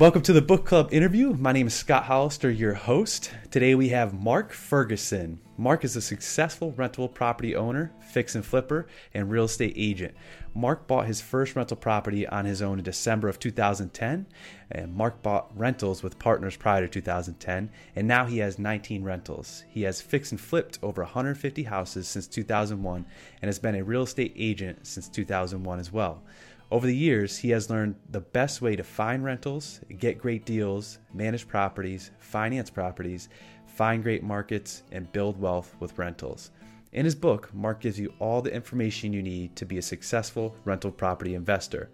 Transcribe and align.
Welcome 0.00 0.22
to 0.22 0.32
the 0.32 0.40
book 0.40 0.64
club 0.64 0.94
interview. 0.94 1.34
My 1.34 1.52
name 1.52 1.66
is 1.66 1.74
Scott 1.74 2.04
Hollister, 2.04 2.50
your 2.50 2.72
host. 2.72 3.32
Today 3.50 3.74
we 3.74 3.90
have 3.90 4.14
Mark 4.14 4.50
Ferguson. 4.50 5.38
Mark 5.58 5.84
is 5.84 5.94
a 5.94 6.00
successful 6.00 6.72
rental 6.72 7.06
property 7.06 7.54
owner, 7.54 7.92
fix 8.00 8.34
and 8.34 8.42
flipper, 8.42 8.86
and 9.12 9.30
real 9.30 9.44
estate 9.44 9.74
agent. 9.76 10.14
Mark 10.54 10.86
bought 10.86 11.06
his 11.06 11.20
first 11.20 11.54
rental 11.54 11.76
property 11.76 12.26
on 12.26 12.46
his 12.46 12.62
own 12.62 12.78
in 12.78 12.84
December 12.84 13.28
of 13.28 13.38
2010, 13.38 14.26
and 14.70 14.94
Mark 14.94 15.22
bought 15.22 15.50
rentals 15.54 16.02
with 16.02 16.18
partners 16.18 16.56
prior 16.56 16.80
to 16.80 16.88
2010, 16.88 17.70
and 17.94 18.08
now 18.08 18.24
he 18.24 18.38
has 18.38 18.58
19 18.58 19.04
rentals. 19.04 19.64
He 19.68 19.82
has 19.82 20.00
fixed 20.00 20.32
and 20.32 20.40
flipped 20.40 20.78
over 20.82 21.02
150 21.02 21.64
houses 21.64 22.08
since 22.08 22.26
2001 22.26 23.04
and 23.42 23.48
has 23.50 23.58
been 23.58 23.74
a 23.74 23.84
real 23.84 24.04
estate 24.04 24.32
agent 24.34 24.86
since 24.86 25.10
2001 25.10 25.78
as 25.78 25.92
well. 25.92 26.22
Over 26.70 26.86
the 26.86 26.96
years, 26.96 27.36
he 27.38 27.50
has 27.50 27.68
learned 27.68 27.96
the 28.10 28.20
best 28.20 28.62
way 28.62 28.76
to 28.76 28.84
find 28.84 29.24
rentals, 29.24 29.80
get 29.98 30.18
great 30.18 30.44
deals, 30.44 31.00
manage 31.12 31.48
properties, 31.48 32.12
finance 32.18 32.70
properties, 32.70 33.28
find 33.66 34.04
great 34.04 34.22
markets, 34.22 34.84
and 34.92 35.10
build 35.10 35.40
wealth 35.40 35.74
with 35.80 35.98
rentals. 35.98 36.52
In 36.92 37.04
his 37.04 37.16
book, 37.16 37.52
Mark 37.52 37.80
gives 37.80 37.98
you 37.98 38.12
all 38.20 38.40
the 38.40 38.54
information 38.54 39.12
you 39.12 39.22
need 39.22 39.56
to 39.56 39.66
be 39.66 39.78
a 39.78 39.82
successful 39.82 40.54
rental 40.64 40.92
property 40.92 41.34
investor. 41.34 41.90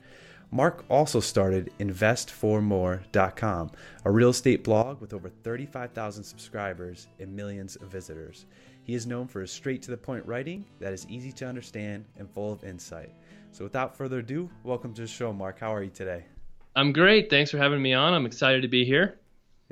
Mark 0.51 0.85
also 0.91 1.21
started 1.21 1.73
investfourmore.com, 1.81 3.71
a 4.05 4.11
real 4.11 4.31
estate 4.31 4.63
blog 4.63 5.01
with 5.01 5.15
over 5.15 5.29
35,000 5.29 6.23
subscribers 6.23 7.09
and 7.19 7.35
millions 7.35 7.77
of 7.77 7.89
visitors. 7.89 8.45
He 8.85 8.95
is 8.95 9.07
known 9.07 9.27
for 9.27 9.41
his 9.41 9.51
straight 9.51 9.83
to 9.83 9.91
the 9.91 9.97
point 9.97 10.25
writing 10.27 10.65
that 10.81 10.93
is 10.93 11.07
easy 11.09 11.33
to 11.33 11.47
understand 11.47 12.05
and 12.17 12.31
full 12.31 12.53
of 12.53 12.63
insight. 12.63 13.13
So 13.57 13.65
without 13.65 13.97
further 13.97 14.19
ado, 14.19 14.51
welcome 14.65 14.93
to 14.93 15.01
the 15.01 15.09
show, 15.09 15.33
Mark. 15.33 15.59
How 15.59 15.75
are 15.75 15.83
you 15.83 15.89
today? 15.89 16.27
I'm 16.75 16.93
great. 16.93 17.31
Thanks 17.31 17.51
for 17.51 17.57
having 17.57 17.81
me 17.81 17.95
on. 17.95 18.13
I'm 18.13 18.27
excited 18.27 18.61
to 18.61 18.69
be 18.69 18.85
here. 18.85 19.19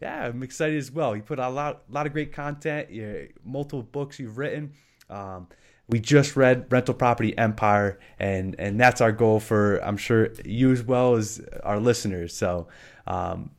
Yeah, 0.00 0.24
I'm 0.24 0.42
excited 0.42 0.78
as 0.78 0.90
well. 0.90 1.14
You 1.14 1.20
put 1.20 1.38
out 1.38 1.50
a 1.50 1.54
lot, 1.54 1.82
a 1.90 1.92
lot 1.92 2.06
of 2.06 2.14
great 2.14 2.32
content. 2.32 2.90
You, 2.90 3.28
multiple 3.44 3.82
books 3.82 4.18
you've 4.18 4.38
written. 4.38 4.72
Um, 5.10 5.48
we 5.86 6.00
just 6.00 6.34
read 6.34 6.64
Rental 6.72 6.94
Property 6.94 7.36
Empire, 7.36 8.00
and 8.18 8.56
and 8.58 8.80
that's 8.80 9.02
our 9.02 9.12
goal 9.12 9.38
for 9.38 9.84
I'm 9.84 9.98
sure 9.98 10.30
you 10.46 10.72
as 10.72 10.82
well 10.82 11.16
as 11.16 11.42
our 11.62 11.78
listeners. 11.78 12.34
So, 12.34 12.68
um, 13.06 13.50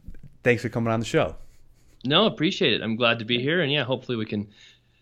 thanks 0.43 0.63
for 0.63 0.69
coming 0.69 0.91
on 0.91 0.99
the 0.99 1.05
show. 1.05 1.35
No, 2.03 2.25
appreciate 2.25 2.73
it. 2.73 2.81
I'm 2.81 2.95
glad 2.95 3.19
to 3.19 3.25
be 3.25 3.39
here, 3.39 3.61
and 3.61 3.71
yeah, 3.71 3.83
hopefully 3.83 4.17
we 4.17 4.25
can 4.25 4.47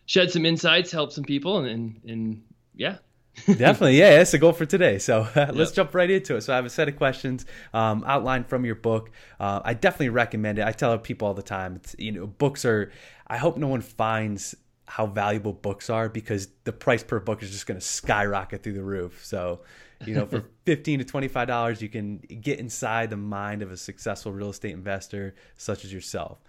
shed 0.05 0.31
some 0.31 0.45
insights, 0.45 0.91
help 0.91 1.13
some 1.13 1.23
people, 1.23 1.59
and 1.59 1.67
and, 1.67 2.01
and 2.09 2.43
yeah, 2.75 2.97
Definitely, 3.45 3.97
yeah, 3.97 4.17
that's 4.17 4.31
the 4.31 4.37
goal 4.37 4.53
for 4.53 4.65
today. 4.65 4.99
So 4.99 5.21
uh, 5.21 5.47
let's 5.53 5.71
yep. 5.71 5.75
jump 5.75 5.95
right 5.95 6.09
into 6.09 6.35
it. 6.35 6.41
So 6.41 6.53
I 6.53 6.55
have 6.55 6.65
a 6.65 6.69
set 6.69 6.87
of 6.87 6.95
questions 6.95 7.45
um, 7.73 8.03
outlined 8.05 8.47
from 8.47 8.63
your 8.63 8.75
book. 8.75 9.11
Uh, 9.39 9.59
I 9.63 9.73
definitely 9.73 10.09
recommend 10.09 10.59
it. 10.59 10.65
I 10.65 10.71
tell 10.71 10.97
people 10.97 11.27
all 11.27 11.33
the 11.33 11.41
time, 11.41 11.75
it's, 11.75 11.95
you 11.97 12.11
know, 12.11 12.27
books 12.27 12.63
are. 12.65 12.91
I 13.27 13.37
hope 13.37 13.57
no 13.57 13.67
one 13.67 13.81
finds 13.81 14.55
how 14.85 15.07
valuable 15.07 15.53
books 15.53 15.89
are 15.89 16.09
because 16.09 16.49
the 16.65 16.73
price 16.73 17.03
per 17.03 17.19
book 17.19 17.41
is 17.41 17.51
just 17.51 17.65
going 17.65 17.79
to 17.79 17.85
skyrocket 17.85 18.61
through 18.61 18.73
the 18.73 18.83
roof. 18.83 19.25
So, 19.25 19.61
you 20.05 20.13
know, 20.13 20.25
for 20.25 20.45
fifteen 20.65 20.99
to 20.99 21.05
twenty 21.05 21.27
five 21.27 21.47
dollars, 21.47 21.81
you 21.81 21.89
can 21.89 22.17
get 22.17 22.59
inside 22.59 23.09
the 23.09 23.17
mind 23.17 23.61
of 23.61 23.71
a 23.71 23.77
successful 23.77 24.31
real 24.31 24.49
estate 24.49 24.73
investor 24.73 25.35
such 25.57 25.83
as 25.83 25.91
yourself. 25.91 26.39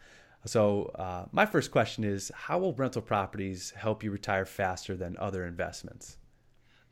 So, 0.47 0.91
uh, 0.97 1.27
my 1.33 1.47
first 1.47 1.71
question 1.71 2.05
is: 2.05 2.31
How 2.35 2.59
will 2.59 2.75
rental 2.75 3.03
properties 3.03 3.73
help 3.77 4.03
you 4.05 4.11
retire 4.11 4.45
faster 4.45 4.97
than 4.97 5.17
other 5.19 5.47
investments? 5.47 6.19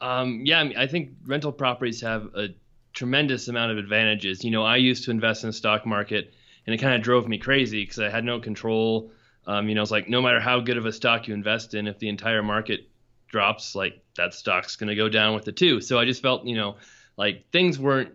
Um, 0.02 0.42
yeah, 0.44 0.58
I, 0.58 0.64
mean, 0.64 0.76
I 0.76 0.88
think 0.88 1.10
rental 1.24 1.52
properties 1.52 2.00
have 2.00 2.34
a 2.34 2.48
tremendous 2.92 3.46
amount 3.46 3.70
of 3.70 3.78
advantages. 3.78 4.44
You 4.44 4.50
know, 4.50 4.64
I 4.64 4.76
used 4.76 5.04
to 5.04 5.12
invest 5.12 5.44
in 5.44 5.48
the 5.50 5.52
stock 5.54 5.86
market, 5.86 6.34
and 6.66 6.74
it 6.74 6.78
kind 6.78 6.94
of 6.94 7.02
drove 7.02 7.28
me 7.28 7.38
crazy 7.38 7.84
because 7.84 8.00
I 8.00 8.10
had 8.10 8.24
no 8.24 8.40
control. 8.40 9.12
Um, 9.46 9.68
you 9.68 9.76
know, 9.76 9.82
it's 9.82 9.92
like 9.92 10.08
no 10.08 10.20
matter 10.20 10.40
how 10.40 10.60
good 10.60 10.76
of 10.76 10.86
a 10.86 10.92
stock 10.92 11.28
you 11.28 11.34
invest 11.34 11.74
in, 11.74 11.86
if 11.86 12.00
the 12.00 12.08
entire 12.08 12.42
market 12.42 12.88
drops, 13.28 13.76
like 13.76 14.04
that 14.16 14.34
stock's 14.34 14.76
going 14.76 14.88
to 14.88 14.96
go 14.96 15.08
down 15.08 15.34
with 15.34 15.46
it 15.46 15.56
too. 15.56 15.80
So 15.80 15.98
I 15.98 16.04
just 16.04 16.20
felt, 16.20 16.46
you 16.46 16.56
know, 16.56 16.76
like 17.16 17.50
things 17.52 17.78
weren't 17.78 18.12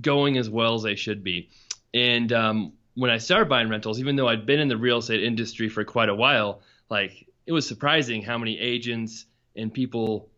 going 0.00 0.36
as 0.36 0.50
well 0.50 0.74
as 0.74 0.82
they 0.82 0.96
should 0.96 1.22
be. 1.22 1.48
And 1.94 2.32
um, 2.32 2.72
when 2.94 3.10
I 3.10 3.18
started 3.18 3.48
buying 3.48 3.68
rentals, 3.68 4.00
even 4.00 4.16
though 4.16 4.28
I'd 4.28 4.46
been 4.46 4.60
in 4.60 4.68
the 4.68 4.76
real 4.76 4.98
estate 4.98 5.22
industry 5.22 5.68
for 5.68 5.84
quite 5.84 6.08
a 6.08 6.14
while, 6.14 6.60
like 6.88 7.26
it 7.46 7.52
was 7.52 7.66
surprising 7.66 8.22
how 8.22 8.36
many 8.36 8.58
agents 8.58 9.26
and 9.56 9.72
people 9.72 10.29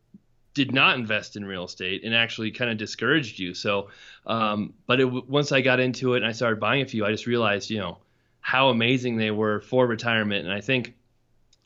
did 0.55 0.73
not 0.73 0.99
invest 0.99 1.37
in 1.37 1.45
real 1.45 1.65
estate 1.65 2.05
and 2.05 2.15
actually 2.15 2.51
kind 2.51 2.71
of 2.71 2.77
discouraged 2.77 3.39
you. 3.39 3.55
So, 3.55 3.89
um, 4.27 4.75
but 4.87 5.01
it, 5.01 5.05
once 5.05 5.53
I 5.53 5.61
got 5.61 5.81
into 5.81 6.15
it 6.15 6.19
and 6.19 6.27
I 6.27 6.33
started 6.33 6.61
buying 6.61 6.83
a 6.83 6.87
few, 6.87 7.07
I 7.07 7.11
just 7.11 7.27
realized, 7.27 7.71
you 7.71 7.79
know, 7.79 7.99
how 8.41 8.69
amazing 8.69 9.17
they 9.17 9.31
were 9.31 9.61
for 9.61 9.87
retirement. 9.87 10.45
And 10.45 10.53
I 10.53 10.61
think 10.61 10.95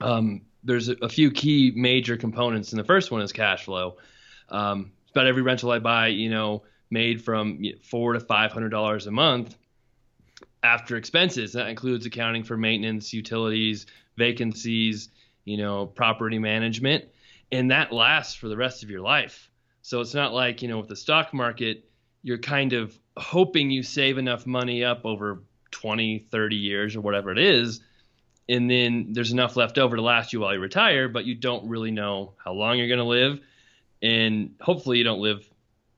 um, 0.01 0.43
there's 0.63 0.89
a, 0.89 0.97
a, 1.03 1.09
few 1.09 1.31
key 1.31 1.73
major 1.75 2.17
components. 2.17 2.73
And 2.73 2.79
the 2.79 2.85
first 2.85 3.11
one 3.11 3.23
is 3.23 3.33
cash 3.33 3.65
flow. 3.65 3.97
Um, 4.51 4.93
about 5.11 5.27
every 5.27 5.43
rental 5.43 5.71
I 5.71 5.79
buy, 5.79 6.09
you 6.09 6.31
know, 6.31 6.63
made 6.91 7.25
from 7.25 7.65
four 7.83 8.13
to 8.13 8.21
five 8.21 8.53
hundred 8.53 8.69
dollars 8.69 9.07
a 9.07 9.11
month 9.11 9.57
after 10.63 10.97
expenses. 10.97 11.55
That 11.55 11.69
includes 11.69 12.07
accounting 12.07 12.45
for 12.45 12.57
maintenance, 12.57 13.13
utilities, 13.13 13.87
vacancies, 14.17 15.09
you 15.45 15.57
know, 15.57 15.87
property 15.87 16.39
management 16.39 17.07
and 17.53 17.71
that 17.71 17.93
lasts 17.93 18.35
for 18.35 18.49
the 18.49 18.57
rest 18.57 18.83
of 18.83 18.91
your 18.91 19.01
life. 19.01 19.51
So 19.83 20.01
it's 20.01 20.15
not 20.15 20.33
like, 20.33 20.63
you 20.63 20.69
know, 20.69 20.79
with 20.79 20.89
the 20.89 20.97
stock 20.97 21.33
market, 21.33 21.89
you're 22.23 22.39
kind 22.39 22.73
of 22.73 22.99
hoping 23.17 23.71
you 23.71 23.83
save 23.83 24.19
enough 24.19 24.47
money 24.47 24.85
up 24.85 25.05
over 25.05 25.43
20, 25.71 26.27
30 26.31 26.57
years 26.57 26.97
or 26.97 27.01
whatever 27.01 27.31
it 27.31 27.39
is. 27.39 27.81
And 28.49 28.71
then 28.71 29.09
there's 29.13 29.33
enough 29.33 29.57
left 29.57 29.79
over 29.79 29.97
to 29.97 30.03
last 30.03 30.33
you 30.33 30.41
while 30.41 30.55
you 30.55 30.61
retire, 30.61 31.09
but 31.09 31.25
you 31.25 31.35
don't 31.35 31.69
really 31.69 31.91
know 31.91 32.35
how 32.45 32.53
long 32.53 32.79
you're 32.79 32.89
going 32.89 32.99
to 32.99 33.05
live. 33.05 33.41
And 34.03 34.55
hopefully 34.61 34.99
you 34.99 35.05
don't 35.05 35.21
live 35.21 35.49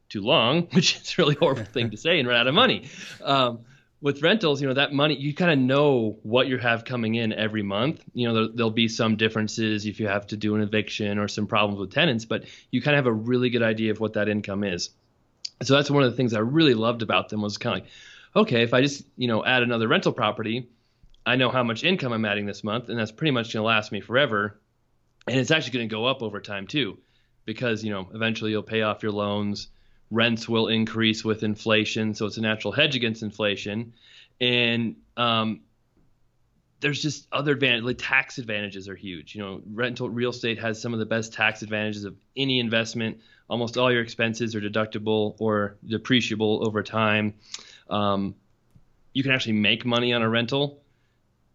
too 0.09 0.23
long, 0.23 0.63
which 0.73 0.97
is 0.97 1.15
a 1.17 1.23
really 1.23 1.35
horrible 1.35 1.65
thing 1.65 1.91
to 1.91 1.97
say 1.97 2.19
and 2.19 2.29
run 2.29 2.39
out 2.41 2.47
of 2.47 2.55
money. 2.55 2.89
Um, 3.23 3.61
with 4.01 4.23
rentals, 4.23 4.61
you 4.61 4.69
know, 4.69 4.75
that 4.75 4.93
money, 4.93 5.17
you 5.17 5.35
kind 5.35 5.51
of 5.51 5.59
know 5.59 6.19
what 6.23 6.47
you 6.47 6.57
have 6.59 6.85
coming 6.85 7.17
in 7.17 7.33
every 7.33 7.63
month. 7.63 8.03
You 8.15 8.29
know, 8.29 8.35
there, 8.35 8.49
there'll 8.55 8.71
be 8.71 8.89
some 8.89 9.17
differences 9.17 9.87
if 9.87 9.99
you 9.99 10.07
have 10.07 10.27
to 10.29 10.37
do 10.37 10.55
an 10.55 10.63
eviction 10.63 11.19
or 11.19 11.27
some 11.27 11.47
problems 11.47 11.81
with 11.81 11.93
tenants, 11.93 12.25
but 12.25 12.45
you 12.71 12.81
kind 12.81 12.97
of 12.97 13.05
have 13.05 13.13
a 13.13 13.13
really 13.13 13.51
good 13.51 13.63
idea 13.63 13.91
of 13.91 13.99
what 13.99 14.13
that 14.13 14.29
income 14.29 14.63
is. 14.63 14.91
So 15.63 15.75
that's 15.75 15.91
one 15.91 16.05
of 16.05 16.11
the 16.11 16.17
things 16.17 16.35
I 16.35 16.41
really 16.41 16.75
loved 16.75 17.03
about 17.03 17.29
them 17.29 17.43
was 17.43 17.59
kind 17.59 17.81
of 17.81 17.83
like, 17.85 17.93
okay, 18.37 18.63
if 18.63 18.73
I 18.73 18.83
just, 18.83 19.05
you 19.17 19.27
know, 19.27 19.45
add 19.45 19.65
another 19.65 19.89
rental 19.89 20.13
property, 20.13 20.69
I 21.27 21.35
know 21.35 21.51
how 21.51 21.65
much 21.65 21.83
income 21.83 22.13
I'm 22.13 22.25
adding 22.25 22.47
this 22.47 22.63
month, 22.63 22.89
and 22.89 22.99
that's 22.99 23.11
pretty 23.11 23.33
much 23.33 23.53
going 23.53 23.63
to 23.63 23.67
last 23.67 23.91
me 23.91 24.01
forever. 24.01 24.61
And 25.27 25.39
it's 25.39 25.51
actually 25.51 25.73
going 25.73 25.89
to 25.89 25.95
go 25.95 26.07
up 26.07 26.23
over 26.23 26.41
time 26.41 26.69
too, 26.69 26.99
because, 27.45 27.83
you 27.83 27.91
know, 27.91 28.09
eventually 28.15 28.53
you'll 28.53 28.63
pay 28.63 28.83
off 28.83 29.03
your 29.03 29.13
loans 29.13 29.69
rents 30.11 30.49
will 30.49 30.69
increase 30.69 31.25
with 31.25 31.43
inflation, 31.43 32.15
so 32.15 32.27
it's 32.27 32.37
a 32.39 32.41
natural 32.41 32.73
hedge 32.73 32.97
against 32.97 33.23
inflation. 33.23 33.93
And 34.41 34.97
um, 35.17 35.61
there's 36.81 37.03
just 37.03 37.27
other 37.33 37.53
advantages, 37.53 37.85
like 37.85 37.99
tax 37.99 38.39
advantages 38.39 38.89
are 38.89 38.95
huge. 38.95 39.35
You 39.35 39.43
know, 39.43 39.63
rental 39.73 40.09
real 40.09 40.31
estate 40.31 40.59
has 40.61 40.81
some 40.81 40.93
of 40.93 40.99
the 40.99 41.07
best 41.07 41.33
tax 41.33 41.63
advantages 41.63 42.05
of 42.05 42.17
any 42.37 42.61
investment. 42.61 43.19
Almost 43.51 43.77
all 43.77 43.91
your 43.91 44.03
expenses 44.03 44.55
are 44.55 44.61
deductible 44.61 45.35
or 45.39 45.77
depreciable 45.87 46.67
over 46.67 46.83
time. 46.83 47.35
Um, 47.91 48.35
you 49.13 49.23
can 49.23 49.33
actually 49.33 49.55
make 49.55 49.85
money 49.85 50.13
on 50.13 50.23
a 50.23 50.29
rental 50.29 50.83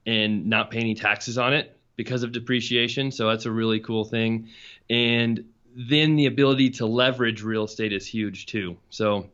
and 0.06 0.48
not 0.48 0.70
pay 0.72 0.80
any 0.80 0.96
taxes 0.96 1.38
on 1.38 1.54
it 1.54 1.78
because 1.96 2.24
of 2.24 2.32
depreciation. 2.32 3.12
So 3.12 3.30
that's 3.30 3.46
a 3.46 3.52
really 3.52 3.80
cool 3.80 4.04
thing. 4.04 4.50
And 4.90 5.46
then 5.76 6.16
the 6.16 6.26
ability 6.26 6.70
to 6.72 6.86
leverage 6.86 7.42
real 7.42 7.64
estate 7.64 7.94
is 7.94 8.06
huge 8.06 8.46
too. 8.46 8.78
So, 8.90 9.30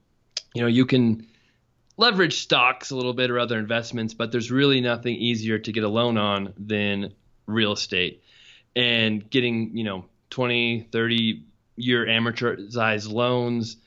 you 0.53 0.61
know, 0.61 0.67
you 0.67 0.85
can 0.85 1.27
leverage 1.97 2.39
stocks 2.39 2.91
a 2.91 2.95
little 2.95 3.13
bit 3.13 3.29
or 3.29 3.39
other 3.39 3.59
investments, 3.59 4.13
but 4.13 4.31
there's 4.31 4.51
really 4.51 4.81
nothing 4.81 5.15
easier 5.15 5.59
to 5.59 5.71
get 5.71 5.83
a 5.83 5.89
loan 5.89 6.17
on 6.17 6.53
than 6.57 7.13
real 7.45 7.73
estate. 7.73 8.23
And 8.75 9.29
getting, 9.29 9.75
you 9.75 9.83
know, 9.83 10.05
20, 10.29 10.87
30 10.91 11.43
year 11.75 12.05
amortized 12.05 13.11
loans, 13.11 13.77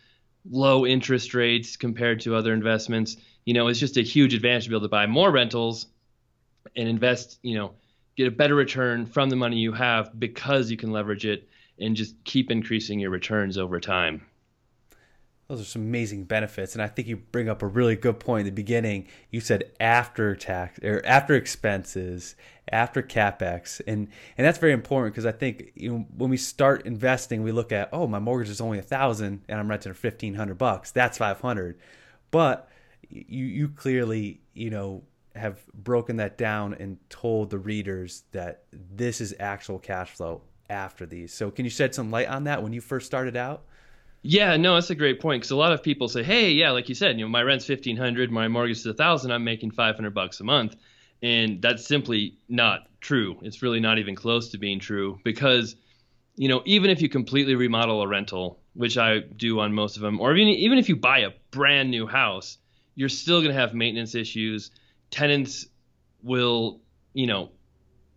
low 0.51 0.87
interest 0.87 1.35
rates 1.35 1.77
compared 1.77 2.21
to 2.21 2.35
other 2.35 2.53
investments, 2.53 3.17
you 3.45 3.55
know, 3.55 3.69
it's 3.69 3.79
just 3.79 3.97
a 3.97 4.03
huge 4.03 4.35
advantage 4.35 4.65
to 4.65 4.71
be 4.71 4.77
able 4.77 4.87
to 4.87 4.91
buy 4.91 5.07
more 5.07 5.31
rentals 5.31 5.87
and 6.77 6.89
invest, 6.89 7.39
you 7.43 7.57
know, 7.57 7.73
get 8.17 8.29
a 8.29 8.31
better 8.31 8.55
return 8.55 9.07
from 9.07 9.31
the 9.31 9.37
money 9.37 9.57
you 9.57 9.73
have 9.73 10.19
because 10.19 10.71
you 10.71 10.77
can 10.77 10.91
leverage 10.91 11.25
it 11.25 11.49
and 11.83 11.97
just 11.97 12.23
keep 12.25 12.51
increasing 12.51 12.99
your 12.99 13.11
returns 13.11 13.59
over 13.59 13.81
time. 13.81 14.23
Those 15.49 15.61
are 15.61 15.65
some 15.65 15.83
amazing 15.83 16.25
benefits, 16.25 16.75
and 16.75 16.81
I 16.81 16.87
think 16.87 17.09
you 17.09 17.17
bring 17.17 17.49
up 17.49 17.61
a 17.63 17.67
really 17.67 17.97
good 17.97 18.19
point 18.21 18.41
in 18.41 18.47
the 18.47 18.53
beginning. 18.53 19.09
You 19.31 19.41
said 19.41 19.73
after 19.81 20.35
tax 20.35 20.79
or 20.83 21.03
after 21.05 21.35
expenses, 21.35 22.37
after 22.71 23.03
capex, 23.03 23.81
and 23.87 24.09
and 24.39 24.47
that's 24.47 24.59
very 24.59 24.73
important 24.73 25.13
because 25.13 25.27
I 25.27 25.33
think 25.33 25.73
you 25.75 25.91
know, 25.91 26.07
when 26.17 26.31
we 26.31 26.39
start 26.39 26.87
investing, 26.87 27.43
we 27.43 27.53
look 27.53 27.71
at 27.71 27.91
oh 27.93 28.07
my 28.07 28.19
mortgage 28.19 28.49
is 28.49 28.63
only 28.63 28.79
a 28.79 28.83
thousand 28.83 29.43
and 29.49 29.59
I'm 29.61 29.69
renting 29.69 29.93
for 29.93 29.99
fifteen 29.99 30.35
hundred 30.35 30.57
bucks. 30.57 30.91
That's 30.91 31.19
five 31.19 31.41
hundred, 31.41 31.79
but 32.31 32.71
you 33.11 33.45
you 33.45 33.69
clearly 33.69 34.41
you 34.55 34.71
know 34.71 35.03
have 35.35 35.67
broken 35.75 36.17
that 36.17 36.39
down 36.39 36.73
and 36.75 36.97
told 37.11 37.51
the 37.51 37.59
readers 37.59 38.23
that 38.33 38.65
this 38.73 39.21
is 39.21 39.35
actual 39.39 39.79
cash 39.79 40.11
flow 40.13 40.43
after 40.73 41.07
these. 41.07 41.33
So 41.33 41.51
can 41.51 41.65
you 41.65 41.71
shed 41.71 41.95
some 41.95 42.11
light 42.11 42.29
on 42.29 42.45
that 42.45 42.63
when 42.63 42.73
you 42.73 42.81
first 42.81 43.07
started 43.07 43.37
out? 43.37 43.65
Yeah, 44.23 44.57
no, 44.57 44.75
that's 44.75 44.91
a 44.91 44.95
great 44.95 45.21
point 45.21 45.43
because 45.43 45.51
a 45.51 45.57
lot 45.57 45.73
of 45.73 45.83
people 45.83 46.09
say, 46.09 46.23
"Hey, 46.23 46.53
yeah, 46.53 46.71
like 46.71 46.89
you 46.89 46.95
said, 46.95 47.19
you 47.19 47.25
know, 47.25 47.29
my 47.29 47.43
rent's 47.43 47.67
fifteen 47.67 47.97
hundred, 47.97 48.31
my 48.31 48.49
mortgage 48.49 48.79
is 48.79 48.87
a 48.87 48.95
thousand, 48.95 49.33
I'm 49.33 49.45
making 49.45 49.73
five 49.73 49.97
hundred 49.97 50.15
bucks 50.15 50.41
a 50.41 50.45
month," 50.45 50.77
and 51.23 51.61
that's 51.61 51.87
simply 51.87 52.39
not 52.49 52.87
true. 53.01 53.39
It's 53.43 53.63
really 53.63 53.81
not 53.81 53.99
even 53.99 54.15
close 54.15 54.51
to 54.51 54.59
being 54.59 54.79
true 54.79 55.19
because, 55.25 55.75
you 56.37 56.49
know, 56.49 56.63
even 56.67 56.91
if 56.91 57.03
you 57.03 57.09
completely 57.09 57.57
remodel 57.57 58.01
a 58.01 58.07
rental, 58.07 58.61
which 58.75 58.97
I 58.97 59.19
do 59.19 59.59
on 59.59 59.73
most 59.75 59.97
of 59.97 60.03
them, 60.03 60.21
or 60.21 60.37
even 60.37 60.49
even 60.49 60.79
if 60.79 60.89
you 60.89 60.97
buy 60.97 61.21
a 61.21 61.31
brand 61.51 61.91
new 61.91 62.07
house, 62.07 62.59
you're 62.95 63.09
still 63.09 63.41
going 63.41 63.53
to 63.53 63.61
have 63.61 63.75
maintenance 63.75 64.15
issues. 64.15 64.71
Tenants 65.11 65.67
will, 66.23 66.81
you 67.13 67.27
know, 67.27 67.51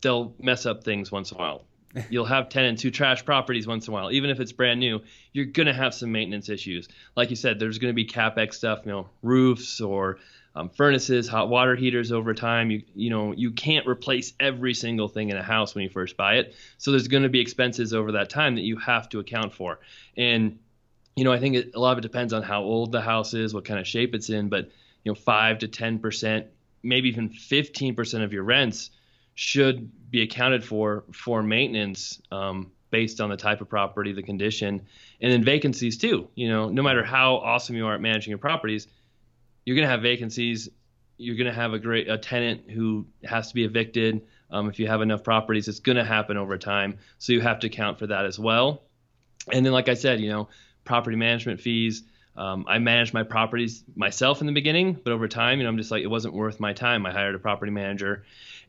they'll 0.02 0.36
mess 0.40 0.68
up 0.68 0.84
things 0.84 1.12
once 1.12 1.32
in 1.32 1.38
a 1.38 1.40
while 1.40 1.66
You'll 2.10 2.26
have 2.26 2.50
tenants 2.50 2.82
who 2.82 2.92
trash 2.92 3.24
properties 3.26 3.68
once 3.68 3.88
in 3.88 3.94
a 3.94 3.94
while, 3.94 4.12
even 4.12 4.30
if 4.30 4.40
it's 4.40 4.52
brand 4.52 4.80
new. 4.80 5.02
You're 5.34 5.46
gonna 5.46 5.74
have 5.74 5.94
some 5.94 6.12
maintenance 6.12 6.50
issues. 6.50 6.88
Like 7.16 7.30
you 7.30 7.36
said, 7.36 7.60
there's 7.60 7.78
gonna 7.78 7.94
be 7.94 8.06
capex 8.06 8.56
stuff, 8.56 8.82
you 8.86 8.92
know, 8.92 9.10
roofs 9.22 9.82
or 9.82 10.18
um, 10.56 10.70
furnaces, 10.70 11.28
hot 11.28 11.50
water 11.50 11.76
heaters 11.76 12.12
over 12.12 12.34
time. 12.34 12.72
You 12.72 12.84
you 12.96 13.10
know 13.10 13.34
you 13.34 13.52
can't 13.52 13.88
replace 13.88 14.34
every 14.40 14.74
single 14.74 15.08
thing 15.08 15.30
in 15.30 15.38
a 15.38 15.44
house 15.44 15.76
when 15.76 15.84
you 15.84 15.90
first 15.90 16.18
buy 16.18 16.36
it. 16.36 16.56
So 16.78 16.92
there's 16.92 17.08
going 17.08 17.24
to 17.24 17.30
be 17.30 17.42
expenses 17.42 17.94
over 17.94 18.14
that 18.14 18.30
time 18.30 18.56
that 18.56 18.62
you 18.62 18.78
have 18.78 19.10
to 19.10 19.20
account 19.20 19.54
for. 19.54 19.80
And 20.18 20.60
you 21.16 21.24
know 21.24 21.32
I 21.32 21.40
think 21.40 21.56
it, 21.56 21.72
a 21.76 21.80
lot 21.80 21.94
of 21.94 22.00
it 22.00 22.02
depends 22.02 22.34
on 22.34 22.44
how 22.44 22.64
old 22.64 22.92
the 22.92 23.02
house 23.02 23.34
is, 23.34 23.54
what 23.54 23.66
kind 23.66 23.80
of 23.80 23.88
shape 23.88 24.16
it's 24.16 24.30
in. 24.30 24.50
But 24.50 24.72
you 25.04 25.12
know 25.12 25.16
five 25.16 25.60
to 25.60 25.68
ten 25.68 26.00
percent, 26.00 26.48
maybe 26.84 27.10
even 27.10 27.30
fifteen 27.30 27.96
percent 27.96 28.24
of 28.24 28.34
your 28.34 28.44
rents 28.44 28.92
should 29.36 29.92
be 30.10 30.22
accounted 30.22 30.64
for 30.64 31.04
for 31.12 31.44
maintenance 31.44 32.22
um, 32.32 32.72
based 32.90 33.20
on 33.20 33.30
the 33.30 33.38
type 33.38 33.62
of 33.62 33.70
property, 33.70 34.14
the 34.14 34.24
condition, 34.24 34.82
and 35.22 35.32
then 35.32 35.44
vacancies 35.44 35.98
too. 35.98 36.30
You 36.36 36.50
know, 36.50 36.70
no 36.70 36.82
matter 36.82 37.04
how 37.04 37.36
awesome 37.36 37.76
you 37.76 37.86
are 37.86 37.96
at 37.96 38.02
managing 38.02 38.32
your 38.32 38.38
properties, 38.40 38.88
you're 39.66 39.76
going 39.76 39.86
to 39.86 39.92
have 39.92 40.02
vacancies. 40.02 40.70
You're 41.18 41.36
going 41.36 41.48
to 41.48 41.54
have 41.54 41.74
a 41.74 41.80
great 41.80 42.10
a 42.10 42.18
tenant 42.18 42.72
who 42.72 43.06
has 43.24 43.50
to 43.50 43.56
be 43.56 43.66
evicted. 43.66 44.26
Um, 44.52 44.70
if 44.70 44.80
you 44.80 44.88
have 44.88 45.02
enough 45.02 45.24
properties, 45.24 45.68
it's 45.68 45.80
going 45.80 45.98
to 45.98 46.04
happen 46.04 46.38
over 46.38 46.58
time. 46.58 46.98
So 47.18 47.34
you 47.34 47.42
have 47.42 47.60
to 47.60 47.68
account 47.68 48.00
for 48.00 48.08
that 48.08 48.26
as 48.26 48.40
well. 48.40 48.84
And 49.52 49.66
then, 49.66 49.74
like 49.74 49.90
I 49.90 49.94
said, 49.94 50.20
you 50.22 50.30
know, 50.30 50.50
property 50.86 51.18
management 51.18 51.60
fees. 51.60 52.04
Um, 52.38 52.66
I 52.68 52.80
managed 52.80 53.14
my 53.14 53.24
properties 53.24 53.84
myself 53.96 54.42
in 54.42 54.48
the 54.48 54.54
beginning, 54.54 54.94
but 54.94 55.14
over 55.14 55.28
time, 55.28 55.60
you 55.60 55.64
know, 55.64 55.70
I'm 55.70 55.78
just 55.78 55.92
like 55.92 56.04
it 56.04 56.08
wasn't 56.08 56.34
worth 56.34 56.60
my 56.60 56.74
time. 56.74 57.06
I 57.06 57.12
hired 57.12 57.36
a 57.36 57.40
property 57.40 57.72
manager, 57.72 58.26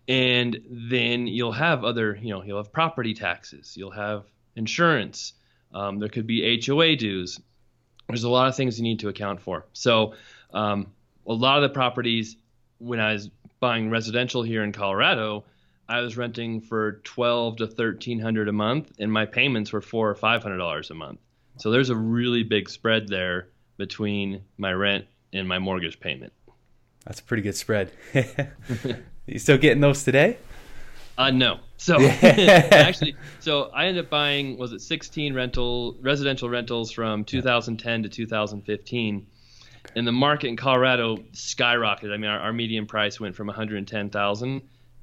and 0.07 0.61
then 0.71 1.27
you'll 1.27 1.53
have 1.53 1.85
other 1.85 2.17
you 2.21 2.31
know 2.31 2.43
you'll 2.43 2.59
have 2.59 2.73
property 2.73 3.15
taxes. 3.15 3.77
You'll 3.77 3.91
have 3.91 4.25
insurance. 4.55 5.33
Um, 5.75 5.99
there 5.99 6.09
could 6.09 6.27
be 6.27 6.61
hoa 6.61 6.97
dues. 6.97 7.41
There's 8.09 8.25
a 8.25 8.31
lot 8.31 8.49
of 8.49 8.55
things 8.55 8.79
you 8.79 8.85
need 8.85 9.01
to 9.01 9.09
account 9.09 9.41
for. 9.41 9.67
So 9.73 10.15
um, 10.55 10.93
a 11.27 11.33
lot 11.33 11.57
of 11.57 11.63
the 11.63 11.75
properties 11.75 12.37
when 12.79 13.01
i 13.01 13.13
was 13.13 13.31
buying 13.61 13.91
residential 13.91 14.43
here 14.43 14.63
in 14.63 14.73
colorado 14.73 15.45
i 15.89 16.01
was 16.01 16.17
renting 16.17 16.61
for 16.61 17.01
12 17.05 17.57
to 17.57 17.65
1300 17.65 18.49
a 18.49 18.53
month 18.53 18.93
and 18.99 19.13
my 19.13 19.25
payments 19.27 19.73
were 19.73 19.81
four 19.81 20.11
or 20.11 20.15
five 20.15 20.43
hundred 20.43 20.59
dollars 20.59 20.91
a 20.91 20.95
month. 20.95 21.21
So 21.59 21.71
there's 21.71 21.91
a 21.91 21.97
really 21.97 22.43
big 22.43 22.69
spread 22.69 23.09
there 23.09 23.49
between 23.77 24.43
my 24.57 24.73
rent 24.73 25.07
and 25.33 25.49
my 25.49 25.59
mortgage 25.59 26.01
payment 26.01 26.33
that's 27.05 27.21
a 27.21 27.25
pretty 27.25 27.43
good 27.43 27.57
spread 27.57 27.91
You 29.27 29.41
still 29.41 29.59
getting 29.59 29.81
those 29.81 30.05
today? 30.05 30.39
Uh, 31.19 31.31
no. 31.31 31.59
So 31.77 32.01
actually, 32.01 33.17
so 33.41 33.65
I 33.75 33.87
ended 33.87 34.05
up 34.05 34.11
buying 34.11 34.57
was 34.57 34.73
it 34.73 34.81
16 34.81 35.35
rental 35.35 35.97
residential 36.01 36.49
rentals 36.49 36.93
from 36.93 37.25
2010 37.25 38.05
to 38.05 38.09
2015, 38.09 39.27
and 39.95 40.07
the 40.07 40.13
market 40.13 40.49
in 40.49 40.57
Colorado 40.57 41.17
skyrocketed. 41.33 42.13
I 42.13 42.17
mean, 42.17 42.31
our, 42.31 42.39
our 42.39 42.53
median 42.53 42.87
price 42.87 43.19
went 43.19 43.35
from 43.35 43.49
110,000 43.49 44.63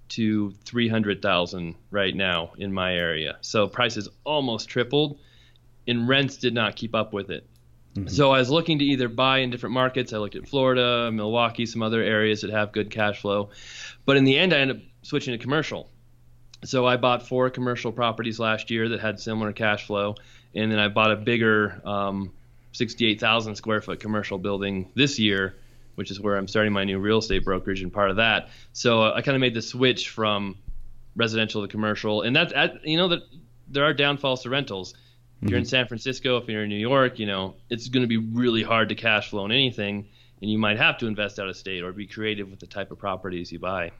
to 0.09 0.51
300,000 0.65 1.75
right 1.89 2.15
now 2.15 2.53
in 2.57 2.71
my 2.71 2.93
area. 2.93 3.37
So 3.41 3.67
prices 3.67 4.07
almost 4.23 4.69
tripled, 4.69 5.19
and 5.87 6.07
rents 6.07 6.37
did 6.37 6.53
not 6.53 6.75
keep 6.75 6.95
up 6.95 7.13
with 7.13 7.29
it. 7.29 7.47
Mm-hmm. 7.95 8.07
So 8.07 8.31
I 8.31 8.39
was 8.39 8.49
looking 8.49 8.79
to 8.79 8.85
either 8.85 9.07
buy 9.07 9.39
in 9.39 9.49
different 9.51 9.73
markets. 9.73 10.13
I 10.13 10.17
looked 10.17 10.35
at 10.35 10.47
Florida, 10.47 11.11
Milwaukee, 11.11 11.65
some 11.65 11.83
other 11.83 12.01
areas 12.01 12.41
that 12.41 12.49
have 12.49 12.71
good 12.71 12.89
cash 12.89 13.21
flow. 13.21 13.49
But 14.05 14.17
in 14.17 14.23
the 14.23 14.37
end, 14.37 14.53
I 14.53 14.59
ended 14.59 14.77
up 14.77 14.83
switching 15.03 15.33
to 15.33 15.37
commercial. 15.37 15.89
So 16.63 16.85
I 16.87 16.97
bought 16.97 17.27
four 17.27 17.49
commercial 17.49 17.91
properties 17.91 18.39
last 18.39 18.71
year 18.71 18.89
that 18.89 18.99
had 18.99 19.19
similar 19.19 19.51
cash 19.51 19.85
flow, 19.85 20.15
and 20.55 20.71
then 20.71 20.79
I 20.79 20.87
bought 20.87 21.11
a 21.11 21.17
bigger 21.17 21.81
um, 21.85 22.31
68,000 22.71 23.55
square 23.55 23.81
foot 23.81 23.99
commercial 23.99 24.37
building 24.37 24.89
this 24.95 25.19
year, 25.19 25.55
which 25.95 26.09
is 26.09 26.19
where 26.19 26.37
I'm 26.37 26.47
starting 26.47 26.71
my 26.73 26.85
new 26.85 26.99
real 26.99 27.19
estate 27.19 27.43
brokerage 27.43 27.81
and 27.81 27.91
part 27.91 28.09
of 28.09 28.15
that. 28.15 28.49
So 28.71 29.11
I 29.11 29.21
kind 29.21 29.35
of 29.35 29.41
made 29.41 29.53
the 29.53 29.61
switch 29.61 30.09
from 30.09 30.57
residential 31.15 31.61
to 31.61 31.67
commercial, 31.67 32.21
and 32.21 32.35
that's 32.35 32.53
you 32.83 32.97
know 32.97 33.09
that 33.09 33.23
there 33.67 33.83
are 33.83 33.93
downfalls 33.93 34.43
to 34.43 34.49
rentals. 34.49 34.93
If 35.43 35.49
you're 35.49 35.57
in 35.57 35.63
mm-hmm. 35.63 35.69
San 35.69 35.87
Francisco, 35.87 36.37
if 36.37 36.47
you're 36.47 36.63
in 36.63 36.69
New 36.69 36.75
York, 36.75 37.19
you 37.19 37.25
know 37.25 37.55
it's 37.69 37.87
going 37.89 38.03
to 38.03 38.07
be 38.07 38.17
really 38.17 38.63
hard 38.63 38.89
to 38.89 38.95
cash 38.95 39.29
flow 39.29 39.43
on 39.43 39.51
anything 39.51 40.07
and 40.43 40.51
you 40.51 40.57
might 40.57 40.77
have 40.77 40.97
to 40.97 41.07
invest 41.07 41.39
out 41.39 41.47
of 41.47 41.55
state 41.55 41.83
or 41.83 41.93
be 41.93 42.05
creative 42.05 42.49
with 42.49 42.59
the 42.59 42.67
type 42.67 42.91
of 42.91 42.99
properties 42.99 43.49
you 43.49 43.59
buy. 43.59 43.91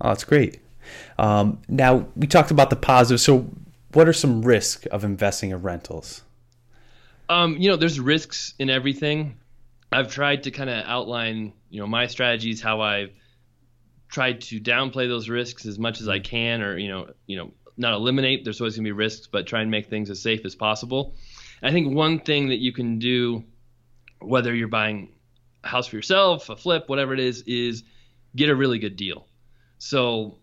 Oh, 0.00 0.08
that's 0.08 0.24
great. 0.24 0.58
Um, 1.20 1.62
now 1.68 2.08
we 2.16 2.26
talked 2.26 2.50
about 2.50 2.68
the 2.70 2.76
positives. 2.76 3.22
So, 3.22 3.48
what 3.92 4.08
are 4.08 4.12
some 4.12 4.42
risks 4.42 4.86
of 4.86 5.04
investing 5.04 5.50
in 5.50 5.62
rentals? 5.62 6.22
Um, 7.28 7.56
you 7.58 7.68
know, 7.68 7.76
there's 7.76 8.00
risks 8.00 8.54
in 8.58 8.70
everything. 8.70 9.36
I've 9.92 10.10
tried 10.10 10.42
to 10.42 10.50
kind 10.50 10.68
of 10.68 10.84
outline, 10.84 11.52
you 11.70 11.80
know, 11.80 11.86
my 11.86 12.08
strategies, 12.08 12.60
how 12.60 12.80
I've 12.80 13.12
tried 14.08 14.40
to 14.40 14.60
downplay 14.60 15.06
those 15.06 15.28
risks 15.28 15.64
as 15.64 15.78
much 15.78 16.00
as 16.00 16.08
I 16.08 16.18
can, 16.18 16.60
or 16.60 16.76
you 16.76 16.88
know, 16.88 17.12
you 17.28 17.36
know, 17.36 17.52
not 17.78 17.94
eliminate. 17.94 18.44
There's 18.44 18.60
always 18.60 18.76
gonna 18.76 18.84
be 18.84 18.92
risks, 18.92 19.26
but 19.26 19.46
try 19.46 19.62
and 19.62 19.70
make 19.70 19.88
things 19.88 20.10
as 20.10 20.20
safe 20.20 20.44
as 20.44 20.54
possible. 20.54 21.14
I 21.62 21.72
think 21.72 21.94
one 21.94 22.20
thing 22.20 22.48
that 22.48 22.58
you 22.58 22.72
can 22.72 22.98
do, 22.98 23.44
whether 24.20 24.54
you're 24.54 24.68
buying 24.68 25.12
a 25.64 25.68
house 25.68 25.86
for 25.86 25.96
yourself, 25.96 26.48
a 26.50 26.56
flip, 26.56 26.88
whatever 26.88 27.14
it 27.14 27.20
is, 27.20 27.42
is 27.42 27.82
get 28.36 28.48
a 28.48 28.54
really 28.54 28.78
good 28.78 28.96
deal. 28.96 29.26
So, 29.78 30.38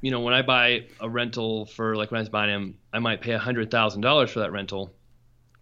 you 0.00 0.10
know, 0.10 0.20
when 0.20 0.34
I 0.34 0.42
buy 0.42 0.86
a 1.00 1.08
rental 1.08 1.66
for 1.66 1.96
like 1.96 2.10
when 2.10 2.18
I 2.18 2.22
was 2.22 2.28
buying 2.28 2.52
them, 2.52 2.78
I 2.92 2.98
might 2.98 3.20
pay 3.20 3.32
hundred 3.32 3.70
thousand 3.70 4.02
dollars 4.02 4.30
for 4.30 4.40
that 4.40 4.52
rental. 4.52 4.94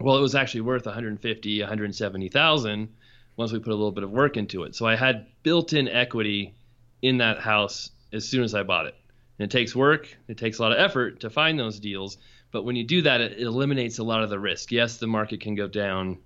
Well, 0.00 0.16
it 0.16 0.20
was 0.20 0.34
actually 0.34 0.62
worth 0.62 0.86
150, 0.86 1.60
170,000 1.60 2.88
once 3.36 3.52
we 3.52 3.58
put 3.58 3.70
a 3.70 3.76
little 3.76 3.92
bit 3.92 4.04
of 4.04 4.10
work 4.10 4.36
into 4.36 4.64
it. 4.64 4.74
So 4.74 4.86
I 4.86 4.96
had 4.96 5.26
built-in 5.42 5.88
equity 5.88 6.54
in 7.02 7.18
that 7.18 7.40
house 7.40 7.90
as 8.12 8.28
soon 8.28 8.42
as 8.42 8.54
I 8.54 8.64
bought 8.64 8.86
it. 8.86 8.94
And 9.38 9.44
it 9.44 9.50
takes 9.50 9.74
work, 9.74 10.16
it 10.28 10.38
takes 10.38 10.58
a 10.58 10.62
lot 10.62 10.72
of 10.72 10.78
effort 10.78 11.20
to 11.20 11.30
find 11.30 11.58
those 11.58 11.80
deals, 11.80 12.18
but 12.52 12.64
when 12.64 12.76
you 12.76 12.84
do 12.84 13.02
that, 13.02 13.20
it, 13.20 13.40
eliminates 13.40 13.98
a 13.98 14.04
lot 14.04 14.22
of 14.22 14.30
the 14.30 14.38
risk. 14.38 14.70
Yes, 14.70 14.98
the 14.98 15.08
market 15.08 15.40
can 15.40 15.56
go 15.56 15.66
down, 15.66 16.18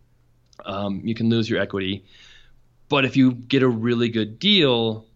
um, 0.65 1.01
you 1.05 1.15
can 1.15 1.31
lose 1.31 1.49
your 1.49 1.61
equity, 1.61 2.05
but 2.89 3.05
if 3.05 3.17
you 3.17 3.33
get 3.33 3.63
a 3.63 3.69
really 3.69 4.09
good 4.09 4.39
deal, 4.39 5.07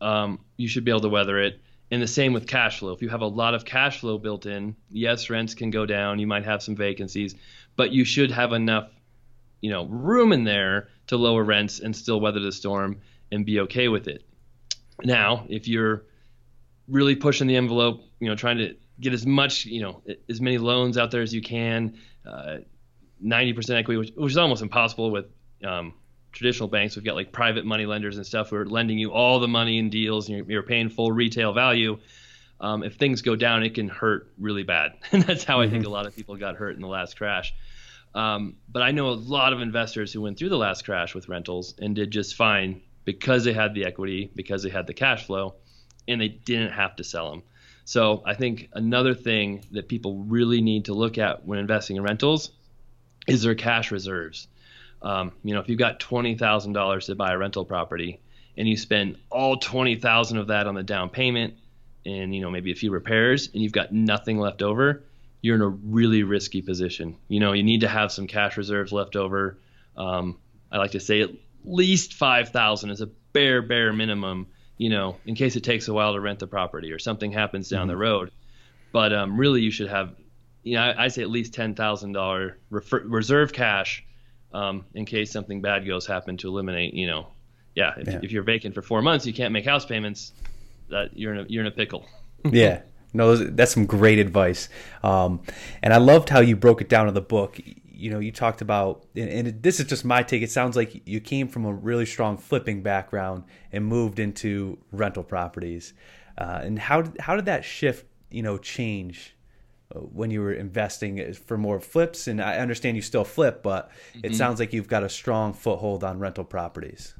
um, 0.00 0.40
you 0.56 0.68
should 0.68 0.84
be 0.84 0.90
able 0.90 1.00
to 1.00 1.08
weather 1.08 1.38
it. 1.40 1.60
And 1.90 2.02
the 2.02 2.08
same 2.08 2.32
with 2.32 2.48
cash 2.48 2.80
flow. 2.80 2.92
If 2.92 3.02
you 3.02 3.08
have 3.10 3.20
a 3.20 3.28
lot 3.28 3.54
of 3.54 3.64
cash 3.64 4.00
flow 4.00 4.18
built 4.18 4.44
in, 4.44 4.74
yes, 4.90 5.30
rents 5.30 5.54
can 5.54 5.70
go 5.70 5.86
down. 5.86 6.18
You 6.18 6.26
might 6.26 6.44
have 6.44 6.60
some 6.60 6.74
vacancies, 6.74 7.36
but 7.76 7.92
you 7.92 8.04
should 8.04 8.32
have 8.32 8.52
enough, 8.52 8.90
you 9.60 9.70
know, 9.70 9.86
room 9.86 10.32
in 10.32 10.42
there 10.42 10.88
to 11.06 11.16
lower 11.16 11.44
rents 11.44 11.78
and 11.78 11.94
still 11.94 12.20
weather 12.20 12.40
the 12.40 12.50
storm 12.50 13.00
and 13.30 13.46
be 13.46 13.60
okay 13.60 13.86
with 13.86 14.08
it. 14.08 14.24
Now, 15.04 15.46
if 15.48 15.68
you're 15.68 16.04
really 16.88 17.16
pushing 17.16 17.46
the 17.46 17.56
envelope, 17.56 18.02
you 18.20 18.28
know, 18.28 18.34
trying 18.34 18.58
to 18.58 18.76
get 19.00 19.12
as 19.12 19.26
much, 19.26 19.66
you 19.66 19.82
know, 19.82 20.02
as 20.28 20.40
many 20.40 20.58
loans 20.58 20.96
out 20.96 21.10
there 21.10 21.22
as 21.22 21.34
you 21.34 21.42
can, 21.42 21.98
uh, 22.26 22.58
90% 23.24 23.70
equity, 23.76 23.98
which, 23.98 24.12
which, 24.16 24.32
is 24.32 24.36
almost 24.36 24.62
impossible 24.62 25.10
with 25.10 25.26
um, 25.64 25.94
traditional 26.32 26.68
banks. 26.68 26.96
We've 26.96 27.04
got 27.04 27.14
like 27.14 27.32
private 27.32 27.64
money 27.64 27.86
lenders 27.86 28.16
and 28.16 28.26
stuff 28.26 28.50
who 28.50 28.56
are 28.56 28.66
lending 28.66 28.98
you 28.98 29.12
all 29.12 29.40
the 29.40 29.48
money 29.48 29.78
in 29.78 29.90
deals, 29.90 30.28
and 30.28 30.38
you're, 30.38 30.46
you're 30.46 30.62
paying 30.62 30.88
full 30.88 31.12
retail 31.12 31.52
value. 31.52 31.98
Um, 32.60 32.82
if 32.82 32.94
things 32.94 33.20
go 33.20 33.36
down, 33.36 33.62
it 33.62 33.74
can 33.74 33.88
hurt 33.88 34.32
really 34.38 34.62
bad, 34.62 34.92
and 35.12 35.22
that's 35.22 35.44
how 35.44 35.58
mm-hmm. 35.58 35.68
I 35.68 35.70
think 35.70 35.82
mm-hmm. 35.84 35.92
a 35.92 35.94
lot 35.94 36.06
of 36.06 36.16
people 36.16 36.36
got 36.36 36.56
hurt 36.56 36.74
in 36.74 36.82
the 36.82 36.88
last 36.88 37.16
crash. 37.16 37.54
Um, 38.14 38.56
but 38.68 38.82
I 38.82 38.92
know 38.92 39.10
a 39.10 39.12
lot 39.12 39.52
of 39.52 39.60
investors 39.60 40.10
who 40.10 40.22
went 40.22 40.38
through 40.38 40.48
the 40.48 40.56
last 40.56 40.86
crash 40.86 41.14
with 41.14 41.28
rentals 41.28 41.74
and 41.78 41.94
did 41.94 42.10
just 42.10 42.34
fine 42.34 42.80
because 43.04 43.44
they 43.44 43.52
had 43.52 43.74
the 43.74 43.84
equity, 43.84 44.30
because 44.34 44.62
they 44.62 44.70
had 44.70 44.86
the 44.86 44.94
cash 44.94 45.26
flow, 45.26 45.56
and 46.08 46.20
they 46.20 46.28
didn't 46.28 46.72
have 46.72 46.96
to 46.96 47.04
sell 47.04 47.30
them. 47.30 47.42
So 47.84 48.22
I 48.26 48.34
think 48.34 48.68
another 48.72 49.14
thing 49.14 49.64
that 49.72 49.88
people 49.88 50.24
really 50.24 50.60
need 50.60 50.86
to 50.86 50.94
look 50.94 51.18
at 51.18 51.46
when 51.46 51.58
investing 51.58 51.96
in 51.96 52.02
rentals 52.02 52.50
is 53.26 53.42
their 53.42 53.54
cash 53.54 53.90
reserves. 53.92 54.48
Um, 55.02 55.32
you 55.44 55.54
know, 55.54 55.60
if 55.60 55.68
you've 55.68 55.78
got 55.78 56.00
twenty 56.00 56.36
thousand 56.36 56.72
dollars 56.72 57.06
to 57.06 57.14
buy 57.14 57.32
a 57.32 57.38
rental 57.38 57.64
property, 57.64 58.20
and 58.56 58.68
you 58.68 58.76
spend 58.76 59.18
all 59.30 59.56
twenty 59.56 59.96
thousand 59.96 60.38
of 60.38 60.48
that 60.48 60.66
on 60.66 60.74
the 60.74 60.82
down 60.82 61.10
payment, 61.10 61.54
and 62.04 62.34
you 62.34 62.40
know 62.40 62.50
maybe 62.50 62.72
a 62.72 62.74
few 62.74 62.90
repairs, 62.90 63.48
and 63.52 63.62
you've 63.62 63.72
got 63.72 63.92
nothing 63.92 64.38
left 64.38 64.62
over, 64.62 65.04
you're 65.42 65.54
in 65.54 65.62
a 65.62 65.68
really 65.68 66.22
risky 66.22 66.62
position. 66.62 67.16
You 67.28 67.40
know, 67.40 67.52
you 67.52 67.62
need 67.62 67.82
to 67.82 67.88
have 67.88 68.10
some 68.10 68.26
cash 68.26 68.56
reserves 68.56 68.92
left 68.92 69.16
over. 69.16 69.58
Um, 69.96 70.38
I 70.72 70.78
like 70.78 70.92
to 70.92 71.00
say 71.00 71.20
at 71.20 71.30
least 71.64 72.14
five 72.14 72.48
thousand 72.48 72.90
is 72.90 73.00
a 73.00 73.06
bare 73.06 73.62
bare 73.62 73.92
minimum. 73.92 74.48
You 74.78 74.90
know, 74.90 75.16
in 75.24 75.34
case 75.34 75.56
it 75.56 75.64
takes 75.64 75.88
a 75.88 75.94
while 75.94 76.12
to 76.12 76.20
rent 76.20 76.38
the 76.38 76.46
property 76.46 76.92
or 76.92 76.98
something 76.98 77.32
happens 77.32 77.68
down 77.68 77.82
mm-hmm. 77.82 77.88
the 77.88 77.96
road. 77.96 78.30
But 78.92 79.12
um, 79.12 79.38
really, 79.38 79.62
you 79.62 79.70
should 79.70 79.88
have, 79.88 80.14
you 80.62 80.74
know, 80.74 80.82
I, 80.82 81.04
I 81.04 81.08
say 81.08 81.22
at 81.22 81.30
least 81.30 81.54
ten 81.54 81.74
thousand 81.74 82.12
dollar 82.12 82.58
reserve 82.70 83.52
cash 83.52 84.04
um, 84.52 84.84
in 84.94 85.04
case 85.04 85.30
something 85.30 85.60
bad 85.60 85.86
goes 85.86 86.06
happen 86.06 86.36
to 86.38 86.48
eliminate. 86.48 86.94
You 86.94 87.06
know, 87.06 87.26
yeah 87.74 87.94
if, 87.96 88.08
yeah. 88.08 88.20
if 88.22 88.32
you're 88.32 88.42
vacant 88.42 88.74
for 88.74 88.82
four 88.82 89.02
months, 89.02 89.26
you 89.26 89.32
can't 89.32 89.52
make 89.52 89.64
house 89.64 89.86
payments. 89.86 90.32
That 90.88 91.16
you're 91.16 91.34
in 91.34 91.40
a 91.40 91.46
you're 91.48 91.62
in 91.62 91.68
a 91.68 91.74
pickle. 91.74 92.06
yeah, 92.44 92.82
no, 93.12 93.36
that's 93.36 93.72
some 93.72 93.86
great 93.86 94.18
advice. 94.18 94.68
Um, 95.02 95.40
and 95.82 95.92
I 95.92 95.98
loved 95.98 96.28
how 96.28 96.40
you 96.40 96.56
broke 96.56 96.80
it 96.80 96.88
down 96.88 97.08
in 97.08 97.14
the 97.14 97.20
book. 97.20 97.60
You 97.96 98.10
know, 98.10 98.18
you 98.18 98.30
talked 98.30 98.60
about, 98.60 99.06
and, 99.14 99.28
and, 99.28 99.62
this 99.62 99.80
is 99.80 99.86
just 99.86 100.04
my 100.04 100.22
take. 100.22 100.42
It 100.42 100.50
sounds 100.50 100.76
like 100.76 101.02
you 101.06 101.20
came 101.20 101.48
from 101.48 101.64
a 101.64 101.72
really 101.72 102.06
strong 102.06 102.36
flipping 102.36 102.82
background 102.82 103.44
and 103.72 103.84
moved 103.84 104.18
into 104.18 104.78
rental 104.92 105.22
properties. 105.22 105.94
Uh, 106.38 106.60
and 106.62 106.78
how 106.78 107.04
how 107.18 107.36
did 107.36 107.46
that 107.46 107.64
shift, 107.64 108.06
you 108.30 108.42
know, 108.42 108.58
change 108.58 109.34
uh, 109.94 110.00
when 110.00 110.30
you 110.30 110.40
were 110.40 110.52
investing 110.52 111.32
for 111.32 111.56
more 111.56 111.80
flips? 111.80 112.28
And 112.28 112.42
I 112.42 112.58
understand 112.58 112.96
you 112.96 113.02
still 113.02 113.24
flip, 113.24 113.62
but 113.62 113.90
mm-hmm. 114.12 114.20
it 114.26 114.34
sounds 114.34 114.60
like 114.60 114.72
you've 114.72 114.88
got 114.88 115.02
a 115.02 115.08
strong 115.08 115.54
foothold 115.54 116.04
on 116.04 116.18
rental 116.18 116.44
properties. 116.44 117.14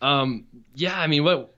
Um, 0.00 0.46
yeah, 0.74 0.98
I 0.98 1.06
mean, 1.06 1.24
what 1.24 1.54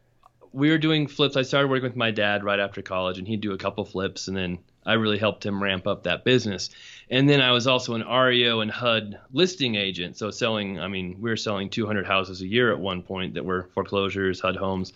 we 0.52 0.70
were 0.70 0.78
doing 0.78 1.06
flips. 1.06 1.36
I 1.36 1.42
started 1.42 1.68
working 1.68 1.84
with 1.84 1.96
my 1.96 2.10
dad 2.10 2.44
right 2.44 2.58
after 2.58 2.82
college, 2.82 3.18
and 3.18 3.26
he'd 3.26 3.40
do 3.40 3.52
a 3.52 3.58
couple 3.58 3.84
flips, 3.84 4.28
and 4.28 4.36
then 4.36 4.58
I 4.84 4.94
really 4.94 5.18
helped 5.18 5.44
him 5.44 5.62
ramp 5.62 5.86
up 5.86 6.04
that 6.04 6.24
business. 6.24 6.70
And 7.10 7.28
then 7.28 7.40
I 7.40 7.52
was 7.52 7.66
also 7.66 7.94
an 7.94 8.06
REO 8.06 8.60
and 8.60 8.70
HUD 8.70 9.18
listing 9.32 9.76
agent, 9.76 10.16
so 10.16 10.30
selling. 10.30 10.78
I 10.78 10.88
mean, 10.88 11.16
we 11.20 11.30
were 11.30 11.36
selling 11.36 11.70
200 11.70 12.06
houses 12.06 12.42
a 12.42 12.46
year 12.46 12.70
at 12.70 12.78
one 12.78 13.02
point 13.02 13.34
that 13.34 13.44
were 13.44 13.68
foreclosures, 13.74 14.40
HUD 14.40 14.56
homes, 14.56 14.92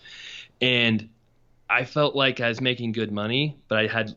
and 0.61 1.09
I 1.69 1.85
felt 1.85 2.15
like 2.15 2.39
I 2.39 2.49
was 2.49 2.61
making 2.61 2.91
good 2.91 3.11
money, 3.11 3.57
but 3.67 3.79
I 3.79 3.87
had 3.87 4.15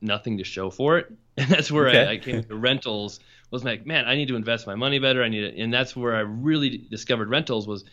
nothing 0.00 0.38
to 0.38 0.44
show 0.44 0.70
for 0.70 0.98
it. 0.98 1.12
And 1.38 1.48
that's 1.48 1.72
where 1.72 1.88
okay. 1.88 2.06
I, 2.06 2.10
I, 2.10 2.16
came 2.18 2.44
to 2.44 2.54
rentals. 2.54 3.18
Was 3.50 3.64
like, 3.64 3.86
man, 3.86 4.04
I 4.04 4.16
need 4.16 4.28
to 4.28 4.36
invest 4.36 4.66
my 4.66 4.74
money 4.74 4.98
better. 4.98 5.22
I 5.22 5.28
need 5.28 5.44
it, 5.44 5.54
and 5.56 5.72
that's 5.72 5.96
where 5.96 6.14
I 6.14 6.20
really 6.20 6.76
discovered 6.76 7.30
rentals 7.30 7.66
was 7.66 7.86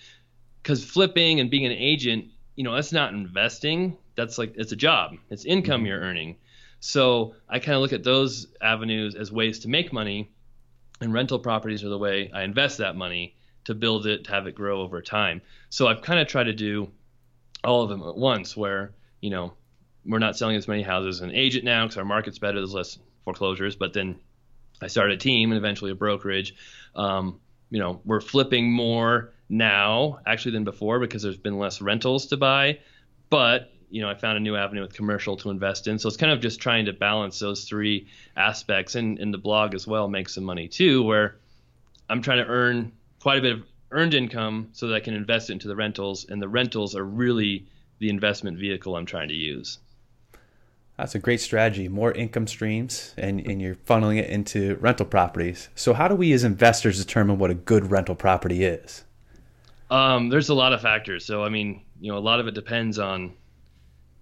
because 0.61 0.83
flipping 0.83 1.39
and 1.39 1.49
being 1.49 1.65
an 1.65 1.71
agent 1.71 2.25
you 2.59 2.63
know 2.65 2.75
that's 2.75 2.91
not 2.91 3.13
investing 3.13 3.95
that's 4.15 4.37
like 4.37 4.53
it's 4.57 4.73
a 4.73 4.75
job 4.75 5.15
it's 5.29 5.45
income 5.45 5.79
mm-hmm. 5.79 5.87
you're 5.87 5.99
earning 6.01 6.35
so 6.79 7.35
i 7.49 7.59
kind 7.59 7.75
of 7.75 7.81
look 7.81 7.93
at 7.93 8.03
those 8.03 8.47
avenues 8.61 9.15
as 9.15 9.31
ways 9.31 9.59
to 9.59 9.67
make 9.67 9.91
money 9.91 10.31
and 11.01 11.13
rental 11.13 11.39
properties 11.39 11.83
are 11.83 11.89
the 11.89 11.97
way 11.97 12.29
i 12.33 12.43
invest 12.43 12.77
that 12.77 12.95
money 12.95 13.35
to 13.65 13.73
build 13.73 14.05
it 14.05 14.23
to 14.25 14.31
have 14.31 14.47
it 14.47 14.55
grow 14.55 14.81
over 14.81 15.01
time 15.01 15.41
so 15.69 15.87
i've 15.87 16.01
kind 16.01 16.19
of 16.19 16.27
tried 16.27 16.45
to 16.45 16.53
do 16.53 16.89
all 17.63 17.81
of 17.83 17.89
them 17.89 18.01
at 18.03 18.15
once 18.15 18.55
where 18.55 18.91
you 19.21 19.29
know 19.29 19.53
we're 20.05 20.19
not 20.19 20.37
selling 20.37 20.55
as 20.55 20.67
many 20.67 20.81
houses 20.81 21.21
an 21.21 21.31
agent 21.31 21.65
now 21.65 21.83
because 21.83 21.97
our 21.97 22.05
market's 22.05 22.39
better 22.39 22.59
there's 22.59 22.73
less 22.73 22.97
foreclosures 23.25 23.75
but 23.75 23.93
then 23.93 24.15
i 24.81 24.87
started 24.87 25.13
a 25.13 25.17
team 25.17 25.51
and 25.51 25.57
eventually 25.57 25.91
a 25.91 25.95
brokerage 25.95 26.55
um, 26.95 27.39
you 27.69 27.79
know 27.79 28.01
we're 28.05 28.21
flipping 28.21 28.71
more 28.71 29.33
now 29.49 30.19
actually 30.25 30.51
than 30.51 30.63
before 30.63 30.99
because 30.99 31.23
there's 31.23 31.37
been 31.37 31.57
less 31.57 31.81
rentals 31.81 32.27
to 32.27 32.37
buy. 32.37 32.79
But 33.29 33.73
you 33.89 34.01
know, 34.01 34.09
I 34.09 34.15
found 34.15 34.37
a 34.37 34.39
new 34.39 34.55
avenue 34.55 34.81
with 34.81 34.93
commercial 34.93 35.37
to 35.37 35.49
invest 35.49 35.87
in. 35.87 35.99
So 35.99 36.07
it's 36.07 36.17
kind 36.17 36.31
of 36.31 36.41
just 36.41 36.59
trying 36.59 36.85
to 36.85 36.93
balance 36.93 37.39
those 37.39 37.65
three 37.65 38.07
aspects. 38.35 38.95
And 38.95 39.19
in 39.19 39.31
the 39.31 39.37
blog 39.37 39.73
as 39.73 39.87
well, 39.87 40.07
make 40.07 40.29
some 40.29 40.43
money 40.43 40.67
too, 40.67 41.03
where 41.03 41.35
I'm 42.09 42.21
trying 42.21 42.39
to 42.39 42.49
earn 42.49 42.91
quite 43.19 43.39
a 43.39 43.41
bit 43.41 43.53
of 43.53 43.63
earned 43.91 44.13
income 44.13 44.69
so 44.73 44.87
that 44.87 44.95
I 44.95 44.99
can 44.99 45.13
invest 45.13 45.49
it 45.49 45.53
into 45.53 45.67
the 45.67 45.75
rentals. 45.75 46.25
And 46.29 46.41
the 46.41 46.47
rentals 46.47 46.95
are 46.95 47.03
really 47.03 47.67
the 47.99 48.09
investment 48.09 48.57
vehicle 48.57 48.95
I'm 48.95 49.05
trying 49.05 49.29
to 49.29 49.35
use. 49.35 49.79
That's 50.97 51.15
a 51.15 51.19
great 51.19 51.39
strategy. 51.39 51.87
More 51.87 52.11
income 52.11 52.45
streams, 52.45 53.13
and, 53.17 53.39
and 53.39 53.61
you're 53.61 53.75
funneling 53.75 54.17
it 54.17 54.29
into 54.29 54.75
rental 54.81 55.05
properties. 55.05 55.69
So, 55.73 55.93
how 55.93 56.09
do 56.09 56.15
we 56.15 56.33
as 56.33 56.43
investors 56.43 56.97
determine 56.97 57.39
what 57.39 57.49
a 57.49 57.53
good 57.53 57.89
rental 57.89 58.15
property 58.15 58.65
is? 58.65 59.05
Um, 59.89 60.29
there's 60.29 60.49
a 60.49 60.53
lot 60.53 60.73
of 60.73 60.81
factors. 60.81 61.25
So 61.25 61.43
I 61.43 61.49
mean, 61.49 61.81
you 61.99 62.11
know, 62.11 62.17
a 62.17 62.19
lot 62.19 62.39
of 62.39 62.47
it 62.47 62.53
depends 62.53 62.99
on 62.99 63.33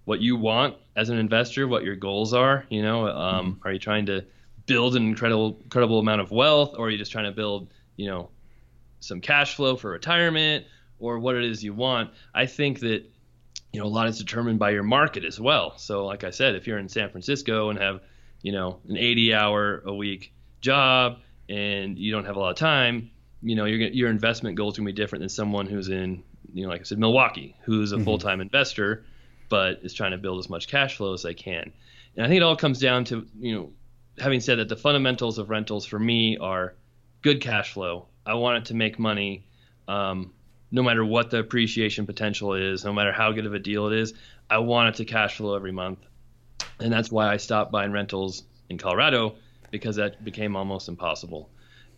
what 0.08 0.22
you 0.22 0.36
want 0.36 0.74
as 0.96 1.10
an 1.10 1.18
investor, 1.18 1.68
what 1.68 1.84
your 1.84 1.94
goals 1.94 2.32
are. 2.32 2.64
You 2.70 2.80
know, 2.80 3.08
um, 3.08 3.52
mm-hmm. 3.52 3.68
are 3.68 3.72
you 3.74 3.78
trying 3.78 4.06
to 4.06 4.24
build 4.64 4.96
an 4.96 5.02
incredible 5.06 5.58
incredible 5.62 5.98
amount 5.98 6.22
of 6.22 6.30
wealth, 6.30 6.76
or 6.78 6.86
are 6.86 6.90
you 6.90 6.96
just 6.96 7.12
trying 7.12 7.26
to 7.26 7.30
build, 7.30 7.68
you 7.96 8.06
know, 8.06 8.30
some 9.00 9.20
cash 9.20 9.54
flow 9.54 9.76
for 9.76 9.90
retirement, 9.90 10.64
or 10.98 11.18
what 11.18 11.36
it 11.36 11.44
is 11.44 11.62
you 11.62 11.74
want? 11.74 12.10
I 12.34 12.46
think 12.46 12.80
that 12.80 13.04
you 13.74 13.80
know 13.80 13.84
a 13.84 13.86
lot 13.86 14.08
is 14.08 14.16
determined 14.16 14.58
by 14.58 14.70
your 14.70 14.82
market 14.82 15.26
as 15.26 15.38
well. 15.38 15.76
So 15.76 16.06
like 16.06 16.24
I 16.24 16.30
said, 16.30 16.54
if 16.54 16.66
you're 16.66 16.78
in 16.78 16.88
San 16.88 17.10
Francisco 17.10 17.68
and 17.68 17.78
have 17.78 18.00
you 18.40 18.52
know 18.52 18.80
an 18.88 18.96
80 18.96 19.34
hour 19.34 19.82
a 19.84 19.94
week 19.94 20.32
job 20.62 21.18
and 21.50 21.98
you 21.98 22.12
don't 22.12 22.24
have 22.24 22.36
a 22.36 22.40
lot 22.40 22.50
of 22.50 22.56
time 22.56 23.10
you 23.42 23.54
know 23.54 23.66
your 23.66 23.78
your 23.90 24.10
investment 24.10 24.56
goals 24.56 24.74
are 24.74 24.80
going 24.80 24.86
to 24.86 24.92
be 24.92 24.96
different 24.96 25.20
than 25.20 25.28
someone 25.28 25.66
who's 25.66 25.88
in 25.88 26.22
you 26.52 26.64
know 26.64 26.70
like 26.70 26.80
I 26.80 26.84
said 26.84 26.98
Milwaukee 26.98 27.54
who's 27.64 27.92
a 27.92 27.96
mm-hmm. 27.96 28.04
full 28.04 28.18
time 28.18 28.40
investor 28.40 29.04
but 29.48 29.80
is 29.82 29.94
trying 29.94 30.12
to 30.12 30.18
build 30.18 30.38
as 30.38 30.48
much 30.48 30.68
cash 30.68 30.96
flow 30.96 31.14
as 31.14 31.22
they 31.22 31.34
can. 31.34 31.72
And 32.16 32.24
I 32.24 32.28
think 32.28 32.38
it 32.38 32.42
all 32.42 32.56
comes 32.56 32.78
down 32.78 33.04
to 33.06 33.26
you 33.38 33.54
know 33.54 33.70
having 34.18 34.40
said 34.40 34.58
that 34.58 34.68
the 34.68 34.76
fundamentals 34.76 35.38
of 35.38 35.50
rentals 35.50 35.86
for 35.86 35.98
me 35.98 36.36
are 36.38 36.74
good 37.22 37.40
cash 37.40 37.72
flow. 37.72 38.06
I 38.26 38.34
want 38.34 38.58
it 38.58 38.64
to 38.66 38.74
make 38.74 38.98
money. 38.98 39.44
Um, 39.86 40.32
no 40.70 40.82
matter 40.82 41.02
what 41.02 41.30
the 41.30 41.38
appreciation 41.38 42.04
potential 42.04 42.52
is, 42.52 42.84
no 42.84 42.92
matter 42.92 43.10
how 43.10 43.32
good 43.32 43.46
of 43.46 43.54
a 43.54 43.58
deal 43.58 43.86
it 43.86 43.98
is, 43.98 44.12
I 44.50 44.58
want 44.58 44.90
it 44.90 44.98
to 44.98 45.06
cash 45.06 45.36
flow 45.36 45.54
every 45.54 45.72
month. 45.72 46.00
And 46.78 46.92
that's 46.92 47.10
why 47.10 47.32
I 47.32 47.38
stopped 47.38 47.72
buying 47.72 47.90
rentals 47.90 48.42
in 48.68 48.76
Colorado 48.76 49.36
because 49.70 49.96
that 49.96 50.22
became 50.22 50.56
almost 50.56 50.88
impossible. 50.88 51.48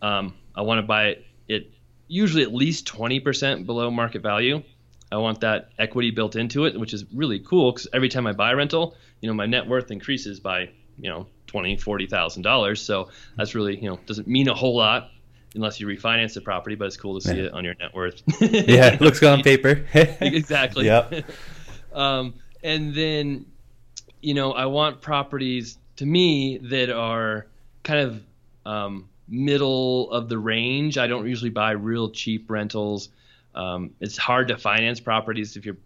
Um, 0.01 0.35
I 0.55 0.61
want 0.61 0.79
to 0.79 0.83
buy 0.83 1.07
it 1.07 1.25
it 1.51 1.73
usually 2.07 2.43
at 2.43 2.53
least 2.53 2.85
20% 2.87 3.65
below 3.65 3.91
market 3.91 4.21
value. 4.21 4.63
I 5.11 5.17
want 5.17 5.41
that 5.41 5.71
equity 5.77 6.11
built 6.11 6.35
into 6.35 6.65
it, 6.65 6.79
which 6.79 6.93
is 6.93 7.05
really 7.13 7.39
cool 7.39 7.71
because 7.71 7.87
every 7.93 8.09
time 8.09 8.27
I 8.27 8.33
buy 8.33 8.51
a 8.51 8.55
rental, 8.55 8.95
you 9.19 9.27
know, 9.27 9.33
my 9.33 9.45
net 9.45 9.67
worth 9.67 9.91
increases 9.91 10.39
by, 10.39 10.69
you 10.97 11.09
know, 11.09 11.27
twenty, 11.47 11.75
forty 11.75 12.07
thousand 12.07 12.43
dollars. 12.43 12.81
So 12.81 13.09
that's 13.35 13.53
really, 13.53 13.75
you 13.75 13.89
know, 13.89 13.99
doesn't 14.05 14.27
mean 14.27 14.47
a 14.47 14.53
whole 14.53 14.75
lot 14.75 15.11
unless 15.53 15.79
you 15.79 15.87
refinance 15.87 16.33
the 16.33 16.41
property, 16.41 16.75
but 16.75 16.85
it's 16.85 16.97
cool 16.97 17.19
to 17.19 17.27
see 17.27 17.35
yeah. 17.35 17.43
it 17.43 17.53
on 17.53 17.65
your 17.65 17.75
net 17.75 17.93
worth. 17.93 18.21
yeah, 18.41 18.93
it 18.93 19.01
looks 19.01 19.19
good 19.19 19.29
on 19.29 19.41
paper. 19.43 19.85
exactly. 19.93 20.85
Yep. 20.85 21.25
um, 21.93 22.33
and 22.63 22.95
then, 22.95 23.45
you 24.21 24.33
know, 24.33 24.53
I 24.53 24.67
want 24.67 25.01
properties 25.01 25.77
to 25.97 26.05
me 26.05 26.57
that 26.59 26.89
are 26.89 27.47
kind 27.83 27.99
of 27.99 28.23
um, 28.65 29.09
middle 29.27 30.11
of 30.11 30.29
the 30.29 30.37
range. 30.37 30.97
I 30.97 31.07
don't 31.07 31.27
usually 31.27 31.49
buy 31.49 31.71
real 31.71 32.09
cheap 32.11 32.49
rentals. 32.49 33.09
Um, 33.55 33.91
it's 33.99 34.17
hard 34.17 34.47
to 34.49 34.57
finance 34.57 34.99
properties 34.99 35.57
if 35.57 35.65
you're 35.65 35.77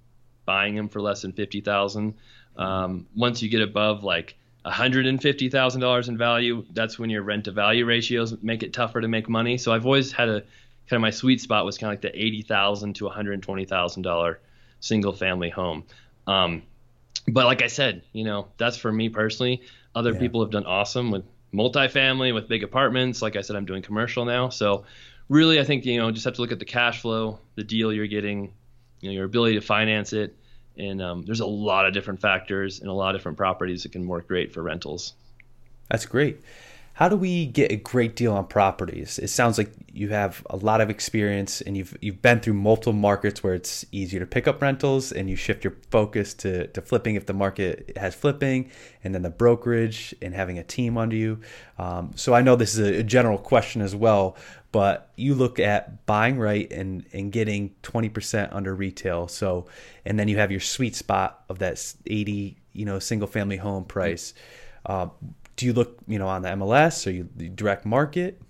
buying 0.46 0.76
them 0.76 0.90
for 0.90 1.02
less 1.02 1.22
than 1.22 1.32
fifty 1.32 1.62
thousand. 1.62 2.16
Um, 2.58 3.08
once 3.16 3.42
you 3.42 3.50
get 3.50 3.62
above 3.62 4.04
like 4.04 4.36
$150,000 4.66 6.08
in 6.08 6.18
value, 6.18 6.66
that's 6.74 6.98
when 6.98 7.10
your 7.10 7.22
rent 7.22 7.46
to 7.46 7.52
value 7.52 7.86
ratios 7.86 8.36
make 8.42 8.64
it 8.64 8.74
tougher 8.74 9.00
to 9.02 9.08
make 9.08 9.30
money. 9.30 9.58
So 9.58 9.72
I've 9.72 9.86
always 9.86 10.12
had 10.12 10.30
a 10.30 10.42
kind 10.88 10.98
of 10.98 11.02
my 11.02 11.12
sweet 11.12 11.42
spot 11.42 11.66
was 11.66 11.78
kind 11.78 11.90
of 11.90 12.04
like 12.04 12.14
the 12.14 12.20
80,000 12.20 12.96
to 12.96 13.06
$120,000 13.06 14.36
single 14.80 15.14
family 15.14 15.50
home. 15.50 15.84
Um, 16.28 16.64
but 17.28 17.46
like 17.46 17.62
I 17.62 17.68
said, 17.68 18.04
you 18.12 18.24
know, 18.24 18.48
that's 18.58 18.78
for 18.78 18.92
me 18.92 19.10
personally. 19.10 19.62
Other 19.94 20.14
yeah. 20.14 20.20
people 20.20 20.42
have 20.42 20.52
done 20.52 20.66
awesome 20.66 21.12
with 21.12 21.24
multifamily 21.54 22.34
with 22.34 22.48
big 22.48 22.64
apartments. 22.64 23.22
Like 23.22 23.36
I 23.36 23.42
said, 23.42 23.56
I'm 23.56 23.66
doing 23.66 23.82
commercial 23.82 24.26
now. 24.26 24.50
So 24.50 24.86
really, 25.30 25.60
I 25.60 25.64
think 25.64 25.86
you 25.86 26.00
know 26.00 26.12
just 26.12 26.26
have 26.26 26.36
to 26.36 26.42
look 26.42 26.52
at 26.52 26.60
the 26.60 26.66
cash 26.66 27.02
flow, 27.02 27.40
the 27.56 27.64
deal 27.64 27.92
you're 27.92 28.08
getting, 28.08 28.54
you 29.02 29.10
know, 29.10 29.14
your 29.14 29.26
ability 29.26 29.56
to 29.56 29.62
finance 29.62 30.14
it, 30.14 30.36
and 30.78 31.02
um, 31.02 31.24
there's 31.24 31.40
a 31.40 31.46
lot 31.46 31.86
of 31.86 31.94
different 31.94 32.22
factors 32.22 32.80
and 32.80 32.90
a 32.90 32.94
lot 32.94 33.16
of 33.16 33.20
different 33.20 33.38
properties 33.38 33.84
that 33.84 33.92
can 33.92 34.08
work 34.08 34.28
great 34.28 34.54
for 34.54 34.62
rentals. 34.62 35.14
That's 35.90 36.06
great. 36.06 36.42
How 36.96 37.10
do 37.10 37.18
we 37.18 37.46
get 37.46 37.74
a 37.74 37.76
great 37.76 38.16
deal 38.16 38.32
on 38.32 38.48
properties? 38.48 39.20
It 39.20 39.28
sounds 39.28 39.58
like 39.58 39.70
you 39.92 40.08
have 40.10 40.48
a 40.50 40.56
lot 40.56 40.80
of 40.80 40.90
experience 40.90 41.60
and 41.60 41.76
you've 41.76 41.98
you've 42.00 42.22
been 42.22 42.40
through 42.40 42.54
multiple 42.54 42.94
markets 42.94 43.44
where 43.44 43.54
it's 43.54 43.86
easier 43.92 44.22
to 44.22 44.26
pick 44.26 44.48
up 44.48 44.62
rentals 44.62 45.12
and 45.12 45.30
you 45.30 45.36
shift 45.36 45.66
your 45.66 45.76
focus 45.92 46.34
to, 46.36 46.68
to 46.68 46.82
flipping 46.82 47.16
if 47.16 47.26
the 47.26 47.34
market 47.34 47.92
has 47.98 48.16
flipping 48.16 48.72
and 49.04 49.14
then 49.14 49.24
the 49.24 49.30
brokerage 49.30 50.16
and 50.22 50.34
having 50.34 50.58
a 50.58 50.64
team 50.64 50.98
under 50.98 51.18
you. 51.18 51.42
Um, 51.78 52.14
so 52.16 52.34
I 52.34 52.42
know 52.42 52.56
this 52.56 52.78
is 52.78 52.80
a, 52.80 53.00
a 53.02 53.04
general 53.04 53.40
question 53.40 53.82
as 53.82 53.94
well, 53.94 54.38
but 54.72 55.12
you 55.18 55.36
look 55.36 55.60
at 55.60 56.06
buying 56.06 56.40
right 56.40 56.72
and, 56.72 57.06
and 57.12 57.30
getting 57.30 57.76
20% 57.84 58.56
under 58.56 58.74
retail. 58.74 59.28
So, 59.28 59.66
and 60.06 60.18
then 60.18 60.30
you 60.30 60.38
have 60.38 60.50
your 60.50 60.62
sweet 60.62 60.96
spot 60.96 61.44
of 61.50 61.60
that 61.60 61.94
80, 62.06 62.56
you 62.72 62.86
know, 62.86 63.00
single 63.00 63.28
family 63.28 63.58
home 63.58 63.84
price. 63.84 64.34
Uh, 64.86 65.08
do 65.56 65.66
you 65.66 65.74
look, 65.74 65.98
you 66.08 66.20
know, 66.20 66.28
on 66.28 66.42
the 66.42 66.50
MLS 66.50 67.08
or 67.08 67.12
you 67.12 67.24
direct 67.24 67.86
market? 67.86 68.42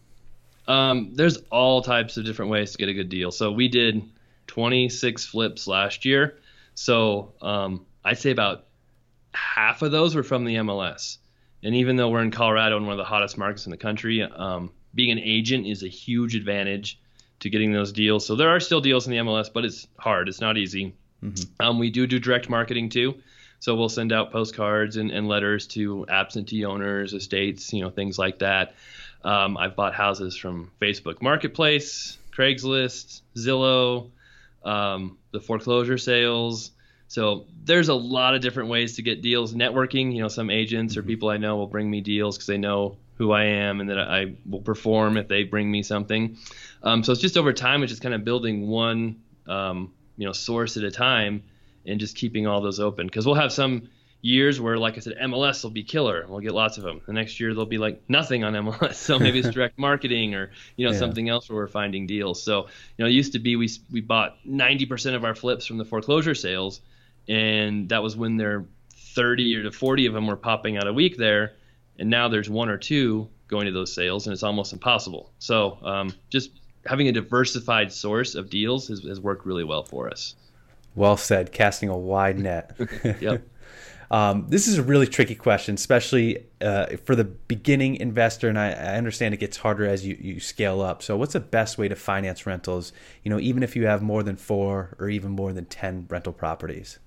Um, 0.68 1.12
there's 1.14 1.38
all 1.52 1.82
types 1.82 2.18
of 2.18 2.26
different 2.26 2.52
ways 2.52 2.72
to 2.72 2.78
get 2.78 2.90
a 2.90 2.94
good 2.94 3.10
deal. 3.10 3.32
So 3.32 3.52
we 3.52 3.68
did 3.68 4.02
26 4.48 5.26
flips 5.26 5.68
last 5.68 6.06
year. 6.06 6.40
So 6.74 7.34
um, 7.42 7.86
I'd 8.04 8.18
say 8.18 8.32
about 8.32 8.66
half 9.34 9.82
of 9.82 9.92
those 9.92 10.16
were 10.16 10.24
from 10.24 10.46
the 10.46 10.56
MLS. 10.56 11.18
And 11.64 11.76
even 11.76 11.96
though 11.96 12.10
we're 12.10 12.22
in 12.22 12.32
Colorado 12.32 12.78
and 12.78 12.86
one 12.86 12.94
of 12.94 12.98
the 12.98 13.06
hottest 13.06 13.38
markets 13.38 13.66
in 13.66 13.72
the 13.72 13.78
country, 13.78 14.22
um, 14.24 14.72
being 14.94 15.12
an 15.12 15.20
agent 15.20 15.68
is 15.68 15.84
a 15.84 15.88
huge 15.88 16.36
advantage 16.36 17.00
to 17.40 17.50
getting 17.50 17.72
those 17.72 17.92
deals. 17.92 18.26
So 18.26 18.36
there 18.36 18.50
are 18.50 18.60
still 18.60 18.82
deals 18.82 19.08
in 19.08 19.12
the 19.12 19.18
MLS, 19.18 19.52
but 19.52 19.66
it's 19.66 19.88
hard. 19.98 20.30
It's 20.30 20.42
not 20.42 20.58
easy. 20.58 20.96
Mm-hmm. 21.24 21.66
Um, 21.66 21.80
we 21.80 21.90
do 21.90 22.08
do 22.08 22.20
direct 22.20 22.50
marketing 22.50 22.90
too. 22.90 23.16
So 23.66 23.74
we'll 23.74 23.90
send 23.90 24.14
out 24.14 24.32
postcards 24.32 24.96
and, 24.96 25.10
and 25.10 25.28
letters 25.28 25.66
to 25.70 26.06
absentee 26.08 26.66
owners, 26.66 27.14
estates, 27.14 27.74
you 27.74 27.82
know, 27.82 27.90
things 27.90 28.20
like 28.20 28.38
that. 28.38 28.76
Um, 29.24 29.58
I've 29.58 29.76
bought 29.76 29.96
houses 29.96 30.38
from 30.38 30.70
Facebook 30.80 31.20
Marketplace, 31.20 32.20
Craigslist, 32.32 33.22
Zillow, 33.36 34.12
um, 34.64 35.18
the 35.32 35.40
foreclosure 35.40 35.98
sales. 35.98 36.74
So 37.08 37.48
there's 37.64 37.90
a 37.90 37.96
lot 37.96 38.36
of 38.36 38.42
different 38.42 38.70
ways 38.70 38.98
to 38.98 39.02
get 39.02 39.24
deals. 39.24 39.56
Networking, 39.56 40.14
you 40.14 40.22
know, 40.22 40.28
some 40.28 40.52
agents 40.52 40.94
mm-hmm. 40.94 41.00
or 41.00 41.08
people 41.08 41.30
I 41.30 41.38
know 41.38 41.56
will 41.56 41.66
bring 41.66 41.90
me 41.90 42.02
deals 42.02 42.38
because 42.38 42.46
they 42.46 42.60
know 42.60 42.98
who 43.16 43.32
I 43.32 43.46
am 43.46 43.82
and 43.82 43.90
that 43.90 43.98
I 43.98 44.36
will 44.48 44.62
perform 44.62 45.18
if 45.18 45.28
they 45.28 45.42
bring 45.42 45.72
me 45.72 45.82
something. 45.82 46.38
Um, 46.84 47.04
so 47.04 47.14
it's 47.14 47.22
just 47.22 47.36
over 47.36 47.52
time, 47.52 47.82
it's 47.82 47.92
just 47.92 48.04
kind 48.04 48.14
of 48.14 48.24
building 48.24 48.68
one, 48.68 49.24
um, 49.48 49.92
you 50.18 50.28
know, 50.28 50.34
source 50.34 50.78
at 50.78 50.84
a 50.84 50.92
time 50.92 51.42
and 51.86 52.00
just 52.00 52.16
keeping 52.16 52.48
all 52.48 52.62
those 52.62 52.80
open 52.80 53.08
because 53.08 53.26
we'll 53.26 53.36
have 53.36 53.52
some 53.52 53.90
years 54.22 54.60
where, 54.60 54.78
like 54.78 54.98
I 54.98 55.02
said, 55.02 55.14
MLS 55.22 55.64
will 55.64 55.70
be 55.70 55.84
killer. 55.84 56.22
And 56.22 56.30
We'll 56.30 56.40
get 56.40 56.54
lots 56.54 56.78
of 56.78 56.84
them. 56.84 57.02
The 57.06 57.14
next 57.14 57.40
year 57.40 57.54
there'll 57.54 57.68
be 57.68 57.78
like 57.78 58.02
nothing 58.10 58.44
on 58.44 58.54
MLS. 58.54 58.96
So 59.06 59.20
maybe 59.20 59.40
it's 59.40 59.50
direct 59.54 59.78
marketing 59.78 60.34
or 60.34 60.52
you 60.76 60.86
know 60.86 60.94
yeah. 60.94 61.00
something 61.00 61.30
else 61.30 61.50
where 61.50 61.58
we're 61.58 61.68
finding 61.68 62.08
deals. 62.08 62.42
So 62.42 62.68
you 62.98 63.04
know, 63.04 63.06
it 63.06 63.14
used 63.14 63.34
to 63.34 63.40
be 63.40 63.56
we 63.56 63.70
we 63.92 64.02
bought 64.02 64.38
90% 64.48 65.16
of 65.16 65.24
our 65.24 65.36
flips 65.36 65.66
from 65.66 65.78
the 65.78 65.86
foreclosure 65.86 66.36
sales, 66.36 66.82
and 67.28 67.90
that 67.90 68.02
was 68.02 68.16
when 68.16 68.38
there 68.38 68.66
30 69.16 69.56
or 69.56 69.64
to 69.64 69.72
40 69.72 70.08
of 70.08 70.14
them 70.14 70.28
were 70.28 70.36
popping 70.36 70.78
out 70.78 70.88
a 70.88 70.94
week 70.94 71.18
there, 71.18 71.54
and 72.00 72.10
now 72.10 72.28
there's 72.28 72.50
one 72.50 72.70
or 72.70 72.78
two 72.78 73.30
going 73.48 73.68
to 73.68 73.72
those 73.72 73.94
sales, 73.94 74.26
and 74.26 74.34
it's 74.34 74.44
almost 74.44 74.74
impossible. 74.74 75.32
So 75.38 75.78
um, 75.84 76.14
just 76.30 76.50
having 76.86 77.08
a 77.08 77.12
diversified 77.12 77.92
source 77.92 78.36
of 78.36 78.50
deals 78.50 78.88
has, 78.88 79.04
has 79.04 79.20
worked 79.20 79.46
really 79.46 79.64
well 79.64 79.84
for 79.84 80.10
us. 80.10 80.36
Well 80.96 81.18
said. 81.18 81.52
Casting 81.52 81.90
a 81.90 81.98
wide 81.98 82.40
net. 82.40 82.76
yep. 83.22 83.48
Um, 84.12 84.46
this 84.50 84.68
is 84.68 84.78
a 84.78 84.84
really 84.84 85.08
tricky 85.08 85.34
question, 85.34 85.76
especially 85.76 86.46
uh, 86.62 86.98
for 87.06 87.16
the 87.16 87.24
beginning 87.24 87.96
investor, 87.96 88.48
and 88.48 88.60
I, 88.60 88.70
I, 88.70 88.98
understand 88.98 89.34
it 89.34 89.38
gets 89.38 89.58
harder 89.58 89.86
as 89.86 90.06
you, 90.06 90.16
you 90.20 90.40
scale 90.40 90.82
up. 90.82 91.02
So, 91.02 91.18
what's 91.18 91.34
the 91.34 91.40
best 91.40 91.80
way 91.80 91.88
to 91.88 91.96
finance 91.96 92.46
rentals? 92.46 92.94
You 93.24 93.32
know, 93.32 93.40
even 93.40 93.64
if 93.64 93.76
you 93.76 93.88
have 93.88 94.04
more 94.04 94.22
than 94.22 94.36
four 94.36 94.96
or 95.00 95.10
even 95.10 95.32
more 95.32 95.54
than 95.54 95.66
ten 95.66 96.06
rental 96.08 96.34
properties. 96.34 97.00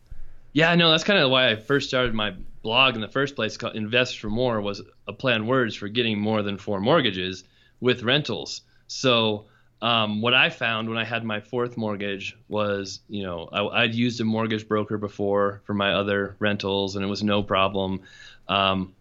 Yeah, 0.52 0.74
no, 0.74 0.90
that's 0.90 1.04
kind 1.04 1.20
of 1.20 1.30
why 1.30 1.50
I 1.50 1.56
first 1.56 1.88
started 1.88 2.14
my 2.14 2.34
blog 2.62 2.94
in 2.94 3.00
the 3.00 3.08
first 3.08 3.36
place. 3.36 3.56
Called 3.56 3.76
Invest 3.76 4.18
Four 4.18 4.30
More 4.30 4.60
was 4.60 4.82
a 5.06 5.12
play 5.12 5.34
on 5.34 5.46
words 5.46 5.76
for 5.76 5.88
getting 5.88 6.18
more 6.18 6.42
than 6.42 6.58
four 6.58 6.80
mortgages 6.80 7.44
with 7.80 8.02
rentals. 8.02 8.62
So 8.88 9.46
um, 9.80 10.20
what 10.20 10.34
I 10.34 10.50
found 10.50 10.88
when 10.88 10.98
I 10.98 11.04
had 11.04 11.24
my 11.24 11.40
fourth 11.40 11.76
mortgage 11.76 12.36
was, 12.48 13.00
you 13.08 13.22
know, 13.22 13.48
I, 13.52 13.82
would 13.82 13.94
used 13.94 14.20
a 14.20 14.24
mortgage 14.24 14.66
broker 14.66 14.98
before 14.98 15.62
for 15.64 15.74
my 15.74 15.92
other 15.92 16.36
rentals, 16.40 16.96
and 16.96 17.04
it 17.04 17.08
was 17.08 17.22
no 17.22 17.42
problem. 17.42 18.02
Um, 18.48 18.94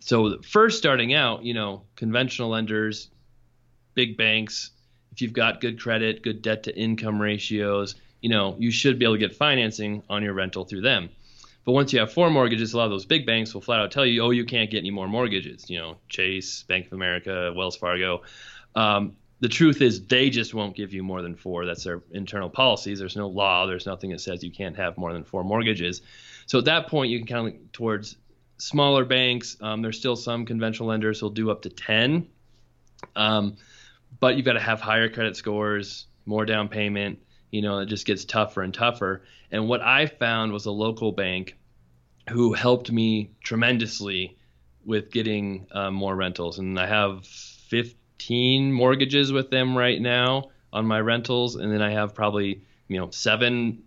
so 0.00 0.40
first 0.42 0.78
starting 0.78 1.14
out, 1.14 1.44
you 1.44 1.54
know, 1.54 1.82
conventional 1.96 2.50
lenders, 2.50 3.08
big 3.94 4.16
banks, 4.16 4.70
if 5.12 5.22
you've 5.22 5.32
got 5.32 5.60
good 5.60 5.80
credit, 5.80 6.22
good 6.22 6.42
debt 6.42 6.64
to 6.64 6.76
income 6.76 7.20
ratios, 7.20 7.94
you 8.20 8.28
know, 8.28 8.56
you 8.58 8.70
should 8.70 8.98
be 8.98 9.06
able 9.06 9.14
to 9.14 9.18
get 9.18 9.34
financing 9.34 10.02
on 10.10 10.22
your 10.22 10.34
rental 10.34 10.64
through 10.64 10.82
them. 10.82 11.08
But 11.64 11.72
once 11.72 11.92
you 11.92 12.00
have 12.00 12.12
four 12.12 12.30
mortgages, 12.30 12.72
a 12.72 12.76
lot 12.76 12.84
of 12.84 12.90
those 12.90 13.06
big 13.06 13.26
banks 13.26 13.52
will 13.54 13.60
flat 13.60 13.80
out 13.80 13.90
tell 13.90 14.06
you, 14.06 14.22
oh, 14.22 14.30
you 14.30 14.44
can't 14.44 14.70
get 14.70 14.78
any 14.78 14.90
more 14.90 15.08
mortgages. 15.08 15.68
You 15.68 15.78
know, 15.78 15.96
Chase, 16.08 16.62
Bank 16.64 16.86
of 16.86 16.92
America, 16.92 17.52
Wells 17.54 17.76
Fargo. 17.76 18.22
Um, 18.74 19.16
the 19.40 19.48
truth 19.48 19.80
is 19.80 20.06
they 20.06 20.28
just 20.28 20.52
won't 20.52 20.76
give 20.76 20.92
you 20.92 21.02
more 21.02 21.22
than 21.22 21.34
four. 21.34 21.64
That's 21.64 21.84
their 21.84 22.02
internal 22.12 22.50
policies. 22.50 22.98
There's 22.98 23.16
no 23.16 23.28
law. 23.28 23.66
There's 23.66 23.86
nothing 23.86 24.10
that 24.10 24.20
says 24.20 24.42
you 24.44 24.52
can't 24.52 24.76
have 24.76 24.98
more 24.98 25.12
than 25.12 25.24
four 25.24 25.42
mortgages. 25.44 26.02
So 26.46 26.58
at 26.58 26.66
that 26.66 26.88
point, 26.88 27.10
you 27.10 27.24
can 27.24 27.44
look 27.44 27.72
towards 27.72 28.16
smaller 28.58 29.06
banks. 29.06 29.56
Um, 29.60 29.80
there's 29.80 29.98
still 29.98 30.16
some 30.16 30.44
conventional 30.44 30.90
lenders 30.90 31.18
who'll 31.20 31.30
do 31.30 31.50
up 31.50 31.62
to 31.62 31.70
10. 31.70 32.28
Um, 33.16 33.56
but 34.18 34.36
you've 34.36 34.44
got 34.44 34.54
to 34.54 34.60
have 34.60 34.80
higher 34.80 35.08
credit 35.08 35.36
scores, 35.36 36.06
more 36.26 36.44
down 36.44 36.68
payment. 36.68 37.20
You 37.50 37.62
know, 37.62 37.78
it 37.78 37.86
just 37.86 38.06
gets 38.06 38.26
tougher 38.26 38.60
and 38.62 38.74
tougher. 38.74 39.22
And 39.50 39.68
what 39.68 39.80
I 39.80 40.06
found 40.06 40.52
was 40.52 40.66
a 40.66 40.70
local 40.70 41.12
bank 41.12 41.56
who 42.28 42.52
helped 42.52 42.92
me 42.92 43.30
tremendously 43.42 44.36
with 44.84 45.10
getting 45.10 45.66
um, 45.72 45.94
more 45.94 46.14
rentals. 46.14 46.58
And 46.58 46.78
I 46.78 46.86
have 46.86 47.26
50 47.26 47.99
15 48.20 48.70
mortgages 48.70 49.32
with 49.32 49.48
them 49.48 49.74
right 49.74 49.98
now 49.98 50.50
on 50.74 50.84
my 50.84 51.00
rentals, 51.00 51.56
and 51.56 51.72
then 51.72 51.80
I 51.80 51.92
have 51.92 52.14
probably 52.14 52.60
you 52.86 52.98
know 52.98 53.08
seven 53.10 53.84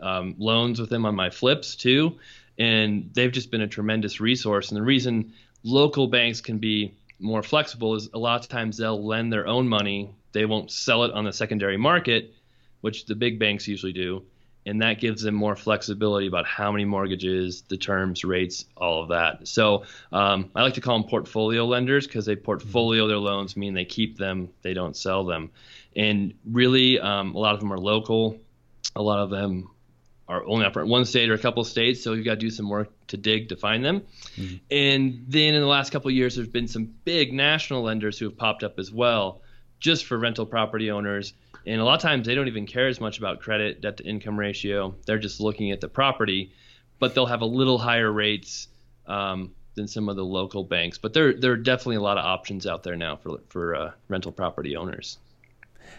um, 0.00 0.36
loans 0.38 0.80
with 0.80 0.88
them 0.88 1.04
on 1.04 1.16
my 1.16 1.30
flips 1.30 1.74
too, 1.74 2.16
and 2.56 3.10
they've 3.12 3.32
just 3.32 3.50
been 3.50 3.62
a 3.62 3.66
tremendous 3.66 4.20
resource. 4.20 4.70
And 4.70 4.76
the 4.76 4.84
reason 4.84 5.32
local 5.64 6.06
banks 6.06 6.40
can 6.40 6.58
be 6.58 6.94
more 7.18 7.42
flexible 7.42 7.96
is 7.96 8.08
a 8.14 8.18
lot 8.18 8.40
of 8.40 8.48
times 8.48 8.76
they'll 8.76 9.04
lend 9.04 9.32
their 9.32 9.48
own 9.48 9.66
money. 9.66 10.14
They 10.30 10.46
won't 10.46 10.70
sell 10.70 11.02
it 11.02 11.10
on 11.10 11.24
the 11.24 11.32
secondary 11.32 11.76
market, 11.76 12.34
which 12.82 13.06
the 13.06 13.16
big 13.16 13.40
banks 13.40 13.66
usually 13.66 13.92
do 13.92 14.22
and 14.66 14.82
that 14.82 15.00
gives 15.00 15.22
them 15.22 15.34
more 15.34 15.54
flexibility 15.54 16.26
about 16.26 16.44
how 16.44 16.72
many 16.72 16.84
mortgages, 16.84 17.62
the 17.68 17.76
terms, 17.76 18.24
rates, 18.24 18.66
all 18.76 19.04
of 19.04 19.10
that. 19.10 19.46
So 19.46 19.84
um, 20.12 20.50
I 20.54 20.62
like 20.62 20.74
to 20.74 20.80
call 20.80 20.98
them 20.98 21.08
portfolio 21.08 21.64
lenders 21.64 22.06
because 22.06 22.26
they 22.26 22.34
portfolio 22.34 23.06
their 23.06 23.18
loans, 23.18 23.56
mean 23.56 23.74
they 23.74 23.84
keep 23.84 24.18
them, 24.18 24.50
they 24.62 24.74
don't 24.74 24.96
sell 24.96 25.24
them. 25.24 25.50
And 25.94 26.34
really, 26.44 26.98
um, 26.98 27.34
a 27.34 27.38
lot 27.38 27.54
of 27.54 27.60
them 27.60 27.72
are 27.72 27.78
local. 27.78 28.38
A 28.96 29.02
lot 29.02 29.20
of 29.20 29.30
them 29.30 29.70
are 30.28 30.44
only 30.44 30.66
up 30.66 30.76
in 30.76 30.88
one 30.88 31.04
state 31.04 31.30
or 31.30 31.34
a 31.34 31.38
couple 31.38 31.62
of 31.62 31.68
states, 31.68 32.02
so 32.02 32.12
you've 32.12 32.24
got 32.24 32.32
to 32.32 32.36
do 32.36 32.50
some 32.50 32.68
work 32.68 32.90
to 33.06 33.16
dig 33.16 33.50
to 33.50 33.56
find 33.56 33.84
them. 33.84 34.02
Mm-hmm. 34.36 34.56
And 34.70 35.24
then 35.28 35.54
in 35.54 35.60
the 35.60 35.66
last 35.66 35.90
couple 35.90 36.08
of 36.08 36.14
years, 36.14 36.34
there's 36.34 36.48
been 36.48 36.66
some 36.66 36.92
big 37.04 37.32
national 37.32 37.82
lenders 37.82 38.18
who 38.18 38.24
have 38.24 38.36
popped 38.36 38.64
up 38.64 38.80
as 38.80 38.90
well, 38.90 39.40
just 39.78 40.04
for 40.06 40.18
rental 40.18 40.44
property 40.44 40.90
owners 40.90 41.32
and 41.66 41.80
a 41.80 41.84
lot 41.84 41.94
of 41.94 42.02
times 42.02 42.26
they 42.26 42.34
don't 42.34 42.48
even 42.48 42.66
care 42.66 42.86
as 42.86 43.00
much 43.00 43.18
about 43.18 43.40
credit, 43.40 43.80
debt 43.80 43.96
to 43.98 44.04
income 44.04 44.38
ratio. 44.38 44.94
They're 45.04 45.18
just 45.18 45.40
looking 45.40 45.72
at 45.72 45.80
the 45.80 45.88
property, 45.88 46.52
but 46.98 47.14
they'll 47.14 47.26
have 47.26 47.42
a 47.42 47.46
little 47.46 47.78
higher 47.78 48.10
rates 48.10 48.68
um, 49.06 49.52
than 49.74 49.88
some 49.88 50.08
of 50.08 50.16
the 50.16 50.24
local 50.24 50.64
banks. 50.64 50.96
But 50.96 51.12
there, 51.12 51.34
there 51.34 51.52
are 51.52 51.56
definitely 51.56 51.96
a 51.96 52.00
lot 52.00 52.18
of 52.18 52.24
options 52.24 52.66
out 52.66 52.82
there 52.82 52.96
now 52.96 53.16
for, 53.16 53.40
for 53.48 53.74
uh, 53.74 53.90
rental 54.08 54.32
property 54.32 54.76
owners. 54.76 55.18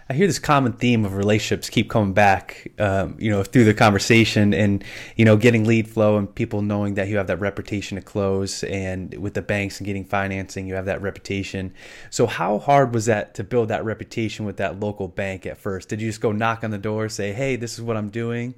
I 0.10 0.14
hear 0.14 0.28
this 0.28 0.40
common 0.40 0.74
theme 0.74 1.06
of 1.06 1.16
relationships 1.16 1.70
keep 1.70 1.90
coming 1.90 2.14
back, 2.14 2.72
um, 2.80 3.18
you 3.20 3.30
know, 3.30 3.44
through 3.44 3.66
the 3.66 3.74
conversation 3.74 4.54
and, 4.54 4.84
you 5.16 5.26
know, 5.26 5.36
getting 5.36 5.66
lead 5.66 5.90
flow 5.90 6.18
and 6.18 6.34
people 6.34 6.62
knowing 6.62 6.94
that 6.94 7.08
you 7.08 7.18
have 7.18 7.28
that 7.28 7.40
reputation 7.40 7.96
to 7.96 8.02
close 8.02 8.64
and 8.64 9.14
with 9.16 9.34
the 9.34 9.42
banks 9.42 9.80
and 9.80 9.86
getting 9.86 10.06
financing, 10.06 10.68
you 10.68 10.76
have 10.76 10.86
that 10.86 11.02
reputation. 11.02 11.74
So 12.10 12.26
how 12.26 12.60
hard 12.60 12.94
was 12.94 13.06
that 13.06 13.34
to 13.36 13.44
build 13.44 13.68
that 13.68 13.84
reputation 13.84 14.46
with 14.46 14.58
that 14.58 14.80
local 14.80 15.08
bank 15.08 15.46
at 15.46 15.58
first? 15.58 15.90
Did 15.90 16.02
you 16.02 16.10
just 16.10 16.22
go 16.22 16.32
knock 16.32 16.64
on 16.64 16.72
the 16.72 16.78
door, 16.78 17.10
say, 17.10 17.34
Hey, 17.34 17.56
this 17.56 17.74
is 17.74 17.82
what 17.82 17.98
I'm 17.98 18.10
doing? 18.10 18.56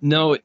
No, 0.00 0.34
it, 0.34 0.42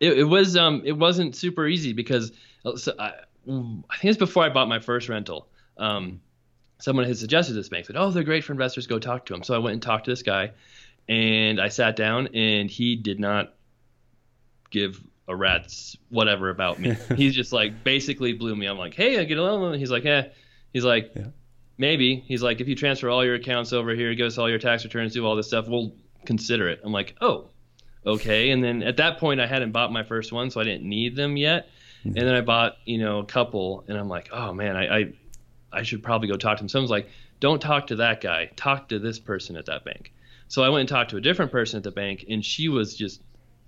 it 0.00 0.24
was, 0.24 0.56
um, 0.56 0.82
it 0.84 0.92
wasn't 0.92 1.34
super 1.36 1.66
easy 1.66 1.92
because 1.92 2.32
uh, 2.64 2.72
I, 2.98 3.12
I 3.48 3.96
think 3.96 4.10
it's 4.10 4.18
before 4.18 4.44
I 4.44 4.48
bought 4.48 4.68
my 4.68 4.78
first 4.78 5.08
rental. 5.08 5.48
Um, 5.76 6.20
someone 6.80 7.06
had 7.06 7.16
suggested 7.16 7.54
this 7.54 7.68
bank. 7.68 7.86
Said, 7.86 7.96
"Oh, 7.96 8.10
they're 8.10 8.22
great 8.22 8.44
for 8.44 8.52
investors. 8.52 8.86
Go 8.86 8.98
talk 8.98 9.26
to 9.26 9.32
them." 9.32 9.42
So 9.42 9.54
I 9.54 9.58
went 9.58 9.74
and 9.74 9.82
talked 9.82 10.06
to 10.06 10.10
this 10.10 10.22
guy, 10.22 10.52
and 11.08 11.60
I 11.60 11.68
sat 11.68 11.96
down, 11.96 12.28
and 12.34 12.70
he 12.70 12.96
did 12.96 13.20
not 13.20 13.54
give 14.70 15.02
a 15.30 15.36
rat's 15.36 15.96
whatever 16.08 16.50
about 16.50 16.78
me. 16.78 16.96
He's 17.16 17.34
just 17.34 17.52
like 17.52 17.84
basically 17.84 18.32
blew 18.32 18.54
me. 18.54 18.66
I'm 18.66 18.78
like, 18.78 18.94
hey, 18.94 19.18
I 19.18 19.24
get 19.24 19.38
a 19.38 19.42
loan. 19.42 19.78
He's 19.78 19.90
like, 19.90 20.04
eh. 20.04 20.24
He's 20.72 20.84
like, 20.84 21.12
yeah. 21.14 21.26
maybe. 21.78 22.16
He's 22.26 22.42
like, 22.42 22.60
if 22.60 22.68
you 22.68 22.74
transfer 22.74 23.08
all 23.08 23.24
your 23.24 23.36
accounts 23.36 23.72
over 23.72 23.94
here, 23.94 24.14
give 24.14 24.26
us 24.26 24.38
all 24.38 24.50
your 24.50 24.58
tax 24.58 24.84
returns, 24.84 25.14
do 25.14 25.24
all 25.24 25.36
this 25.36 25.46
stuff, 25.46 25.68
we'll 25.68 25.92
consider 26.26 26.68
it. 26.68 26.80
I'm 26.84 26.92
like, 26.92 27.14
oh, 27.20 27.48
okay. 28.04 28.50
And 28.50 28.62
then 28.62 28.82
at 28.82 28.96
that 28.98 29.18
point, 29.18 29.40
I 29.40 29.46
hadn't 29.46 29.70
bought 29.72 29.92
my 29.92 30.02
first 30.02 30.32
one, 30.32 30.50
so 30.50 30.60
I 30.60 30.64
didn't 30.64 30.88
need 30.88 31.14
them 31.16 31.36
yet. 31.36 31.68
Mm-hmm. 32.04 32.18
And 32.18 32.28
then 32.28 32.34
I 32.34 32.40
bought, 32.40 32.76
you 32.84 32.98
know, 32.98 33.18
a 33.20 33.24
couple, 33.24 33.84
and 33.86 33.96
I'm 33.96 34.08
like, 34.08 34.30
oh 34.32 34.52
man, 34.52 34.76
I, 34.76 34.98
I, 34.98 35.12
I 35.72 35.82
should 35.82 36.02
probably 36.02 36.28
go 36.28 36.36
talk 36.36 36.58
to 36.58 36.64
him. 36.64 36.68
Someone's 36.68 36.90
like, 36.90 37.08
don't 37.40 37.60
talk 37.60 37.88
to 37.88 37.96
that 37.96 38.20
guy. 38.20 38.50
Talk 38.56 38.88
to 38.88 38.98
this 38.98 39.18
person 39.18 39.56
at 39.56 39.66
that 39.66 39.84
bank. 39.84 40.12
So 40.48 40.62
I 40.62 40.68
went 40.68 40.80
and 40.80 40.88
talked 40.88 41.10
to 41.10 41.16
a 41.16 41.20
different 41.20 41.52
person 41.52 41.78
at 41.78 41.84
the 41.84 41.92
bank, 41.92 42.24
and 42.28 42.44
she 42.44 42.68
was 42.68 42.96
just 42.96 43.22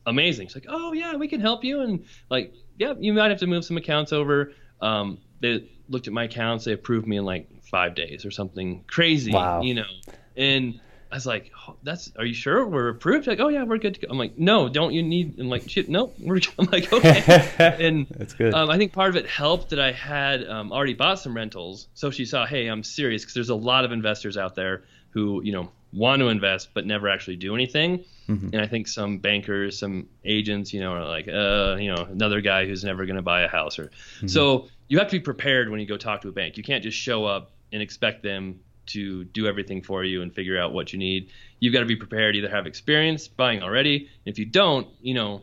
amazing. 0.04 0.48
She's 0.48 0.56
like, 0.56 0.66
"Oh 0.68 0.92
yeah, 0.92 1.14
we 1.14 1.28
can 1.28 1.40
help 1.40 1.62
you," 1.62 1.80
and 1.80 2.04
like, 2.28 2.52
"Yeah, 2.76 2.94
you 2.98 3.12
might 3.12 3.30
have 3.30 3.38
to 3.38 3.46
move 3.46 3.64
some 3.64 3.76
accounts 3.76 4.12
over." 4.12 4.52
Um, 4.80 5.18
they 5.40 5.68
looked 5.88 6.08
at 6.08 6.12
my 6.12 6.24
accounts, 6.24 6.64
they 6.64 6.72
approved 6.72 7.06
me 7.06 7.18
in 7.18 7.24
like 7.24 7.48
five 7.62 7.94
days 7.94 8.24
or 8.24 8.30
something 8.30 8.84
crazy, 8.88 9.32
wow. 9.32 9.62
you 9.62 9.74
know. 9.74 9.86
And 10.36 10.80
I 11.12 11.16
was 11.16 11.26
like, 11.26 11.52
oh, 11.68 11.76
"That's 11.82 12.10
are 12.16 12.24
you 12.24 12.32
sure 12.32 12.66
we're 12.66 12.88
approved?" 12.88 13.26
Like, 13.26 13.38
"Oh 13.38 13.48
yeah, 13.48 13.64
we're 13.64 13.76
good 13.76 13.94
to 13.94 14.00
go." 14.00 14.06
I'm 14.10 14.18
like, 14.18 14.38
"No, 14.38 14.68
don't 14.68 14.94
you 14.94 15.02
need?" 15.02 15.38
I'm 15.38 15.50
like, 15.50 15.68
"Shit, 15.68 15.88
no." 15.90 16.12
We're, 16.18 16.40
I'm 16.58 16.66
like, 16.72 16.90
"Okay." 16.90 17.22
and 17.58 18.06
that's 18.08 18.32
good. 18.32 18.54
Um, 18.54 18.70
I 18.70 18.78
think 18.78 18.92
part 18.92 19.10
of 19.10 19.16
it 19.16 19.26
helped 19.26 19.70
that 19.70 19.78
I 19.78 19.92
had 19.92 20.48
um, 20.48 20.72
already 20.72 20.94
bought 20.94 21.18
some 21.18 21.36
rentals, 21.36 21.88
so 21.92 22.10
she 22.10 22.24
saw, 22.24 22.46
"Hey, 22.46 22.66
I'm 22.66 22.82
serious," 22.82 23.22
because 23.22 23.34
there's 23.34 23.50
a 23.50 23.54
lot 23.54 23.84
of 23.84 23.92
investors 23.92 24.38
out 24.38 24.54
there 24.54 24.84
who, 25.10 25.42
you 25.44 25.52
know, 25.52 25.70
want 25.92 26.20
to 26.20 26.28
invest 26.28 26.70
but 26.72 26.86
never 26.86 27.08
actually 27.08 27.36
do 27.36 27.54
anything. 27.54 28.04
Mm-hmm. 28.28 28.48
And 28.54 28.62
I 28.62 28.66
think 28.66 28.88
some 28.88 29.18
bankers, 29.18 29.78
some 29.78 30.08
agents, 30.24 30.72
you 30.72 30.80
know, 30.80 30.92
are 30.92 31.06
like, 31.06 31.28
uh, 31.28 31.76
you 31.78 31.94
know, 31.94 32.04
another 32.04 32.40
guy 32.40 32.66
who's 32.66 32.82
never 32.84 33.04
going 33.04 33.16
to 33.16 33.22
buy 33.22 33.42
a 33.42 33.48
house. 33.48 33.78
Or 33.78 33.86
mm-hmm. 33.86 34.28
so 34.28 34.68
you 34.88 34.98
have 34.98 35.08
to 35.08 35.18
be 35.18 35.20
prepared 35.20 35.68
when 35.68 35.80
you 35.80 35.86
go 35.86 35.98
talk 35.98 36.22
to 36.22 36.28
a 36.28 36.32
bank. 36.32 36.56
You 36.56 36.62
can't 36.62 36.82
just 36.82 36.96
show 36.96 37.26
up 37.26 37.50
and 37.72 37.82
expect 37.82 38.22
them 38.22 38.60
to 38.92 39.24
do 39.24 39.46
everything 39.46 39.82
for 39.82 40.04
you 40.04 40.22
and 40.22 40.34
figure 40.34 40.60
out 40.60 40.72
what 40.72 40.92
you 40.92 40.98
need. 40.98 41.30
You've 41.60 41.72
got 41.72 41.80
to 41.80 41.86
be 41.86 41.96
prepared. 41.96 42.36
Either 42.36 42.48
have 42.48 42.66
experience 42.66 43.28
buying 43.28 43.62
already. 43.62 44.08
If 44.24 44.38
you 44.38 44.44
don't, 44.44 44.88
you 45.00 45.14
know, 45.14 45.42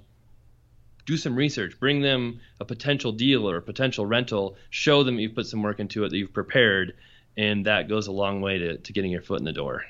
do 1.09 1.17
some 1.17 1.35
research. 1.35 1.79
Bring 1.79 2.01
them 2.01 2.39
a 2.59 2.65
potential 2.65 3.11
deal 3.11 3.49
or 3.49 3.57
a 3.57 3.61
potential 3.61 4.05
rental. 4.05 4.55
Show 4.69 5.03
them 5.03 5.19
you've 5.19 5.33
put 5.33 5.47
some 5.47 5.63
work 5.63 5.79
into 5.79 6.03
it, 6.03 6.09
that 6.09 6.17
you've 6.17 6.33
prepared, 6.33 6.93
and 7.35 7.65
that 7.65 7.89
goes 7.89 8.05
a 8.05 8.11
long 8.11 8.41
way 8.41 8.59
to, 8.59 8.77
to 8.77 8.93
getting 8.93 9.11
your 9.11 9.23
foot 9.23 9.39
in 9.39 9.45
the 9.45 9.51
door. 9.51 9.83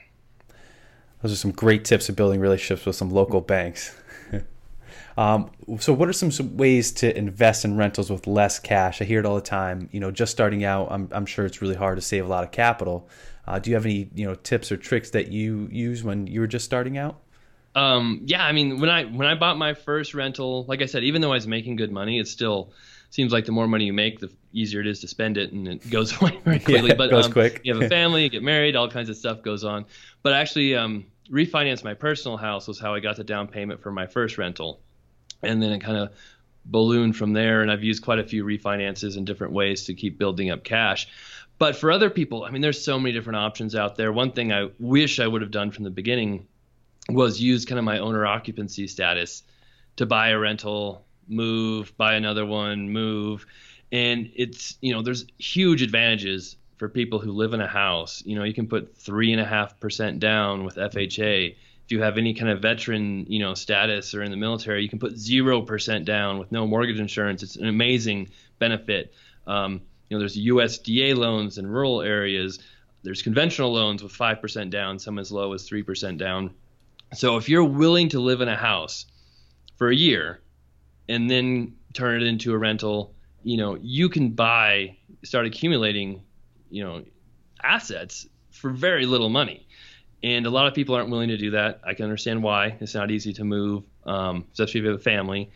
Those 1.22 1.34
are 1.34 1.36
some 1.36 1.52
great 1.52 1.84
tips 1.84 2.08
of 2.08 2.16
building 2.16 2.40
relationships 2.40 2.86
with 2.86 2.96
some 2.96 3.12
local 3.12 3.42
banks. 3.42 3.94
um, 5.18 5.52
so, 5.80 5.92
what 5.92 6.08
are 6.08 6.14
some, 6.14 6.32
some, 6.32 6.56
ways 6.56 6.94
to 6.94 7.18
invest 7.18 7.66
in 7.66 7.76
rentals 7.76 8.10
with 8.10 8.26
less 8.26 8.58
cash? 8.58 9.02
I 9.02 9.04
hear 9.04 9.20
it 9.20 9.26
all 9.26 9.36
the 9.36 9.42
time. 9.42 9.90
You 9.92 10.00
know, 10.00 10.12
just 10.12 10.32
starting 10.32 10.64
out, 10.64 10.88
I'm, 10.90 11.10
I'm 11.12 11.26
sure 11.26 11.46
it's 11.46 11.62
really 11.62 11.76
hard 11.76 11.98
to 11.98 12.02
save 12.02 12.26
a 12.26 12.30
lot 12.30 12.46
of 12.46 12.52
capital. 12.52 13.10
Uh, 13.50 13.58
do 13.58 13.72
you 13.72 13.76
have 13.76 13.86
any 13.86 14.08
you 14.14 14.28
know 14.28 14.36
tips 14.36 14.72
or 14.72 14.78
tricks 14.78 15.10
that 15.10 15.32
you 15.32 15.68
use 15.72 16.04
when 16.04 16.28
you 16.28 16.40
were 16.40 16.48
just 16.48 16.66
starting 16.66 17.00
out? 17.00 17.20
Um, 17.74 18.22
yeah, 18.26 18.46
I 18.46 18.52
mean, 18.52 18.80
when 18.80 18.92
I 18.92 19.06
when 19.06 19.28
I 19.28 19.34
bought 19.34 19.58
my 19.58 19.74
first 19.74 20.14
rental, 20.14 20.66
like 20.66 20.84
I 20.84 20.86
said, 20.86 21.04
even 21.04 21.22
though 21.22 21.32
I 21.32 21.36
was 21.36 21.48
making 21.48 21.76
good 21.76 21.92
money, 21.92 22.20
it 22.20 22.28
still 22.28 22.72
seems 23.10 23.34
like 23.34 23.46
the 23.46 23.52
more 23.52 23.68
money 23.68 23.86
you 23.86 23.94
make, 23.94 24.20
the 24.20 24.32
easier 24.54 24.82
it 24.82 24.88
is 24.88 25.00
to 25.02 25.08
spend 25.08 25.38
it, 25.38 25.52
and 25.52 25.68
it 25.68 25.90
goes 25.90 26.16
away 26.22 26.40
very 26.44 26.60
quickly. 26.60 26.90
Yeah, 26.90 26.96
but 26.96 27.10
goes 27.10 27.26
um, 27.26 27.32
quick. 27.32 27.62
you 27.64 27.74
have 27.74 27.82
a 27.82 27.90
family, 27.98 28.22
you 28.22 28.30
get 28.30 28.44
married, 28.44 28.76
all 28.76 28.88
kinds 28.88 29.10
of 29.10 29.18
stuff 29.18 29.42
goes 29.42 29.64
on. 29.64 29.88
But 30.22 30.34
I 30.34 30.42
actually, 30.42 30.76
um, 30.76 31.06
refinance 31.32 31.84
my 31.84 31.96
personal 31.96 32.38
house 32.38 32.68
was 32.68 32.80
how 32.80 32.94
I 32.94 33.00
got 33.00 33.16
the 33.16 33.24
down 33.24 33.48
payment 33.48 33.82
for 33.82 33.92
my 33.92 34.06
first 34.06 34.38
rental, 34.38 34.80
and 35.42 35.60
then 35.60 35.72
it 35.72 35.80
kind 35.80 35.98
of 35.98 36.12
ballooned 36.66 37.18
from 37.18 37.34
there. 37.34 37.64
And 37.64 37.72
I've 37.72 37.84
used 37.84 38.04
quite 38.04 38.20
a 38.20 38.24
few 38.24 38.46
refinances 38.46 39.18
in 39.18 39.26
different 39.26 39.54
ways 39.54 39.86
to 39.86 39.96
keep 39.96 40.20
building 40.20 40.52
up 40.52 40.64
cash. 40.64 41.08
But 41.60 41.76
for 41.76 41.92
other 41.92 42.10
people, 42.10 42.46
I 42.46 42.52
mean, 42.52 42.62
there's 42.62 42.82
so 42.82 42.98
many 42.98 43.12
different 43.12 43.38
options 43.38 43.76
out 43.76 43.98
there. 43.98 44.14
One 44.14 44.32
thing 44.32 44.54
I 44.54 44.70
wish 44.80 45.20
I 45.20 45.28
would 45.28 45.42
have 45.42 45.52
done 45.52 45.72
from 45.72 45.84
the 45.84 45.90
beginning 45.90 46.48
was 47.10 47.42
use 47.42 47.66
kind 47.66 47.78
of 47.78 47.86
my 47.86 48.00
owner 48.00 48.26
occupancy 48.26 48.88
status 48.88 49.44
to 49.98 50.06
buy 50.06 50.30
a 50.30 50.40
rental, 50.40 51.06
move, 51.28 51.96
buy 51.98 52.14
another 52.14 52.46
one, 52.46 52.90
move. 52.90 53.46
And 53.92 54.32
it's, 54.36 54.78
you 54.82 54.94
know, 54.94 55.02
there's 55.02 55.26
huge 55.38 55.82
advantages 55.82 56.56
for 56.78 56.88
people 56.88 57.20
who 57.20 57.34
live 57.34 57.54
in 57.54 57.60
a 57.60 57.68
house. 57.68 58.24
You 58.26 58.36
know, 58.38 58.46
you 58.46 58.54
can 58.54 58.68
put 58.68 58.96
three 58.96 59.34
and 59.34 59.42
a 59.42 59.46
half 59.46 59.82
percent 59.82 60.20
down 60.20 60.64
with 60.64 60.78
FHA. 60.78 61.52
If 61.52 61.92
you 61.92 62.02
have 62.02 62.18
any 62.18 62.36
kind 62.36 62.52
of 62.52 62.62
veteran, 62.62 63.26
you 63.28 63.40
know, 63.40 63.54
status 63.54 64.16
or 64.16 64.24
in 64.24 64.32
the 64.32 64.38
military, 64.38 64.82
you 64.82 64.90
can 64.90 65.00
put 65.00 65.18
zero 65.18 65.62
percent 65.64 66.06
down 66.06 66.40
with 66.40 66.54
no 66.54 66.66
mortgage 66.66 67.00
insurance. 67.00 67.44
It's 67.44 67.58
an 67.58 67.68
amazing 67.68 68.30
benefit. 68.60 69.14
Um, 69.46 69.82
you 70.10 70.16
know, 70.16 70.20
there's 70.20 70.38
USDA 70.38 71.16
loans 71.16 71.58
in 71.58 71.68
rural 71.68 72.02
areas. 72.02 72.60
There's 73.04 73.22
conventional 73.22 73.72
loans 73.72 74.04
with 74.04 74.12
five 74.12 74.42
percent 74.42 74.72
down, 74.72 75.00
some 75.00 75.20
as 75.20 75.32
low 75.32 75.54
as 75.54 75.64
three 75.64 75.84
percent 75.84 76.18
down. 76.18 76.54
So 77.14 77.38
if 77.38 77.48
you're 77.48 77.64
willing 77.64 78.10
to 78.10 78.20
live 78.20 78.42
in 78.42 78.50
a 78.50 78.58
house 78.58 79.06
for 79.78 79.90
a 79.90 79.96
year 79.96 80.42
and 81.08 81.30
then 81.30 81.76
turn 81.94 82.22
it 82.22 82.28
into 82.28 82.54
a 82.54 82.58
rental, 82.58 83.16
you 83.44 83.58
know, 83.58 83.78
you 83.82 84.10
can 84.10 84.32
buy, 84.32 84.98
start 85.24 85.46
accumulating 85.46 86.22
you 86.70 86.84
know 86.84 87.04
assets 87.64 88.28
for 88.52 88.70
very 88.70 89.06
little 89.06 89.30
money. 89.30 89.68
And 90.22 90.46
a 90.46 90.50
lot 90.50 90.68
of 90.68 90.74
people 90.74 90.96
aren't 90.96 91.10
willing 91.10 91.30
to 91.30 91.38
do 91.38 91.52
that. 91.52 91.80
I 91.86 91.94
can 91.94 92.04
understand 92.04 92.44
why. 92.44 92.78
It's 92.82 92.94
not 92.94 93.10
easy 93.10 93.32
to 93.34 93.46
move, 93.46 93.84
um, 94.06 94.46
especially 94.52 94.82
if 94.82 94.84
you 94.84 94.92
have 94.92 95.00
a 95.00 95.04
family. 95.04 95.50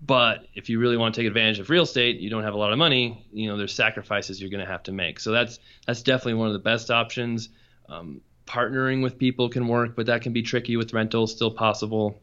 But 0.00 0.46
if 0.54 0.68
you 0.68 0.78
really 0.78 0.96
want 0.96 1.14
to 1.14 1.20
take 1.20 1.26
advantage 1.26 1.58
of 1.58 1.70
real 1.70 1.82
estate, 1.82 2.20
you 2.20 2.30
don't 2.30 2.44
have 2.44 2.54
a 2.54 2.56
lot 2.56 2.72
of 2.72 2.78
money. 2.78 3.26
You 3.32 3.48
know, 3.48 3.56
there's 3.56 3.74
sacrifices 3.74 4.40
you're 4.40 4.50
going 4.50 4.64
to 4.64 4.70
have 4.70 4.84
to 4.84 4.92
make. 4.92 5.18
So 5.20 5.32
that's 5.32 5.58
that's 5.86 6.02
definitely 6.02 6.34
one 6.34 6.46
of 6.46 6.52
the 6.52 6.60
best 6.60 6.90
options. 6.90 7.48
Um, 7.88 8.20
partnering 8.46 9.02
with 9.02 9.18
people 9.18 9.48
can 9.48 9.66
work, 9.66 9.96
but 9.96 10.06
that 10.06 10.22
can 10.22 10.32
be 10.32 10.42
tricky 10.42 10.76
with 10.76 10.92
rentals. 10.92 11.32
Still 11.32 11.50
possible. 11.50 12.20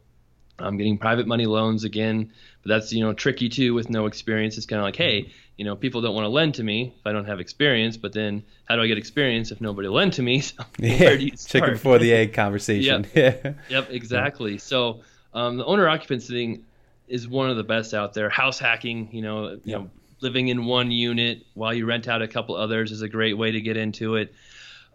I'm 0.57 0.77
getting 0.77 0.97
private 0.97 1.27
money 1.27 1.45
loans 1.45 1.83
again, 1.83 2.31
but 2.63 2.69
that's 2.69 2.93
you 2.93 3.03
know 3.03 3.13
tricky 3.13 3.49
too 3.49 3.73
with 3.73 3.89
no 3.89 4.05
experience. 4.05 4.57
It's 4.57 4.65
kind 4.65 4.79
of 4.79 4.85
like, 4.85 4.95
hey, 4.95 5.31
you 5.57 5.65
know, 5.65 5.75
people 5.75 6.01
don't 6.01 6.15
want 6.15 6.25
to 6.25 6.29
lend 6.29 6.55
to 6.55 6.63
me 6.63 6.93
if 6.97 7.05
I 7.05 7.11
don't 7.11 7.25
have 7.25 7.41
experience. 7.41 7.97
But 7.97 8.13
then, 8.13 8.43
how 8.65 8.77
do 8.77 8.81
I 8.81 8.87
get 8.87 8.97
experience 8.97 9.51
if 9.51 9.59
nobody 9.59 9.89
will 9.89 9.95
lend 9.95 10.13
to 10.13 10.21
me? 10.21 10.41
So 10.55 10.63
yeah, 10.79 10.99
where 10.99 11.17
do 11.17 11.25
you 11.25 11.31
start? 11.35 11.63
Chicken 11.63 11.73
before 11.73 11.99
the 11.99 12.13
egg 12.13 12.33
conversation. 12.41 13.05
yep. 13.13 13.57
yep, 13.67 13.89
exactly. 13.89 14.57
So 14.57 15.01
um, 15.33 15.57
the 15.57 15.65
owner 15.65 15.89
occupancy 15.89 16.33
thing 16.33 16.65
is 17.07 17.27
one 17.27 17.49
of 17.49 17.57
the 17.57 17.63
best 17.63 17.93
out 17.93 18.13
there. 18.13 18.29
House 18.29 18.59
hacking, 18.59 19.09
you 19.11 19.21
know, 19.21 19.59
you 19.63 19.75
know, 19.75 19.89
living 20.21 20.47
in 20.47 20.65
one 20.65 20.91
unit 20.91 21.45
while 21.53 21.73
you 21.73 21.85
rent 21.85 22.07
out 22.07 22.21
a 22.21 22.27
couple 22.27 22.55
others 22.55 22.91
is 22.91 23.01
a 23.01 23.09
great 23.09 23.37
way 23.37 23.51
to 23.51 23.61
get 23.61 23.77
into 23.77 24.15
it. 24.15 24.33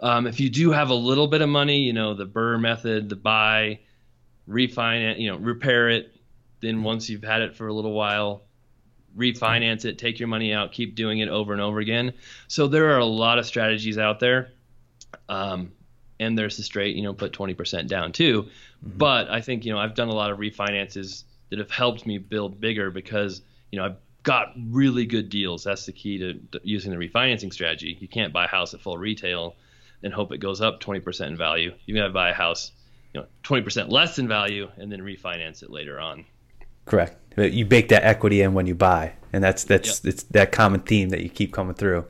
Um, 0.01 0.27
if 0.27 0.41
you 0.41 0.49
do 0.49 0.71
have 0.73 0.91
a 0.91 0.95
little 0.95 1.29
bit 1.29 1.43
of 1.43 1.49
money, 1.49 1.81
you 1.81 1.93
know, 1.93 2.15
the 2.15 2.27
BRRRR 2.27 2.61
method, 2.61 3.09
the 3.09 3.17
buy, 3.17 3.81
refinance, 4.49 5.21
you 5.21 5.31
know, 5.31 5.37
repair 5.37 5.91
it. 5.91 6.17
Then 6.61 6.83
once 6.83 7.09
you've 7.09 7.23
had 7.23 7.43
it 7.43 7.57
for 7.57 7.69
a 7.69 7.73
little 7.73 7.93
while, 7.93 8.43
refinance 9.17 9.85
it, 9.85 9.99
take 9.99 10.19
your 10.19 10.29
money 10.29 10.53
out, 10.53 10.73
keep 10.73 10.95
doing 10.95 11.19
it 11.19 11.29
over 11.29 11.53
and 11.53 11.61
over 11.61 11.81
again. 11.81 12.15
So 12.49 12.67
there 12.67 12.91
are 12.95 12.99
a 12.99 13.05
lot 13.05 13.39
of 13.39 13.47
strategies 13.47 13.99
out 13.99 14.21
there. 14.21 14.53
Um, 15.29 15.73
and 16.19 16.37
there's 16.37 16.57
the 16.57 16.63
straight, 16.63 16.97
you 16.97 17.03
know, 17.03 17.15
put 17.15 17.33
20% 17.33 17.89
down 17.89 18.13
too. 18.13 18.43
Mm-hmm. 18.43 18.99
But 18.99 19.31
I 19.31 19.41
think, 19.41 19.65
you 19.65 19.73
know, 19.73 19.79
I've 19.79 19.95
done 19.95 20.09
a 20.09 20.15
lot 20.15 20.31
of 20.31 20.39
refinances 20.39 21.25
that 21.51 21.59
have 21.59 21.71
helped 21.71 22.07
me 22.07 22.19
build 22.19 22.61
bigger 22.61 22.91
because, 22.91 23.43
you 23.71 23.79
know, 23.79 23.87
I've 23.87 23.97
got 24.23 24.53
really 24.69 25.07
good 25.07 25.29
deals. 25.29 25.65
That's 25.65 25.87
the 25.87 25.93
key 25.93 26.19
to, 26.19 26.35
to 26.53 26.61
using 26.63 26.91
the 26.91 26.97
refinancing 26.97 27.53
strategy. 27.53 27.97
You 28.01 28.09
can't 28.09 28.33
buy 28.33 28.45
a 28.45 28.49
house 28.49 28.75
at 28.75 28.81
full 28.81 28.99
retail 28.99 29.57
and 30.03 30.13
hope 30.13 30.33
it 30.33 30.39
goes 30.39 30.61
up 30.61 30.81
20% 30.81 31.27
in 31.27 31.37
value. 31.37 31.75
You 31.87 31.95
got 31.95 32.07
to 32.07 32.13
buy 32.13 32.31
a 32.31 32.35
house, 32.35 32.73
you 33.13 33.21
know, 33.21 33.27
20% 33.45 33.91
less 33.91 34.19
in 34.19 34.29
value 34.29 34.69
and 34.77 34.91
then 34.91 35.01
refinance 35.01 35.63
it 35.63 35.71
later 35.71 36.01
on. 36.01 36.25
Correct. 36.87 37.17
You 37.37 37.65
bake 37.65 37.89
that 37.89 38.05
equity 38.05 38.43
in 38.43 38.55
when 38.55 38.67
you 38.67 38.75
buy, 38.75 39.13
and 39.33 39.43
that's 39.43 39.65
that's 39.65 40.05
yep. 40.05 40.13
it's 40.13 40.23
that 40.25 40.51
common 40.51 40.81
theme 40.81 41.11
that 41.11 41.21
you 41.21 41.29
keep 41.29 41.53
coming 41.53 41.75
through, 41.75 42.05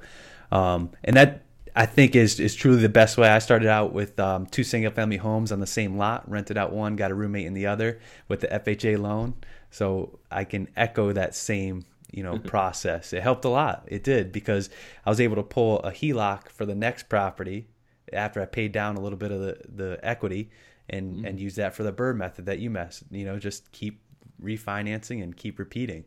um, 0.50 0.90
and 1.05 1.16
that 1.16 1.42
I 1.74 1.87
think 1.87 2.16
is 2.16 2.40
is 2.40 2.54
truly 2.54 2.80
the 2.80 2.88
best 2.88 3.16
way. 3.16 3.28
I 3.28 3.38
started 3.38 3.68
out 3.68 3.92
with 3.92 4.18
um, 4.18 4.46
two 4.46 4.64
single 4.64 4.90
family 4.90 5.16
homes 5.16 5.52
on 5.52 5.61
the 5.61 5.66
same 5.66 5.96
lot, 5.96 6.28
rented 6.30 6.59
out 6.59 6.72
one, 6.72 6.96
got 6.96 7.11
a 7.11 7.14
roommate 7.14 7.46
in 7.46 7.54
the 7.54 7.66
other 7.66 8.00
with 8.28 8.40
the 8.40 8.48
FHA 8.48 8.98
loan, 8.98 9.35
so 9.70 10.18
I 10.30 10.44
can 10.44 10.68
echo 10.76 11.12
that 11.12 11.35
same 11.35 11.85
you 12.12 12.22
know 12.22 12.38
process. 12.38 13.12
It 13.12 13.22
helped 13.22 13.44
a 13.44 13.48
lot. 13.48 13.85
It 13.87 14.04
did 14.04 14.33
because 14.33 14.70
I 15.04 15.11
was 15.11 15.20
able 15.20 15.37
to 15.37 15.42
pull 15.42 15.80
a 15.80 15.90
HELOC 15.90 16.48
for 16.48 16.66
the 16.66 16.74
next 16.74 17.09
property 17.09 17.68
after 18.12 18.40
I 18.42 18.46
paid 18.46 18.72
down 18.72 18.96
a 18.96 19.00
little 19.00 19.18
bit 19.18 19.30
of 19.30 19.40
the 19.40 19.59
the 19.68 20.00
equity 20.02 20.50
and 20.88 21.16
mm-hmm. 21.16 21.24
and 21.24 21.40
use 21.40 21.54
that 21.56 21.74
for 21.74 21.83
the 21.83 21.92
BRRRR 21.92 22.16
method 22.16 22.46
that 22.46 22.59
you 22.59 22.70
mess. 22.70 23.04
You 23.11 23.24
know, 23.24 23.38
just 23.38 23.70
keep 23.72 24.00
refinancing 24.42 25.22
and 25.22 25.37
keep 25.37 25.59
repeating. 25.59 26.04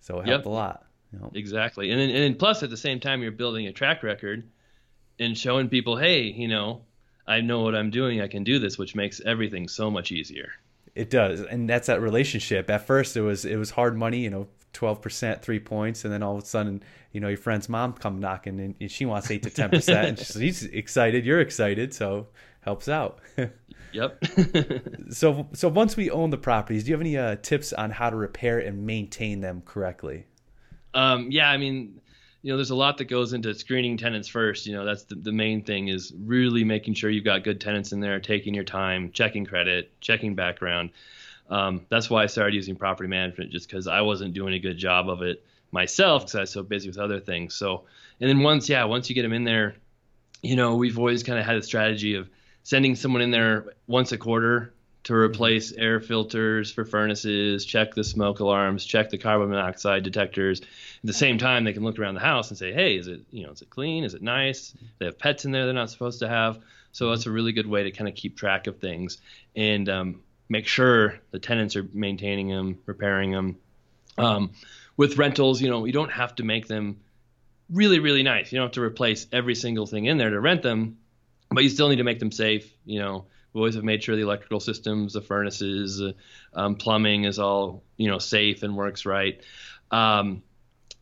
So 0.00 0.20
it 0.20 0.26
helped 0.26 0.44
yep. 0.44 0.46
a 0.46 0.50
lot. 0.50 0.86
You 1.12 1.18
know? 1.18 1.30
Exactly. 1.34 1.90
And 1.90 2.00
then, 2.00 2.10
and 2.10 2.38
plus 2.38 2.62
at 2.62 2.70
the 2.70 2.76
same 2.76 3.00
time 3.00 3.22
you're 3.22 3.32
building 3.32 3.66
a 3.66 3.72
track 3.72 4.02
record 4.02 4.48
and 5.20 5.38
showing 5.38 5.68
people, 5.68 5.96
hey, 5.96 6.22
you 6.22 6.48
know, 6.48 6.80
I 7.26 7.42
know 7.42 7.60
what 7.60 7.76
I'm 7.76 7.90
doing. 7.90 8.20
I 8.20 8.26
can 8.26 8.42
do 8.42 8.58
this, 8.58 8.78
which 8.78 8.96
makes 8.96 9.20
everything 9.24 9.68
so 9.68 9.90
much 9.90 10.10
easier. 10.10 10.50
It 10.96 11.10
does, 11.10 11.40
and 11.42 11.70
that's 11.70 11.86
that 11.86 12.00
relationship. 12.00 12.68
At 12.68 12.84
first, 12.86 13.16
it 13.16 13.20
was 13.20 13.44
it 13.44 13.56
was 13.56 13.70
hard 13.70 13.96
money, 13.96 14.18
you 14.18 14.30
know, 14.30 14.48
twelve 14.72 15.00
percent, 15.00 15.40
three 15.40 15.60
points, 15.60 16.04
and 16.04 16.12
then 16.12 16.24
all 16.24 16.36
of 16.36 16.42
a 16.42 16.46
sudden, 16.46 16.82
you 17.12 17.20
know, 17.20 17.28
your 17.28 17.36
friend's 17.36 17.68
mom 17.68 17.92
come 17.92 18.18
knocking, 18.18 18.74
and 18.80 18.90
she 18.90 19.06
wants 19.06 19.30
eight 19.30 19.44
to 19.44 19.50
ten 19.50 19.70
percent, 19.70 20.08
and 20.08 20.18
she's 20.18 20.64
excited, 20.64 21.24
you're 21.24 21.40
excited, 21.40 21.94
so 21.94 22.26
helps 22.62 22.88
out. 22.88 23.20
yep. 23.92 24.22
so 25.10 25.46
so 25.52 25.68
once 25.68 25.96
we 25.96 26.10
own 26.10 26.30
the 26.30 26.38
properties, 26.38 26.82
do 26.82 26.88
you 26.88 26.94
have 26.94 27.00
any 27.00 27.16
uh, 27.16 27.36
tips 27.36 27.72
on 27.72 27.92
how 27.92 28.10
to 28.10 28.16
repair 28.16 28.58
and 28.58 28.84
maintain 28.84 29.40
them 29.40 29.62
correctly? 29.64 30.26
Um, 30.92 31.28
yeah, 31.30 31.48
I 31.48 31.56
mean, 31.56 32.00
you 32.42 32.50
know, 32.50 32.56
there's 32.56 32.70
a 32.70 32.76
lot 32.76 32.98
that 32.98 33.04
goes 33.04 33.32
into 33.32 33.54
screening 33.54 33.96
tenants 33.96 34.28
first. 34.28 34.66
You 34.66 34.74
know, 34.74 34.84
that's 34.84 35.04
the, 35.04 35.14
the 35.14 35.32
main 35.32 35.62
thing 35.62 35.88
is 35.88 36.12
really 36.16 36.64
making 36.64 36.94
sure 36.94 37.10
you've 37.10 37.24
got 37.24 37.44
good 37.44 37.60
tenants 37.60 37.92
in 37.92 38.00
there, 38.00 38.18
taking 38.20 38.54
your 38.54 38.64
time, 38.64 39.12
checking 39.12 39.44
credit, 39.44 39.92
checking 40.00 40.34
background. 40.34 40.90
Um, 41.50 41.86
that's 41.90 42.08
why 42.08 42.22
I 42.22 42.26
started 42.26 42.54
using 42.54 42.76
property 42.76 43.08
management, 43.08 43.50
just 43.50 43.68
because 43.68 43.86
I 43.86 44.00
wasn't 44.02 44.34
doing 44.34 44.54
a 44.54 44.58
good 44.58 44.78
job 44.78 45.08
of 45.10 45.22
it 45.22 45.44
myself 45.72 46.22
because 46.22 46.34
I 46.34 46.40
was 46.40 46.50
so 46.50 46.62
busy 46.62 46.88
with 46.88 46.98
other 46.98 47.20
things. 47.20 47.54
So, 47.54 47.84
and 48.20 48.28
then 48.28 48.40
once, 48.40 48.68
yeah, 48.68 48.84
once 48.84 49.08
you 49.08 49.14
get 49.14 49.22
them 49.22 49.32
in 49.32 49.44
there, 49.44 49.74
you 50.42 50.56
know, 50.56 50.76
we've 50.76 50.98
always 50.98 51.22
kind 51.22 51.38
of 51.38 51.44
had 51.44 51.56
a 51.56 51.62
strategy 51.62 52.14
of 52.14 52.28
sending 52.62 52.94
someone 52.94 53.20
in 53.20 53.30
there 53.30 53.74
once 53.86 54.12
a 54.12 54.18
quarter 54.18 54.72
to 55.04 55.14
replace 55.14 55.72
air 55.72 56.00
filters 56.00 56.70
for 56.70 56.84
furnaces, 56.84 57.64
check 57.64 57.94
the 57.94 58.04
smoke 58.04 58.40
alarms, 58.40 58.84
check 58.84 59.10
the 59.10 59.18
carbon 59.18 59.48
monoxide 59.48 60.02
detectors. 60.02 60.60
At 60.60 60.66
the 61.04 61.12
same 61.12 61.38
time, 61.38 61.64
they 61.64 61.72
can 61.72 61.82
look 61.82 61.98
around 61.98 62.14
the 62.14 62.20
house 62.20 62.50
and 62.50 62.58
say, 62.58 62.72
"Hey, 62.72 62.96
is 62.96 63.06
it 63.06 63.22
you 63.30 63.44
know 63.44 63.52
is 63.52 63.62
it 63.62 63.70
clean? 63.70 64.04
Is 64.04 64.14
it 64.14 64.22
nice? 64.22 64.74
They 64.98 65.06
have 65.06 65.18
pets 65.18 65.44
in 65.44 65.52
there 65.52 65.64
they're 65.64 65.74
not 65.74 65.90
supposed 65.90 66.20
to 66.20 66.28
have." 66.28 66.58
So 66.92 67.10
that's 67.10 67.26
a 67.26 67.30
really 67.30 67.52
good 67.52 67.66
way 67.66 67.84
to 67.84 67.90
kind 67.92 68.08
of 68.08 68.14
keep 68.14 68.36
track 68.36 68.66
of 68.66 68.78
things 68.78 69.18
and 69.54 69.88
um, 69.88 70.22
make 70.48 70.66
sure 70.66 71.20
the 71.30 71.38
tenants 71.38 71.76
are 71.76 71.86
maintaining 71.92 72.48
them, 72.48 72.78
repairing 72.84 73.30
them. 73.30 73.58
Um, 74.18 74.50
with 74.96 75.16
rentals, 75.16 75.62
you 75.62 75.70
know, 75.70 75.84
you 75.84 75.92
don't 75.92 76.12
have 76.12 76.34
to 76.36 76.42
make 76.42 76.66
them 76.66 77.00
really, 77.70 78.00
really 78.00 78.22
nice. 78.22 78.52
You 78.52 78.58
don't 78.58 78.66
have 78.66 78.74
to 78.74 78.82
replace 78.82 79.26
every 79.32 79.54
single 79.54 79.86
thing 79.86 80.06
in 80.06 80.18
there 80.18 80.30
to 80.30 80.40
rent 80.40 80.62
them, 80.62 80.98
but 81.48 81.62
you 81.62 81.70
still 81.70 81.88
need 81.88 81.96
to 81.96 82.04
make 82.04 82.18
them 82.18 82.32
safe. 82.32 82.70
You 82.84 82.98
know, 82.98 83.24
we 83.52 83.58
always 83.58 83.74
have 83.74 83.84
made 83.84 84.02
sure 84.02 84.16
the 84.16 84.22
electrical 84.22 84.60
systems, 84.60 85.12
the 85.12 85.20
furnaces, 85.20 86.00
uh, 86.00 86.12
um, 86.54 86.76
plumbing 86.76 87.24
is 87.24 87.38
all 87.38 87.82
you 87.96 88.08
know 88.08 88.18
safe 88.18 88.62
and 88.62 88.76
works 88.76 89.06
right. 89.06 89.40
Um, 89.90 90.42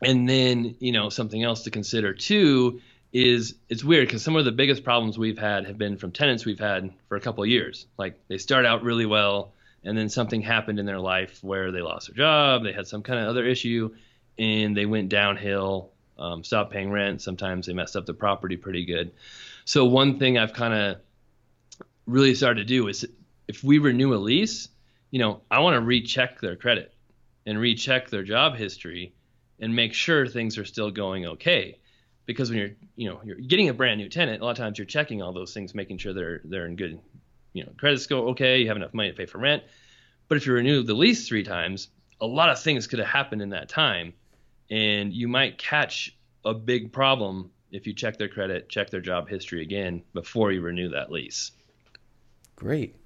and 0.03 0.29
then 0.29 0.77
you 0.79 0.93
know 0.93 1.09
something 1.09 1.43
else 1.43 1.65
to 1.65 1.71
consider 1.71 2.15
too 2.15 2.81
is 3.13 3.55
it's 3.69 3.83
weird 3.83 4.07
because 4.07 4.23
some 4.23 4.37
of 4.37 4.45
the 4.45 4.53
biggest 4.53 4.85
problems 4.85 5.19
we've 5.19 5.39
had 5.39 5.67
have 5.67 5.79
been 5.79 5.97
from 5.97 6.13
tenants 6.13 6.45
we've 6.45 6.59
had 6.59 6.93
for 7.09 7.17
a 7.17 7.21
couple 7.21 7.43
of 7.43 7.49
years. 7.49 7.87
Like 7.97 8.21
they 8.29 8.39
start 8.39 8.67
out 8.67 8.83
really 8.83 9.07
well, 9.07 9.53
and 9.85 9.97
then 9.97 10.09
something 10.09 10.43
happened 10.43 10.79
in 10.79 10.87
their 10.87 11.01
life 11.01 11.43
where 11.43 11.73
they 11.73 11.81
lost 11.81 12.09
their 12.09 12.17
job, 12.17 12.65
they 12.65 12.73
had 12.73 12.87
some 12.87 13.03
kind 13.03 13.21
of 13.21 13.29
other 13.29 13.47
issue, 13.47 13.95
and 14.39 14.77
they 14.77 14.87
went 14.87 15.09
downhill, 15.09 15.91
um, 16.19 16.45
stopped 16.45 16.73
paying 16.73 16.91
rent. 16.91 17.23
Sometimes 17.23 17.67
they 17.67 17.73
messed 17.73 17.97
up 17.97 18.07
the 18.07 18.15
property 18.15 18.57
pretty 18.57 18.85
good. 18.85 19.13
So 19.65 19.85
one 19.85 20.19
thing 20.19 20.39
I've 20.39 20.53
kind 20.53 20.75
of 20.75 20.97
really 22.09 22.35
started 22.35 22.61
to 22.61 22.65
do 22.65 22.89
is 22.89 23.07
if 23.47 23.63
we 23.63 23.79
renew 23.79 24.15
a 24.15 24.17
lease, 24.17 24.69
you 25.11 25.19
know, 25.19 25.43
I 25.51 25.61
want 25.61 25.75
to 25.75 25.81
recheck 25.81 26.41
their 26.41 26.57
credit 26.57 26.93
and 27.47 27.59
recheck 27.59 28.09
their 28.09 28.23
job 28.23 28.57
history 28.57 29.15
and 29.61 29.77
make 29.77 29.95
sure 29.95 30.27
things 30.27 30.59
are 30.59 30.65
still 30.65 30.91
going 30.91 31.27
okay. 31.27 31.79
Because 32.27 32.51
when 32.51 32.59
you're, 32.59 32.71
you 32.97 33.09
know, 33.09 33.21
you're 33.25 33.37
getting 33.37 33.69
a 33.69 33.75
brand 33.75 34.01
new 34.01 34.09
tenant, 34.09 34.43
a 34.43 34.45
lot 34.45 34.51
of 34.51 34.57
times 34.57 34.79
you're 34.79 34.87
checking 34.87 35.23
all 35.23 35.33
those 35.33 35.55
things, 35.55 35.75
making 35.75 35.99
sure 35.99 36.13
they're 36.13 36.41
they're 36.45 36.67
in 36.67 36.77
good, 36.77 37.01
you 37.53 37.65
know, 37.65 37.73
credit 37.79 38.01
score 38.01 38.29
okay, 38.31 38.61
you 38.61 38.69
have 38.69 38.77
enough 38.77 38.93
money 38.93 39.11
to 39.11 39.17
pay 39.17 39.27
for 39.27 39.39
rent. 39.39 39.63
But 40.29 40.37
if 40.37 40.47
you 40.47 40.53
renew 40.53 40.83
the 40.83 40.95
lease 40.95 41.27
three 41.27 41.43
times, 41.43 41.89
a 42.21 42.27
lot 42.27 42.51
of 42.51 42.61
things 42.61 42.87
could 42.87 42.99
have 42.99 43.09
happened 43.09 43.41
in 43.41 43.51
that 43.51 43.69
time, 43.69 44.13
and 44.71 45.13
you 45.13 45.27
might 45.29 45.57
catch 45.57 46.17
a 46.45 46.53
big 46.53 46.93
problem 46.93 47.51
if 47.71 47.87
you 47.87 47.95
check 47.95 48.19
their 48.19 48.29
credit, 48.29 48.69
check 48.69 48.91
their 48.91 49.01
job 49.01 49.29
history 49.29 49.63
again 49.63 50.03
before 50.13 50.53
you 50.53 50.61
renew 50.61 50.91
that 50.91 51.11
lease. 51.11 51.53
Great. 52.59 52.97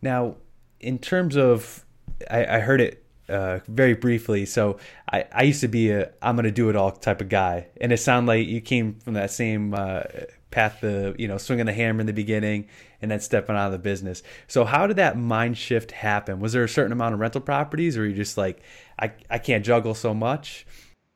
Now, 0.00 0.36
in 0.80 0.98
terms 0.98 1.36
of, 1.36 1.84
I, 2.30 2.56
I 2.56 2.60
heard 2.60 2.80
it 2.80 3.04
uh, 3.28 3.60
very 3.68 3.92
briefly. 3.92 4.46
So 4.46 4.78
I, 5.12 5.26
I 5.30 5.42
used 5.42 5.60
to 5.60 5.68
be 5.68 5.90
a 5.90 6.10
I'm 6.22 6.36
gonna 6.36 6.50
do 6.50 6.70
it 6.70 6.76
all 6.76 6.90
type 6.90 7.20
of 7.20 7.28
guy, 7.28 7.66
and 7.80 7.92
it 7.92 7.98
sounded 7.98 8.28
like 8.28 8.48
you 8.48 8.62
came 8.62 8.94
from 9.00 9.14
that 9.14 9.30
same 9.30 9.74
uh, 9.74 10.02
path, 10.50 10.78
the 10.80 11.14
you 11.18 11.28
know 11.28 11.36
swinging 11.36 11.66
the 11.66 11.72
hammer 11.74 12.00
in 12.00 12.06
the 12.06 12.14
beginning, 12.14 12.66
and 13.02 13.10
then 13.10 13.20
stepping 13.20 13.56
out 13.56 13.66
of 13.66 13.72
the 13.72 13.78
business. 13.78 14.22
So 14.46 14.64
how 14.64 14.86
did 14.86 14.96
that 14.96 15.18
mind 15.18 15.58
shift 15.58 15.92
happen? 15.92 16.40
Was 16.40 16.54
there 16.54 16.64
a 16.64 16.68
certain 16.68 16.92
amount 16.92 17.12
of 17.12 17.20
rental 17.20 17.42
properties, 17.42 17.98
or 17.98 18.06
you 18.06 18.14
just 18.14 18.38
like 18.38 18.62
I 18.98 19.12
I 19.28 19.38
can't 19.38 19.64
juggle 19.64 19.94
so 19.94 20.14
much? 20.14 20.66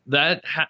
That 0.07 0.45
ha- 0.45 0.69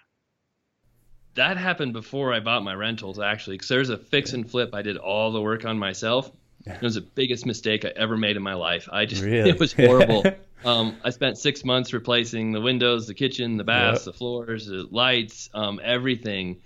that 1.35 1.57
happened 1.57 1.91
before 1.91 2.33
I 2.33 2.39
bought 2.39 2.63
my 2.63 2.73
rentals 2.73 3.19
actually, 3.19 3.55
because 3.55 3.67
there's 3.67 3.89
a 3.89 3.97
fix 3.97 4.31
and 4.31 4.49
flip 4.49 4.73
I 4.73 4.81
did 4.81 4.95
all 4.95 5.33
the 5.33 5.41
work 5.41 5.65
on 5.65 5.77
myself 5.77 6.31
it 6.65 6.81
was 6.81 6.95
the 6.95 7.01
biggest 7.01 7.45
mistake 7.45 7.85
I 7.85 7.89
ever 7.95 8.17
made 8.17 8.35
in 8.37 8.43
my 8.43 8.53
life. 8.53 8.89
I 8.91 9.05
just 9.05 9.21
really? 9.23 9.49
it 9.49 9.59
was 9.59 9.73
horrible. 9.73 10.23
um, 10.65 10.97
I 11.03 11.09
spent 11.09 11.37
six 11.37 11.63
months 11.63 11.93
replacing 11.93 12.51
the 12.51 12.61
windows, 12.61 13.07
the 13.07 13.13
kitchen, 13.13 13.57
the 13.57 13.63
baths, 13.63 14.01
yep. 14.01 14.05
the 14.05 14.13
floors, 14.13 14.67
the 14.67 14.87
lights, 14.89 15.49
um, 15.53 15.79
everything. 15.83 16.61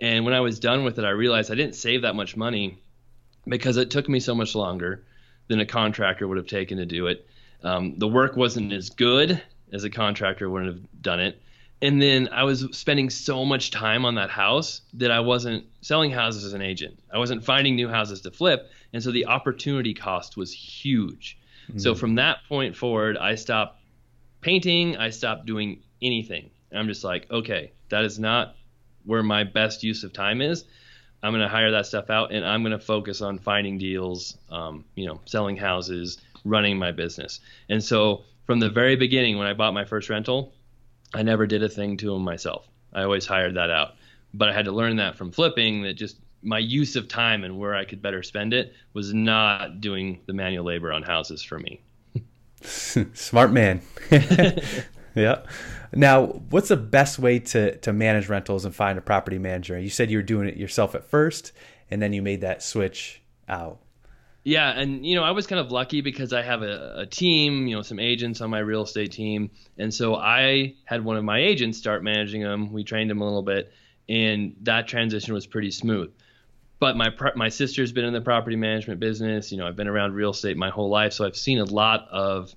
And 0.00 0.24
when 0.24 0.34
I 0.34 0.40
was 0.40 0.60
done 0.60 0.84
with 0.84 0.98
it, 0.98 1.04
I 1.04 1.10
realized 1.10 1.50
I 1.50 1.54
didn't 1.54 1.76
save 1.76 2.02
that 2.02 2.14
much 2.14 2.36
money 2.36 2.78
because 3.46 3.76
it 3.76 3.90
took 3.90 4.08
me 4.08 4.20
so 4.20 4.34
much 4.34 4.54
longer 4.54 5.04
than 5.48 5.60
a 5.60 5.66
contractor 5.66 6.26
would 6.26 6.36
have 6.36 6.48
taken 6.48 6.78
to 6.78 6.86
do 6.86 7.06
it. 7.06 7.26
Um, 7.62 7.98
the 7.98 8.08
work 8.08 8.36
wasn't 8.36 8.72
as 8.72 8.90
good 8.90 9.40
as 9.72 9.84
a 9.84 9.90
contractor 9.90 10.50
would 10.50 10.66
have 10.66 11.02
done 11.02 11.20
it. 11.20 11.40
And 11.82 12.00
then 12.00 12.30
I 12.32 12.44
was 12.44 12.66
spending 12.72 13.10
so 13.10 13.44
much 13.44 13.70
time 13.70 14.06
on 14.06 14.14
that 14.14 14.30
house 14.30 14.80
that 14.94 15.10
I 15.10 15.20
wasn't 15.20 15.66
selling 15.82 16.10
houses 16.10 16.44
as 16.44 16.54
an 16.54 16.62
agent. 16.62 16.98
I 17.12 17.18
wasn't 17.18 17.44
finding 17.44 17.76
new 17.76 17.88
houses 17.88 18.22
to 18.22 18.30
flip 18.30 18.70
and 18.96 19.02
so 19.02 19.10
the 19.10 19.26
opportunity 19.26 19.92
cost 19.92 20.38
was 20.38 20.50
huge. 20.52 21.38
Mm-hmm. 21.68 21.78
So 21.78 21.94
from 21.94 22.14
that 22.14 22.38
point 22.48 22.74
forward, 22.74 23.18
I 23.18 23.34
stopped 23.34 23.78
painting, 24.40 24.96
I 24.96 25.10
stopped 25.10 25.44
doing 25.44 25.82
anything. 26.00 26.48
And 26.70 26.80
I'm 26.80 26.88
just 26.88 27.04
like, 27.04 27.30
okay, 27.30 27.72
that 27.90 28.04
is 28.04 28.18
not 28.18 28.56
where 29.04 29.22
my 29.22 29.44
best 29.44 29.82
use 29.82 30.02
of 30.02 30.14
time 30.14 30.40
is. 30.40 30.64
I'm 31.22 31.32
going 31.32 31.42
to 31.42 31.48
hire 31.48 31.72
that 31.72 31.84
stuff 31.84 32.08
out 32.08 32.32
and 32.32 32.42
I'm 32.42 32.62
going 32.62 32.72
to 32.72 32.78
focus 32.78 33.20
on 33.20 33.38
finding 33.38 33.76
deals, 33.76 34.38
um, 34.50 34.86
you 34.94 35.06
know, 35.06 35.20
selling 35.26 35.58
houses, 35.58 36.16
running 36.44 36.78
my 36.78 36.92
business. 36.92 37.40
And 37.68 37.84
so 37.84 38.24
from 38.46 38.60
the 38.60 38.70
very 38.70 38.96
beginning, 38.96 39.36
when 39.36 39.46
I 39.46 39.52
bought 39.52 39.74
my 39.74 39.84
first 39.84 40.08
rental, 40.08 40.54
I 41.14 41.22
never 41.22 41.46
did 41.46 41.62
a 41.62 41.68
thing 41.68 41.96
to 41.98 42.12
them 42.12 42.22
myself. 42.22 42.68
I 42.92 43.02
always 43.02 43.26
hired 43.26 43.54
that 43.54 43.70
out. 43.70 43.94
But 44.34 44.48
I 44.48 44.52
had 44.52 44.66
to 44.66 44.72
learn 44.72 44.96
that 44.96 45.16
from 45.16 45.32
flipping 45.32 45.82
that 45.82 45.94
just 45.94 46.16
my 46.42 46.58
use 46.58 46.96
of 46.96 47.08
time 47.08 47.44
and 47.44 47.58
where 47.58 47.74
I 47.74 47.84
could 47.84 48.02
better 48.02 48.22
spend 48.22 48.52
it 48.52 48.72
was 48.92 49.12
not 49.12 49.80
doing 49.80 50.20
the 50.26 50.32
manual 50.32 50.64
labor 50.64 50.92
on 50.92 51.02
houses 51.02 51.42
for 51.42 51.58
me. 51.58 51.80
Smart 52.62 53.52
man. 53.52 53.82
yeah. 55.14 55.42
Now, 55.92 56.26
what's 56.50 56.68
the 56.68 56.76
best 56.76 57.18
way 57.18 57.38
to 57.38 57.76
to 57.78 57.92
manage 57.92 58.28
rentals 58.28 58.64
and 58.64 58.74
find 58.74 58.98
a 58.98 59.02
property 59.02 59.38
manager? 59.38 59.78
You 59.78 59.90
said 59.90 60.10
you 60.10 60.18
were 60.18 60.22
doing 60.22 60.48
it 60.48 60.56
yourself 60.56 60.94
at 60.94 61.04
first, 61.04 61.52
and 61.90 62.02
then 62.02 62.12
you 62.12 62.22
made 62.22 62.40
that 62.42 62.62
switch 62.62 63.22
out. 63.48 63.78
Yeah, 64.46 64.70
and 64.70 65.04
you 65.04 65.16
know, 65.16 65.24
I 65.24 65.32
was 65.32 65.48
kind 65.48 65.58
of 65.58 65.72
lucky 65.72 66.02
because 66.02 66.32
I 66.32 66.40
have 66.40 66.62
a, 66.62 66.98
a, 66.98 67.06
team, 67.06 67.66
you 67.66 67.74
know, 67.74 67.82
some 67.82 67.98
agents 67.98 68.40
on 68.40 68.48
my 68.48 68.60
real 68.60 68.82
estate 68.82 69.10
team, 69.10 69.50
and 69.76 69.92
so 69.92 70.14
I 70.14 70.74
had 70.84 71.04
one 71.04 71.16
of 71.16 71.24
my 71.24 71.40
agents 71.40 71.78
start 71.78 72.04
managing 72.04 72.42
them. 72.42 72.72
We 72.72 72.84
trained 72.84 73.10
him 73.10 73.22
a 73.22 73.24
little 73.24 73.42
bit, 73.42 73.72
and 74.08 74.54
that 74.62 74.86
transition 74.86 75.34
was 75.34 75.48
pretty 75.48 75.72
smooth 75.72 76.12
but 76.78 76.96
my 76.96 77.08
my 77.34 77.48
sister's 77.48 77.90
been 77.90 78.04
in 78.04 78.12
the 78.12 78.20
property 78.20 78.54
management 78.54 79.00
business. 79.00 79.50
You 79.50 79.58
know, 79.58 79.66
I've 79.66 79.76
been 79.76 79.88
around 79.88 80.12
real 80.12 80.30
estate 80.30 80.56
my 80.56 80.70
whole 80.70 80.90
life, 80.90 81.12
so 81.12 81.24
I've 81.24 81.36
seen 81.36 81.58
a 81.58 81.64
lot 81.64 82.06
of 82.10 82.54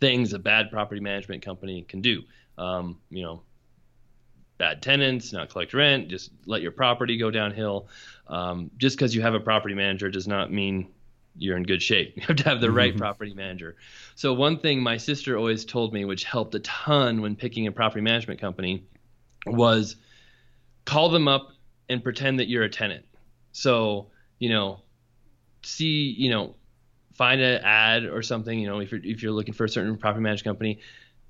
things 0.00 0.32
a 0.32 0.38
bad 0.38 0.70
property 0.70 1.00
management 1.00 1.44
company 1.44 1.84
can 1.86 2.00
do. 2.00 2.22
Um, 2.56 2.98
you 3.10 3.22
know, 3.22 3.42
bad 4.58 4.82
tenants, 4.82 5.32
not 5.32 5.50
collect 5.50 5.74
rent, 5.74 6.08
just 6.08 6.30
let 6.46 6.62
your 6.62 6.72
property 6.72 7.18
go 7.18 7.30
downhill. 7.30 7.88
Um, 8.26 8.70
just 8.78 8.96
because 8.96 9.14
you 9.14 9.22
have 9.22 9.34
a 9.34 9.40
property 9.40 9.74
manager 9.74 10.10
does 10.10 10.26
not 10.26 10.50
mean 10.50 10.88
you're 11.36 11.56
in 11.56 11.64
good 11.64 11.82
shape. 11.82 12.14
You 12.16 12.22
have 12.22 12.36
to 12.36 12.44
have 12.44 12.60
the 12.60 12.70
right 12.70 12.90
mm-hmm. 12.90 12.98
property 12.98 13.34
manager. 13.34 13.76
So 14.14 14.32
one 14.32 14.58
thing 14.58 14.82
my 14.82 14.96
sister 14.96 15.36
always 15.36 15.64
told 15.64 15.92
me, 15.92 16.04
which 16.04 16.24
helped 16.24 16.54
a 16.54 16.60
ton 16.60 17.22
when 17.22 17.36
picking 17.36 17.66
a 17.66 17.72
property 17.72 18.02
management 18.02 18.40
company, 18.40 18.84
was 19.46 19.96
call 20.84 21.08
them 21.10 21.28
up 21.28 21.52
and 21.88 22.02
pretend 22.02 22.40
that 22.40 22.48
you're 22.48 22.62
a 22.62 22.70
tenant 22.70 23.04
so, 23.54 24.08
you 24.40 24.48
know, 24.48 24.80
see, 25.62 26.12
you 26.18 26.28
know, 26.28 26.56
find 27.14 27.40
an 27.40 27.62
ad 27.62 28.04
or 28.04 28.20
something, 28.20 28.58
you 28.58 28.66
know, 28.66 28.80
if 28.80 28.90
you're, 28.90 29.00
if 29.02 29.22
you're 29.22 29.32
looking 29.32 29.54
for 29.54 29.64
a 29.64 29.68
certain 29.68 29.96
property 29.96 30.22
management 30.22 30.56
company 30.56 30.80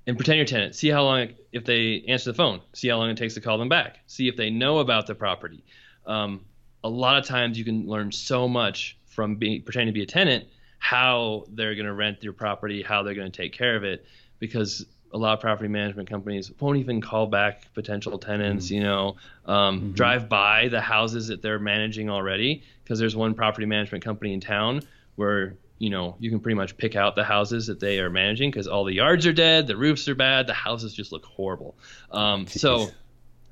and 0.07 0.17
pretend 0.17 0.37
you're 0.37 0.45
a 0.45 0.47
tenant. 0.47 0.75
See 0.75 0.89
how 0.89 1.03
long, 1.03 1.29
if 1.51 1.65
they 1.65 2.03
answer 2.07 2.31
the 2.31 2.35
phone, 2.35 2.61
see 2.73 2.89
how 2.89 2.97
long 2.97 3.11
it 3.11 3.17
takes 3.17 3.35
to 3.35 3.41
call 3.41 3.59
them 3.59 3.69
back. 3.69 3.99
See 4.07 4.27
if 4.27 4.35
they 4.35 4.49
know 4.49 4.79
about 4.79 5.05
the 5.05 5.13
property. 5.13 5.63
Um, 6.07 6.45
a 6.83 6.89
lot 6.89 7.19
of 7.19 7.25
times 7.25 7.59
you 7.59 7.63
can 7.63 7.85
learn 7.85 8.11
so 8.11 8.47
much 8.47 8.97
from 9.15 9.35
being, 9.35 9.61
pretending 9.63 9.87
to 9.87 9.97
be 9.97 10.03
a 10.03 10.05
tenant, 10.05 10.45
how 10.77 11.45
they're 11.53 11.73
going 11.73 11.87
to 11.87 11.93
rent 11.93 12.21
your 12.21 12.33
property, 12.33 12.83
how 12.83 13.01
they're 13.01 13.15
going 13.15 13.31
to 13.31 13.35
take 13.35 13.53
care 13.53 13.75
of 13.75 13.83
it, 13.83 14.05
because 14.39 14.85
a 15.13 15.17
lot 15.17 15.33
of 15.33 15.39
property 15.39 15.69
management 15.69 16.09
companies 16.09 16.51
won't 16.59 16.77
even 16.77 16.99
call 16.99 17.25
back 17.25 17.73
potential 17.73 18.17
tenants, 18.19 18.65
mm-hmm. 18.65 18.75
you 18.75 18.83
know, 18.83 19.15
um, 19.45 19.79
mm-hmm. 19.79 19.91
drive 19.93 20.27
by 20.27 20.67
the 20.67 20.81
houses 20.81 21.27
that 21.27 21.41
they're 21.41 21.57
managing 21.57 22.09
already. 22.09 22.63
Because 22.83 22.99
there's 22.99 23.15
one 23.15 23.33
property 23.33 23.65
management 23.65 24.03
company 24.03 24.33
in 24.33 24.41
town 24.41 24.81
where, 25.15 25.55
you 25.79 25.89
know, 25.89 26.17
you 26.19 26.29
can 26.29 26.41
pretty 26.41 26.55
much 26.55 26.75
pick 26.77 26.95
out 26.95 27.15
the 27.15 27.23
houses 27.23 27.67
that 27.67 27.79
they 27.79 27.99
are 27.99 28.09
managing 28.09 28.51
because 28.51 28.67
all 28.67 28.83
the 28.83 28.93
yards 28.93 29.25
are 29.25 29.33
dead, 29.33 29.67
the 29.67 29.77
roofs 29.77 30.07
are 30.09 30.15
bad, 30.15 30.47
the 30.47 30.53
houses 30.53 30.93
just 30.93 31.13
look 31.13 31.25
horrible. 31.25 31.75
Um, 32.11 32.45
so, 32.47 32.89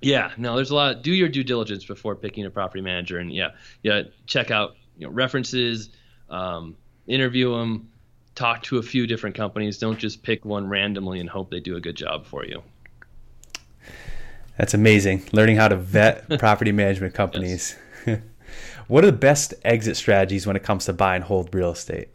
yeah, 0.02 0.32
no, 0.38 0.58
there's 0.58 0.70
a 0.70 0.76
lot. 0.76 1.02
Do 1.02 1.14
your 1.14 1.30
due 1.30 1.46
diligence 1.46 1.86
before 1.86 2.16
picking 2.16 2.46
a 2.46 2.52
property 2.52 2.82
manager, 2.82 3.20
and 3.20 3.34
yeah, 3.34 3.52
yeah, 3.84 4.04
check 4.28 4.52
out 4.52 4.76
you 4.98 5.08
know 5.08 5.14
references, 5.14 5.90
um, 6.30 6.76
interview 7.08 7.52
them, 7.58 7.90
talk 8.36 8.64
to 8.64 8.78
a 8.78 8.84
few 8.84 9.08
different 9.08 9.36
companies. 9.36 9.78
Don't 9.78 10.00
just 10.00 10.24
pick 10.24 10.46
one 10.46 10.68
randomly 10.68 11.20
and 11.20 11.30
hope 11.30 11.50
they 11.50 11.60
do 11.60 11.76
a 11.76 11.82
good 11.82 11.96
job 11.96 12.26
for 12.26 12.46
you. 12.46 12.64
That's 14.58 14.74
amazing. 14.74 15.28
Learning 15.32 15.56
how 15.56 15.68
to 15.68 15.76
vet 15.76 16.28
property 16.40 16.72
management 16.72 17.14
companies. 17.14 17.76
what 18.88 19.04
are 19.04 19.08
the 19.08 19.18
best 19.18 19.54
exit 19.64 19.98
strategies 19.98 20.46
when 20.46 20.56
it 20.56 20.64
comes 20.64 20.86
to 20.86 20.94
buy 20.94 21.16
and 21.16 21.24
hold 21.24 21.54
real 21.54 21.72
estate? 21.72 22.10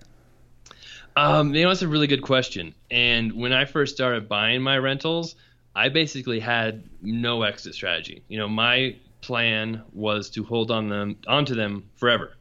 Um, 1.17 1.53
you 1.53 1.63
know, 1.63 1.69
that's 1.71 1.83
a 1.83 1.89
really 1.89 2.07
good 2.07 2.23
question. 2.23 2.75
And 2.93 3.33
when 3.33 3.53
I 3.53 3.65
first 3.65 3.97
started 3.97 4.29
buying 4.29 4.63
my 4.63 4.79
rentals, 4.79 5.35
I 5.75 5.89
basically 5.89 6.39
had 6.39 6.85
no 7.03 7.43
exit 7.43 7.75
strategy. 7.75 8.23
You 8.29 8.39
know, 8.39 8.49
my 8.49 8.95
plan 9.21 9.83
was 9.93 10.31
to 10.31 10.45
hold 10.45 10.71
on 10.71 10.89
them 10.89 11.17
onto 11.27 11.57
them 11.57 11.91
forever 11.97 12.38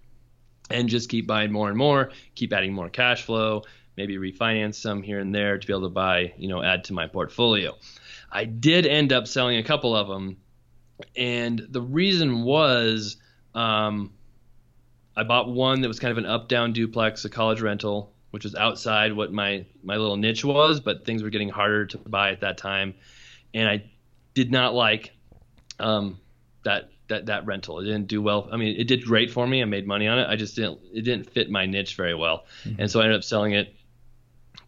and 0.69 0.89
just 0.89 1.09
keep 1.09 1.27
buying 1.27 1.51
more 1.51 1.69
and 1.69 1.77
more, 1.77 2.11
keep 2.35 2.53
adding 2.53 2.73
more 2.73 2.89
cash 2.89 3.23
flow, 3.23 3.63
maybe 3.95 4.17
refinance 4.17 4.75
some 4.75 5.01
here 5.01 5.19
and 5.19 5.33
there 5.33 5.57
to 5.57 5.67
be 5.67 5.73
able 5.73 5.83
to 5.83 5.89
buy, 5.89 6.33
you 6.37 6.47
know, 6.47 6.61
add 6.61 6.83
to 6.85 6.93
my 6.93 7.07
portfolio. 7.07 7.75
I 8.31 8.45
did 8.45 8.85
end 8.85 9.13
up 9.13 9.27
selling 9.27 9.57
a 9.57 9.63
couple 9.63 9.95
of 9.95 10.07
them, 10.07 10.37
and 11.15 11.65
the 11.69 11.81
reason 11.81 12.43
was 12.43 13.17
um, 13.55 14.13
I 15.15 15.23
bought 15.23 15.49
one 15.49 15.81
that 15.81 15.87
was 15.87 15.99
kind 15.99 16.11
of 16.11 16.17
an 16.17 16.25
up-down 16.25 16.73
duplex, 16.73 17.25
a 17.25 17.29
college 17.29 17.61
rental, 17.61 18.13
which 18.31 18.43
was 18.43 18.55
outside 18.55 19.13
what 19.13 19.31
my 19.31 19.65
my 19.83 19.95
little 19.95 20.17
niche 20.17 20.43
was, 20.43 20.79
but 20.79 21.05
things 21.05 21.23
were 21.23 21.29
getting 21.29 21.49
harder 21.49 21.85
to 21.87 21.97
buy 21.97 22.31
at 22.31 22.41
that 22.41 22.57
time, 22.57 22.93
and 23.53 23.67
I 23.67 23.89
did 24.33 24.51
not 24.51 24.73
like 24.73 25.11
um, 25.79 26.19
that 26.63 26.91
that 27.07 27.25
that 27.27 27.45
rental. 27.45 27.79
It 27.79 27.85
didn't 27.85 28.07
do 28.07 28.21
well. 28.21 28.47
I 28.51 28.57
mean, 28.57 28.75
it 28.77 28.87
did 28.87 29.03
great 29.03 29.31
for 29.31 29.47
me. 29.47 29.61
I 29.61 29.65
made 29.65 29.87
money 29.87 30.07
on 30.07 30.19
it. 30.19 30.27
I 30.27 30.35
just 30.35 30.55
didn't 30.55 30.79
it 30.93 31.01
didn't 31.01 31.29
fit 31.29 31.49
my 31.49 31.65
niche 31.65 31.95
very 31.95 32.15
well, 32.15 32.45
mm-hmm. 32.63 32.81
and 32.81 32.91
so 32.91 32.99
I 32.99 33.03
ended 33.03 33.17
up 33.17 33.23
selling 33.23 33.53
it 33.53 33.73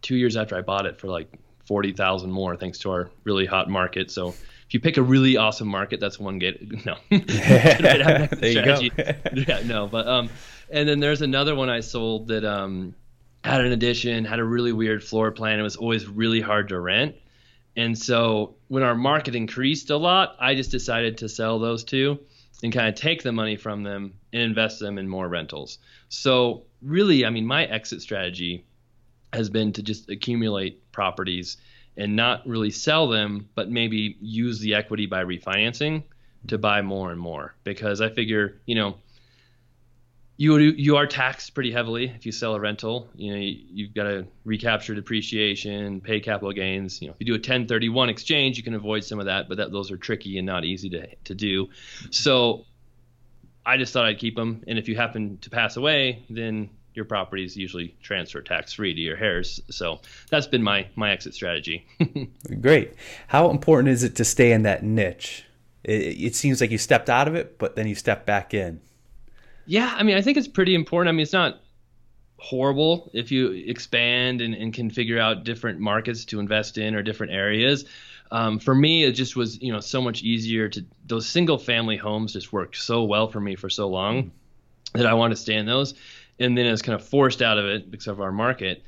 two 0.02 0.16
years 0.16 0.38
after 0.38 0.58
I 0.58 0.62
bought 0.62 0.86
it 0.86 1.00
for 1.00 1.08
like 1.08 1.32
forty 1.66 1.92
thousand 1.92 2.32
more, 2.32 2.56
thanks 2.56 2.80
to 2.80 2.92
our 2.92 3.10
really 3.24 3.46
hot 3.46 3.70
market. 3.70 4.12
So 4.12 4.30
if 4.30 4.74
you 4.74 4.80
pick 4.80 4.98
a 4.98 5.02
really 5.02 5.38
awesome 5.38 5.68
market, 5.68 6.00
that's 6.00 6.20
one 6.20 6.40
get 6.40 6.62
no. 6.86 6.96
there 7.10 8.30
you 8.48 8.64
go. 8.64 8.80
yeah, 9.34 9.62
no, 9.66 9.88
but 9.88 10.08
um, 10.08 10.30
and 10.70 10.88
then 10.88 11.00
there's 11.00 11.22
another 11.22 11.56
one 11.56 11.70
I 11.70 11.80
sold 11.80 12.28
that 12.28 12.46
um 12.46 12.96
had 13.44 13.62
an 13.62 13.72
addition, 13.72 14.26
had 14.26 14.40
a 14.40 14.44
really 14.44 14.74
weird 14.74 15.04
floor 15.04 15.32
plan. 15.32 15.60
It 15.60 15.64
was 15.64 15.78
always 15.78 16.08
really 16.08 16.42
hard 16.42 16.70
to 16.70 16.80
rent. 16.80 17.16
And 17.80 17.98
so 17.98 18.56
when 18.68 18.84
our 18.84 18.94
market 18.94 19.36
increased 19.36 19.90
a 19.90 19.96
lot, 19.96 20.36
I 20.38 20.54
just 20.54 20.70
decided 20.70 21.18
to 21.20 21.30
sell 21.30 21.60
those 21.60 21.86
two 21.86 22.20
and 22.62 22.74
kind 22.74 22.90
of 22.90 22.96
take 22.96 23.24
the 23.24 23.32
money 23.32 23.56
from 23.56 23.84
them 23.84 24.16
and 24.34 24.42
invest 24.42 24.82
them 24.82 24.98
in 24.98 25.08
more 25.08 25.30
rentals. 25.30 25.78
So 26.10 26.64
really, 26.82 27.26
I 27.26 27.30
mean, 27.30 27.46
my 27.46 27.64
exit 27.64 28.02
strategy 28.02 28.66
has 29.32 29.50
been 29.50 29.72
to 29.72 29.82
just 29.82 30.10
accumulate 30.10 30.92
properties 30.92 31.56
and 31.96 32.18
not 32.18 32.46
really 32.46 32.70
sell 32.70 33.08
them, 33.08 33.48
but 33.56 33.72
maybe 33.72 34.18
use 34.20 34.60
the 34.60 34.76
equity 34.76 35.06
by 35.06 35.24
refinancing 35.24 36.04
to 36.48 36.58
buy 36.58 36.82
more 36.82 37.12
and 37.14 37.22
more 37.22 37.56
because 37.64 38.02
I 38.02 38.10
figure, 38.10 38.60
you 38.66 38.76
know, 38.76 38.98
you 40.40 40.58
you 40.58 40.96
are 40.96 41.06
taxed 41.06 41.54
pretty 41.54 41.70
heavily 41.70 42.14
if 42.16 42.26
you 42.26 42.32
sell 42.32 42.56
a 42.56 42.60
rental. 42.62 43.10
You 43.14 43.34
know, 43.34 43.40
you, 43.40 43.88
have 43.88 43.94
got 43.94 44.04
to 44.04 44.26
recapture 44.46 44.96
depreciation, 44.96 46.00
pay 46.00 46.22
capital 46.22 46.54
gains. 46.54 47.02
You 47.02 47.10
know, 47.10 47.14
if 47.14 47.20
you 47.20 47.26
do 47.26 47.34
a 47.34 47.36
1031 47.36 48.08
exchange, 48.08 48.56
you 48.56 48.64
can 48.64 48.74
avoid 48.74 49.04
some 49.04 49.20
of 49.20 49.26
that, 49.26 49.50
but 49.50 49.58
that, 49.58 49.74
those 49.74 49.92
are 49.92 49.98
tricky 49.98 50.38
and 50.38 50.46
not 50.46 50.64
easy 50.64 50.90
to 50.92 51.14
to 51.26 51.36
do. 51.36 51.68
So, 52.12 52.66
I 53.66 53.76
just 53.76 53.92
thought 53.92 54.06
I'd 54.06 54.18
keep 54.18 54.38
them, 54.38 54.64
and 54.66 54.80
if 54.80 54.88
you 54.88 54.96
happen 54.96 55.40
to 55.40 55.50
pass 55.50 55.76
away, 55.76 56.24
then 56.30 56.70
your 56.94 57.04
property 57.04 57.44
is 57.44 57.58
usually 57.58 57.98
transfer 58.02 58.42
tax 58.42 58.72
free 58.72 58.94
to 58.94 59.02
your 59.02 59.18
heirs. 59.18 59.60
So 59.70 60.00
that's 60.30 60.48
been 60.48 60.64
my 60.64 60.88
my 60.96 61.12
exit 61.12 61.34
strategy. 61.34 61.86
Great. 62.62 62.94
How 63.28 63.50
important 63.50 63.90
is 63.90 64.04
it 64.04 64.16
to 64.16 64.24
stay 64.24 64.54
in 64.54 64.64
that 64.64 64.84
niche? 64.84 65.44
It, 65.84 66.18
it 66.18 66.36
seems 66.36 66.62
like 66.62 66.72
you 66.72 66.78
stepped 66.78 67.10
out 67.10 67.28
of 67.28 67.36
it, 67.36 67.58
but 67.58 67.76
then 67.76 67.88
you 67.88 67.96
stepped 67.96 68.26
back 68.26 68.54
in. 68.54 68.80
Yeah, 69.70 69.94
I 69.96 70.02
mean, 70.02 70.18
I 70.18 70.22
think 70.24 70.36
it's 70.36 70.48
pretty 70.48 70.74
important. 70.74 71.10
I 71.10 71.12
mean, 71.12 71.22
it's 71.22 71.32
not 71.32 71.62
horrible 72.38 73.12
if 73.14 73.32
you 73.32 73.52
expand 73.52 74.42
and, 74.42 74.56
and 74.56 74.74
can 74.74 74.90
figure 74.90 75.20
out 75.20 75.44
different 75.44 75.80
markets 75.80 76.26
to 76.26 76.40
invest 76.40 76.80
in 76.80 76.96
or 76.96 77.04
different 77.04 77.34
areas. 77.34 77.86
Um, 78.32 78.58
for 78.58 78.74
me, 78.74 79.04
it 79.04 79.12
just 79.12 79.36
was 79.36 79.62
you 79.62 79.72
know 79.72 79.80
so 79.80 80.02
much 80.02 80.24
easier 80.24 80.70
to 80.70 80.84
those 81.06 81.30
single 81.30 81.60
family 81.60 81.98
homes 81.98 82.34
just 82.34 82.52
worked 82.52 82.78
so 82.78 83.04
well 83.04 83.28
for 83.28 83.40
me 83.40 83.56
for 83.56 83.70
so 83.70 83.88
long 83.90 84.32
that 84.94 85.06
I 85.06 85.14
wanted 85.14 85.36
to 85.36 85.42
stay 85.42 85.54
in 85.54 85.68
those, 85.68 85.94
and 86.40 86.58
then 86.58 86.66
it's 86.66 86.82
kind 86.82 87.00
of 87.00 87.08
forced 87.08 87.44
out 87.44 87.60
of 87.60 87.66
it 87.66 87.92
because 87.92 88.08
of 88.08 88.22
our 88.22 88.32
market. 88.32 88.82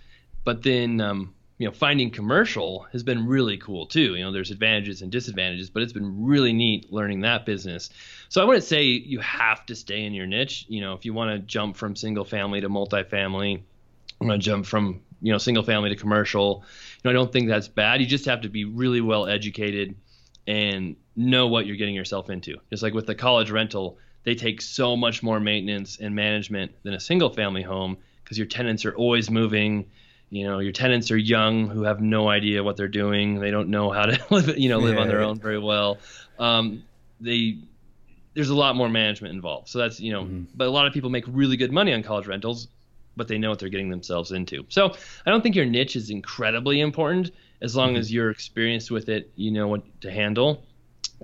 But 0.43 0.63
then 0.63 0.99
um, 0.99 1.35
you 1.61 1.67
know, 1.67 1.73
finding 1.73 2.09
commercial 2.09 2.87
has 2.91 3.03
been 3.03 3.27
really 3.27 3.55
cool 3.55 3.85
too. 3.85 4.15
You 4.15 4.23
know, 4.23 4.31
there's 4.31 4.49
advantages 4.49 5.03
and 5.03 5.11
disadvantages, 5.11 5.69
but 5.69 5.83
it's 5.83 5.93
been 5.93 6.25
really 6.25 6.53
neat 6.53 6.91
learning 6.91 7.21
that 7.21 7.45
business. 7.45 7.91
So 8.29 8.41
I 8.41 8.45
wouldn't 8.45 8.65
say 8.65 8.85
you 8.85 9.19
have 9.19 9.63
to 9.67 9.75
stay 9.75 10.03
in 10.03 10.15
your 10.15 10.25
niche. 10.25 10.65
You 10.69 10.81
know, 10.81 10.93
if 10.93 11.05
you 11.05 11.13
want 11.13 11.33
to 11.33 11.37
jump 11.37 11.77
from 11.77 11.95
single 11.95 12.25
family 12.25 12.61
to 12.61 12.67
multifamily, 12.67 13.61
want 14.19 14.41
to 14.41 14.43
jump 14.43 14.65
from 14.65 15.01
you 15.21 15.31
know 15.31 15.37
single 15.37 15.61
family 15.61 15.91
to 15.91 15.95
commercial, 15.95 16.63
you 16.95 17.01
know, 17.03 17.11
I 17.11 17.13
don't 17.13 17.31
think 17.31 17.47
that's 17.47 17.67
bad. 17.67 18.01
You 18.01 18.07
just 18.07 18.25
have 18.25 18.41
to 18.41 18.49
be 18.49 18.65
really 18.65 19.01
well 19.01 19.27
educated 19.27 19.93
and 20.47 20.95
know 21.15 21.45
what 21.45 21.67
you're 21.67 21.77
getting 21.77 21.93
yourself 21.93 22.31
into. 22.31 22.57
Just 22.71 22.81
like 22.81 22.95
with 22.95 23.05
the 23.05 23.13
college 23.13 23.51
rental, 23.51 23.99
they 24.23 24.33
take 24.33 24.63
so 24.63 24.97
much 24.97 25.21
more 25.21 25.39
maintenance 25.39 25.99
and 25.99 26.15
management 26.15 26.71
than 26.81 26.95
a 26.95 26.99
single 26.99 27.29
family 27.29 27.61
home 27.61 27.99
because 28.23 28.39
your 28.39 28.47
tenants 28.47 28.83
are 28.83 28.95
always 28.95 29.29
moving 29.29 29.91
you 30.31 30.45
know 30.45 30.59
your 30.59 30.71
tenants 30.71 31.11
are 31.11 31.17
young 31.17 31.67
who 31.67 31.83
have 31.83 32.01
no 32.01 32.29
idea 32.29 32.63
what 32.63 32.77
they're 32.77 32.87
doing. 32.87 33.39
They 33.39 33.51
don't 33.51 33.69
know 33.69 33.91
how 33.91 34.05
to 34.05 34.19
live 34.31 34.57
you 34.57 34.69
know 34.69 34.79
live 34.79 34.95
yeah, 34.95 35.01
on 35.01 35.07
their 35.07 35.21
own 35.21 35.37
very 35.37 35.59
well. 35.59 35.99
Um, 36.39 36.83
they 37.19 37.57
there's 38.33 38.49
a 38.49 38.55
lot 38.55 38.75
more 38.75 38.89
management 38.89 39.35
involved. 39.35 39.67
So 39.67 39.77
that's 39.77 39.99
you 39.99 40.11
know 40.11 40.23
mm-hmm. 40.23 40.43
but 40.55 40.67
a 40.67 40.71
lot 40.71 40.87
of 40.87 40.93
people 40.93 41.09
make 41.09 41.25
really 41.27 41.57
good 41.57 41.71
money 41.71 41.93
on 41.93 42.01
college 42.01 42.25
rentals 42.25 42.67
but 43.17 43.27
they 43.27 43.37
know 43.37 43.49
what 43.49 43.59
they're 43.59 43.67
getting 43.67 43.89
themselves 43.89 44.31
into. 44.31 44.65
So 44.69 44.95
i 45.25 45.29
don't 45.29 45.41
think 45.41 45.55
your 45.55 45.65
niche 45.65 45.97
is 45.97 46.09
incredibly 46.09 46.79
important 46.79 47.31
as 47.61 47.75
long 47.75 47.89
mm-hmm. 47.89 47.97
as 47.97 48.11
you're 48.11 48.31
experienced 48.31 48.89
with 48.89 49.09
it 49.09 49.29
you 49.35 49.51
know 49.51 49.67
what 49.67 50.01
to 50.01 50.09
handle. 50.09 50.63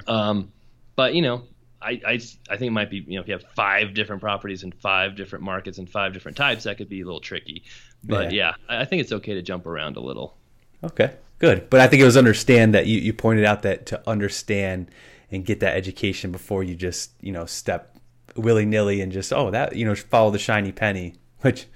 Um, 0.06 0.52
but 0.98 1.16
you 1.16 1.22
know 1.22 1.44
I, 1.88 2.02
I, 2.06 2.14
I 2.50 2.58
think 2.58 2.70
it 2.70 2.72
might 2.72 2.90
be 2.90 2.98
you 3.08 3.16
know 3.16 3.22
if 3.22 3.28
you 3.28 3.34
have 3.34 3.46
five 3.56 3.94
different 3.94 4.22
properties 4.22 4.64
in 4.64 4.72
five 4.72 5.16
different 5.16 5.46
markets 5.46 5.78
and 5.78 5.90
five 5.90 6.14
different 6.14 6.38
types 6.38 6.66
that 6.66 6.78
could 6.78 6.90
be 6.90 7.02
a 7.02 7.06
little 7.06 7.22
tricky 7.22 7.64
but 8.04 8.32
yeah. 8.32 8.56
yeah, 8.70 8.80
I 8.82 8.86
think 8.86 9.02
it's 9.02 9.12
okay 9.12 9.34
to 9.34 9.42
jump 9.42 9.66
around 9.66 9.98
a 9.98 10.00
little. 10.00 10.38
Okay, 10.84 11.14
good. 11.40 11.70
But 11.70 11.82
I 11.82 11.88
think 11.88 12.02
it 12.02 12.06
was 12.06 12.18
understand 12.18 12.74
that 12.74 12.88
you, 12.88 13.00
you 13.00 13.14
pointed 13.14 13.46
out 13.46 13.64
that 13.64 13.86
to 13.88 14.10
understand 14.10 14.90
and 15.32 15.46
get 15.46 15.60
that 15.60 15.76
education 15.76 16.32
before 16.32 16.64
you 16.64 16.76
just 16.76 17.12
you 17.22 17.32
know 17.32 17.46
step 17.46 17.96
willy 18.36 18.66
nilly 18.66 19.02
and 19.02 19.12
just 19.12 19.34
oh 19.34 19.50
that 19.52 19.76
you 19.76 19.84
know 19.84 19.96
follow 19.96 20.32
the 20.32 20.40
shiny 20.40 20.72
penny. 20.72 21.16
Which 21.42 21.68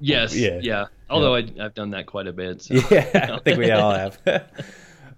yes, 0.00 0.34
yeah, 0.34 0.58
yeah. 0.62 0.86
Although 1.10 1.34
I, 1.34 1.46
have 1.58 1.74
done 1.74 1.90
that 1.90 2.06
quite 2.06 2.26
a 2.26 2.32
bit. 2.32 2.62
So, 2.62 2.74
yeah. 2.90 3.34
I 3.34 3.38
think 3.40 3.58
we 3.58 3.70
all 3.70 3.92
have. 3.92 4.18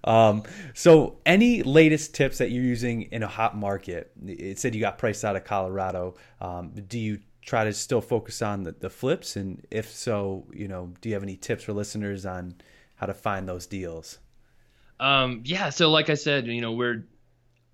Um, 0.05 0.43
so, 0.73 1.17
any 1.25 1.63
latest 1.63 2.13
tips 2.13 2.37
that 2.37 2.51
you're 2.51 2.63
using 2.63 3.03
in 3.03 3.23
a 3.23 3.27
hot 3.27 3.57
market? 3.57 4.11
It 4.25 4.59
said 4.59 4.75
you 4.75 4.81
got 4.81 4.97
priced 4.97 5.25
out 5.25 5.35
of 5.35 5.43
Colorado. 5.43 6.15
Um, 6.39 6.71
do 6.87 6.99
you 6.99 7.19
try 7.41 7.63
to 7.63 7.73
still 7.73 8.01
focus 8.01 8.41
on 8.41 8.63
the, 8.63 8.71
the 8.71 8.89
flips? 8.89 9.35
And 9.35 9.65
if 9.71 9.89
so, 9.89 10.45
you 10.53 10.67
know, 10.67 10.93
do 11.01 11.09
you 11.09 11.15
have 11.15 11.23
any 11.23 11.35
tips 11.35 11.63
for 11.63 11.73
listeners 11.73 12.25
on 12.25 12.55
how 12.95 13.07
to 13.07 13.13
find 13.13 13.49
those 13.49 13.65
deals? 13.65 14.19
Um, 14.99 15.41
yeah. 15.43 15.69
So, 15.69 15.89
like 15.89 16.09
I 16.11 16.13
said, 16.13 16.45
you 16.47 16.61
know, 16.61 16.71
we're 16.71 17.03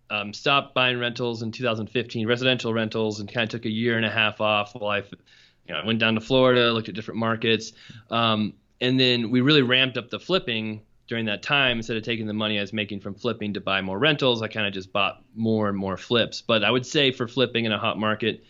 um, 0.10 0.34
stopped 0.34 0.74
buying 0.74 1.00
rentals 1.00 1.42
in 1.42 1.52
2015, 1.52 2.28
residential 2.28 2.74
rentals, 2.74 3.20
and 3.20 3.32
kind 3.32 3.44
of 3.44 3.50
took 3.50 3.66
a 3.66 3.70
year 3.70 3.98
and 3.98 4.06
a 4.06 4.10
half 4.10 4.40
off 4.40 4.74
while 4.74 4.90
I, 4.90 4.98
you 4.98 5.74
know, 5.74 5.82
I 5.82 5.86
went 5.86 6.00
down 6.00 6.16
to 6.16 6.22
Florida, 6.22 6.72
looked 6.72 6.90
at 6.90 6.96
different 6.96 7.20
markets, 7.20 7.74
um, 8.10 8.54
and 8.80 9.00
then 9.00 9.32
we 9.32 9.42
really 9.42 9.62
ramped 9.62 9.98
up 9.98 10.10
the 10.10 10.20
flipping 10.20 10.82
during 11.12 11.26
that 11.26 11.44
time. 11.44 11.78
Instead 11.78 11.98
of 11.98 12.04
taking 12.04 12.26
the 12.26 12.34
money 12.34 12.58
I 12.58 12.62
was 12.62 12.74
making 12.74 13.02
from 13.02 13.14
flipping 13.14 13.54
to 13.54 13.62
buy 13.62 13.82
more 13.82 14.00
rentals, 14.00 14.42
I 14.42 14.48
kind 14.48 14.66
of 14.66 14.74
just 14.74 14.92
bought 14.94 15.22
more 15.36 15.68
and 15.68 15.78
more 15.78 15.98
flips. 15.98 16.42
But 16.42 16.64
I 16.64 16.72
would 16.72 16.86
say 16.86 17.12
for 17.12 17.28
flipping 17.28 17.66
in 17.66 17.74
a 17.74 17.78
hot 17.78 18.00
market, 18.00 18.46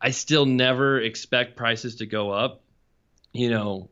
I 0.00 0.10
still 0.10 0.46
never 0.46 1.00
expect 1.00 1.56
prices 1.56 1.96
to 1.96 2.06
go 2.06 2.30
up 2.30 2.62
you 3.32 3.50
know, 3.50 3.88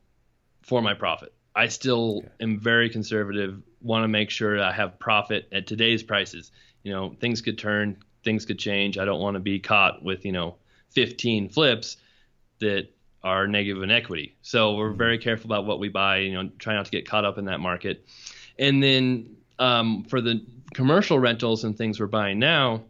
for 0.63 0.83
my 0.83 0.95
profit. 0.95 1.33
I 1.55 1.69
still 1.69 2.19
okay. 2.19 2.29
am 2.41 2.59
very 2.59 2.91
conservative. 2.91 3.63
Want 3.81 4.05
to 4.05 4.09
make 4.09 4.31
sure 4.31 4.61
I 4.61 4.73
have 4.73 4.99
profit 4.99 5.49
at 5.53 5.67
today's 5.67 6.03
prices. 6.03 6.51
You 6.83 6.93
know, 6.93 7.15
things 7.21 7.41
could 7.41 7.59
turn, 7.59 7.99
things 8.25 8.45
could 8.45 8.59
change. 8.59 8.99
I 8.99 9.05
don't 9.05 9.21
want 9.21 9.35
to 9.35 9.41
be 9.41 9.59
caught 9.59 10.03
with 10.03 10.25
you 10.25 10.33
know 10.33 10.57
15 10.91 11.49
flips 11.49 11.97
that 12.59 12.89
are 13.27 13.49
negative 13.49 13.83
in 13.83 13.91
equity. 13.91 14.37
So 14.41 14.77
we're 14.77 14.91
mm-hmm. 14.91 14.99
very 14.99 15.19
careful 15.19 15.49
about 15.49 15.67
what 15.67 15.81
we 15.81 15.89
buy. 15.89 16.19
You 16.19 16.35
know, 16.35 16.51
try 16.59 16.75
not 16.75 16.85
to 16.85 16.91
get 16.93 17.09
caught 17.09 17.25
up 17.25 17.39
in 17.39 17.47
that 17.47 17.59
market. 17.59 18.07
And 18.57 18.81
then 18.81 19.37
um, 19.59 20.05
for 20.05 20.21
the 20.21 20.47
commercial 20.75 21.19
rentals 21.19 21.65
and 21.65 21.77
things 21.77 21.99
we're 21.99 22.07
buying 22.07 22.39
now, 22.39 22.85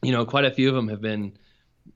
you 0.00 0.12
know, 0.12 0.24
quite 0.24 0.44
a 0.44 0.50
few 0.52 0.68
of 0.68 0.76
them 0.76 0.88
have 0.88 1.00
been, 1.00 1.36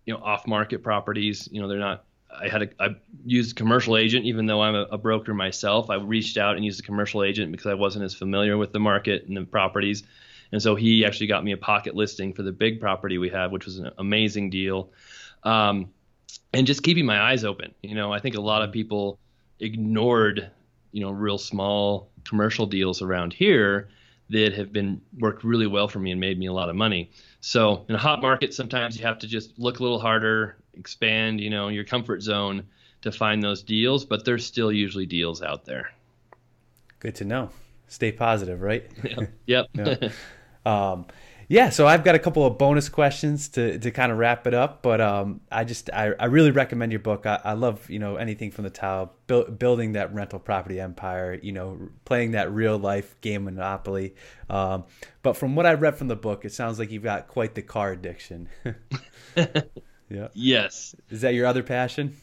you 0.05 0.13
know, 0.13 0.21
off-market 0.21 0.83
properties. 0.83 1.49
You 1.53 1.63
know, 1.63 1.69
they're 1.69 1.79
not. 1.79 2.05
I 2.31 2.49
had 2.49 2.63
a 2.63 2.69
I 2.81 2.97
used 3.25 3.53
a 3.53 3.55
commercial 3.55 3.97
agent, 3.97 4.27
even 4.27 4.47
though 4.47 4.61
I'm 4.61 4.75
a, 4.75 4.83
a 4.91 4.99
broker 4.99 5.33
myself. 5.33 5.89
I 5.89 5.95
reached 5.97 6.37
out 6.37 6.57
and 6.57 6.65
used 6.65 6.81
a 6.81 6.83
commercial 6.83 7.23
agent 7.23 7.53
because 7.53 7.67
I 7.67 7.75
wasn't 7.75 8.05
as 8.05 8.15
familiar 8.15 8.59
with 8.59 8.73
the 8.73 8.81
market 8.81 9.27
and 9.27 9.37
the 9.37 9.45
properties. 9.45 10.03
And 10.51 10.61
so 10.61 10.75
he 10.75 11.05
actually 11.05 11.29
got 11.29 11.45
me 11.45 11.53
a 11.53 11.57
pocket 11.57 11.95
listing 11.95 12.33
for 12.33 12.43
the 12.43 12.53
big 12.53 12.81
property 12.81 13.19
we 13.19 13.29
have, 13.31 13.53
which 13.53 13.67
was 13.67 13.79
an 13.79 13.91
amazing 13.99 14.51
deal. 14.51 14.91
Um, 15.45 15.91
and 16.53 16.67
just 16.67 16.83
keeping 16.83 17.07
my 17.07 17.21
eyes 17.21 17.45
open. 17.45 17.75
You 17.83 17.95
know, 17.95 18.13
I 18.13 18.21
think 18.21 18.37
a 18.37 18.41
lot 18.41 18.63
of 18.63 18.73
people 18.73 19.19
ignored, 19.61 20.51
you 20.93 21.01
know, 21.01 21.11
real 21.11 21.39
small 21.39 22.11
commercial 22.25 22.67
deals 22.67 23.03
around 23.03 23.33
here 23.33 23.89
that 24.31 24.53
have 24.53 24.73
been 24.73 25.01
worked 25.19 25.43
really 25.43 25.67
well 25.67 25.89
for 25.89 25.99
me 25.99 26.11
and 26.11 26.21
made 26.21 26.39
me 26.39 26.47
a 26.47 26.53
lot 26.53 26.69
of 26.69 26.77
money. 26.77 27.11
So 27.41 27.85
in 27.89 27.95
a 27.95 27.99
hot 27.99 28.21
market, 28.21 28.53
sometimes 28.53 28.97
you 28.97 29.05
have 29.05 29.19
to 29.21 29.27
just 29.27 29.59
look 29.59 29.81
a 29.81 29.83
little 29.83 29.99
harder, 29.99 30.57
expand, 30.75 31.41
you 31.41 31.51
know, 31.51 31.69
your 31.69 31.85
comfort 31.85 32.23
zone 32.23 32.67
to 33.03 33.13
find 33.13 33.43
those 33.43 33.63
deals, 33.63 34.05
but 34.05 34.25
there's 34.25 34.45
still 34.45 34.73
usually 34.73 35.07
deals 35.07 35.43
out 35.43 35.65
there. 35.65 35.91
Good 36.99 37.15
to 37.17 37.25
know. 37.25 37.51
Stay 37.87 38.13
positive, 38.13 38.61
right? 38.61 38.91
Yep. 39.47 39.69
yep. 39.77 40.13
um, 40.67 41.07
yeah, 41.51 41.71
so 41.71 41.87
I've 41.87 42.05
got 42.05 42.15
a 42.15 42.19
couple 42.19 42.45
of 42.45 42.59
bonus 42.59 42.91
questions 42.91 43.49
to, 43.51 43.79
to 43.79 43.91
kind 43.91 44.13
of 44.13 44.19
wrap 44.19 44.47
it 44.47 44.53
up, 44.53 44.83
but 44.83 45.01
um, 45.01 45.41
I 45.51 45.65
just 45.65 45.89
I, 45.95 46.13
I 46.21 46.27
really 46.27 46.51
recommend 46.51 46.93
your 46.93 46.99
book. 46.99 47.25
I, 47.25 47.41
I 47.43 47.53
love 47.55 47.89
you 47.89 47.99
know 47.99 48.17
anything 48.17 48.51
from 48.51 48.65
the 48.65 48.71
tile, 48.71 49.15
build, 49.27 49.59
building 49.59 49.93
that 49.93 50.13
rental 50.13 50.39
property 50.41 50.79
empire, 50.79 51.39
you 51.43 51.53
know, 51.53 51.89
playing 52.05 52.33
that 52.33 52.53
real 52.53 52.77
life 52.77 53.19
game 53.23 53.45
Monopoly. 53.45 54.15
Um, 54.51 54.85
but 55.23 55.39
from 55.39 55.57
what 55.57 55.65
I 55.65 55.73
read 55.73 55.97
from 55.97 56.09
the 56.09 56.17
book, 56.17 56.45
it 56.45 56.53
sounds 56.53 56.79
like 56.79 56.91
you've 56.91 57.03
got 57.03 57.29
quite 57.29 57.55
the 57.55 57.63
car 57.63 57.93
addiction. 57.93 58.51
yeah. 59.37 60.29
Yes. 60.35 60.95
Is 61.09 61.23
that 61.23 61.33
your 61.33 61.47
other 61.47 61.63
passion? 61.63 62.15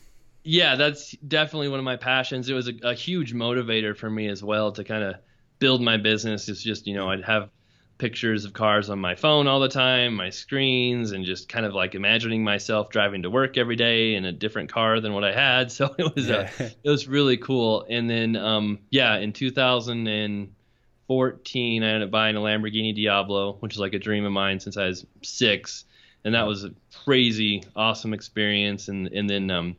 Yeah, 0.43 0.75
that's 0.75 1.13
definitely 1.27 1.69
one 1.69 1.79
of 1.79 1.85
my 1.85 1.95
passions. 1.95 2.47
It 2.47 2.53
was 2.53 2.67
a, 2.67 2.73
a 2.83 2.93
huge 2.93 3.33
motivator 3.33 3.97
for 3.97 4.07
me 4.07 4.27
as 4.27 4.43
well 4.43 4.71
to 4.73 4.83
kind 4.83 5.03
of 5.03 5.15
build 5.57 5.81
my 5.81 5.97
business. 5.97 6.47
It's 6.47 6.61
just 6.61 6.85
you 6.85 6.93
know 6.93 7.09
I'd 7.09 7.23
have 7.23 7.49
pictures 7.97 8.45
of 8.45 8.53
cars 8.53 8.89
on 8.89 8.99
my 8.99 9.15
phone 9.15 9.47
all 9.47 9.59
the 9.59 9.69
time, 9.69 10.15
my 10.15 10.29
screens, 10.29 11.11
and 11.11 11.25
just 11.25 11.49
kind 11.49 11.65
of 11.65 11.73
like 11.73 11.95
imagining 11.95 12.43
myself 12.43 12.89
driving 12.89 13.23
to 13.23 13.29
work 13.29 13.57
every 13.57 13.75
day 13.75 14.15
in 14.15 14.23
a 14.25 14.31
different 14.31 14.71
car 14.71 14.99
than 14.99 15.13
what 15.13 15.23
I 15.23 15.33
had. 15.33 15.71
So 15.75 15.93
it 15.97 16.15
was 16.15 16.29
uh, 16.29 16.47
yeah. 16.59 16.69
it 16.83 16.89
was 16.89 17.07
really 17.07 17.37
cool. 17.37 17.85
And 17.89 18.07
then 18.09 18.35
um, 18.35 18.79
yeah, 18.89 19.15
in 19.17 19.33
2014, 19.33 21.83
I 21.83 21.87
ended 21.87 22.03
up 22.03 22.11
buying 22.11 22.35
a 22.35 22.39
Lamborghini 22.39 22.93
Diablo, 22.95 23.57
which 23.59 23.73
is 23.73 23.79
like 23.79 23.93
a 23.93 23.99
dream 23.99 24.25
of 24.25 24.31
mine 24.31 24.61
since 24.61 24.77
I 24.77 24.87
was 24.87 25.05
six, 25.21 25.83
and 26.23 26.35
that 26.35 26.47
was 26.47 26.63
a 26.63 26.71
crazy, 27.03 27.63
awesome 27.75 28.13
experience. 28.13 28.87
And 28.87 29.07
and 29.07 29.29
then 29.29 29.51
um, 29.51 29.75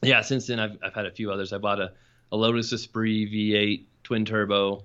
yeah, 0.00 0.22
since 0.22 0.46
then 0.46 0.60
I've 0.60 0.78
I've 0.82 0.94
had 0.94 1.06
a 1.06 1.10
few 1.10 1.32
others. 1.32 1.52
I 1.52 1.58
bought 1.58 1.80
a 1.80 1.92
a 2.30 2.36
Lotus 2.36 2.72
Esprit 2.72 3.28
V8 3.30 3.82
twin 4.04 4.24
turbo 4.24 4.84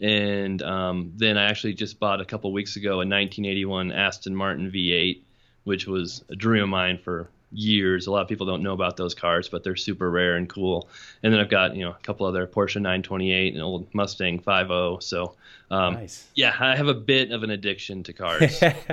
and 0.00 0.62
um, 0.62 1.12
then 1.16 1.38
I 1.38 1.44
actually 1.44 1.74
just 1.74 1.98
bought 1.98 2.20
a 2.20 2.24
couple 2.24 2.52
weeks 2.52 2.76
ago 2.76 2.94
a 2.94 3.06
1981 3.06 3.92
Aston 3.92 4.34
Martin 4.34 4.70
V8, 4.70 5.20
which 5.64 5.86
was 5.86 6.24
a 6.28 6.36
dream 6.36 6.64
of 6.64 6.68
mine 6.68 6.98
for 6.98 7.28
years. 7.52 8.06
A 8.06 8.10
lot 8.10 8.22
of 8.22 8.28
people 8.28 8.46
don't 8.46 8.62
know 8.62 8.72
about 8.72 8.96
those 8.96 9.14
cars, 9.14 9.48
but 9.48 9.64
they're 9.64 9.76
super 9.76 10.10
rare 10.10 10.36
and 10.36 10.48
cool. 10.48 10.88
And 11.22 11.32
then 11.32 11.40
I've 11.40 11.48
got 11.48 11.76
you 11.76 11.84
know 11.84 11.90
a 11.90 12.02
couple 12.02 12.26
other 12.26 12.46
Porsche 12.46 12.76
928 12.76 13.54
and 13.54 13.62
old 13.62 13.92
Mustang 13.94 14.38
50. 14.38 14.98
So 15.00 15.34
um, 15.70 15.94
nice. 15.94 16.26
yeah, 16.34 16.54
I 16.58 16.76
have 16.76 16.88
a 16.88 16.94
bit 16.94 17.32
of 17.32 17.42
an 17.42 17.50
addiction 17.50 18.02
to 18.04 18.12
cars. 18.12 18.60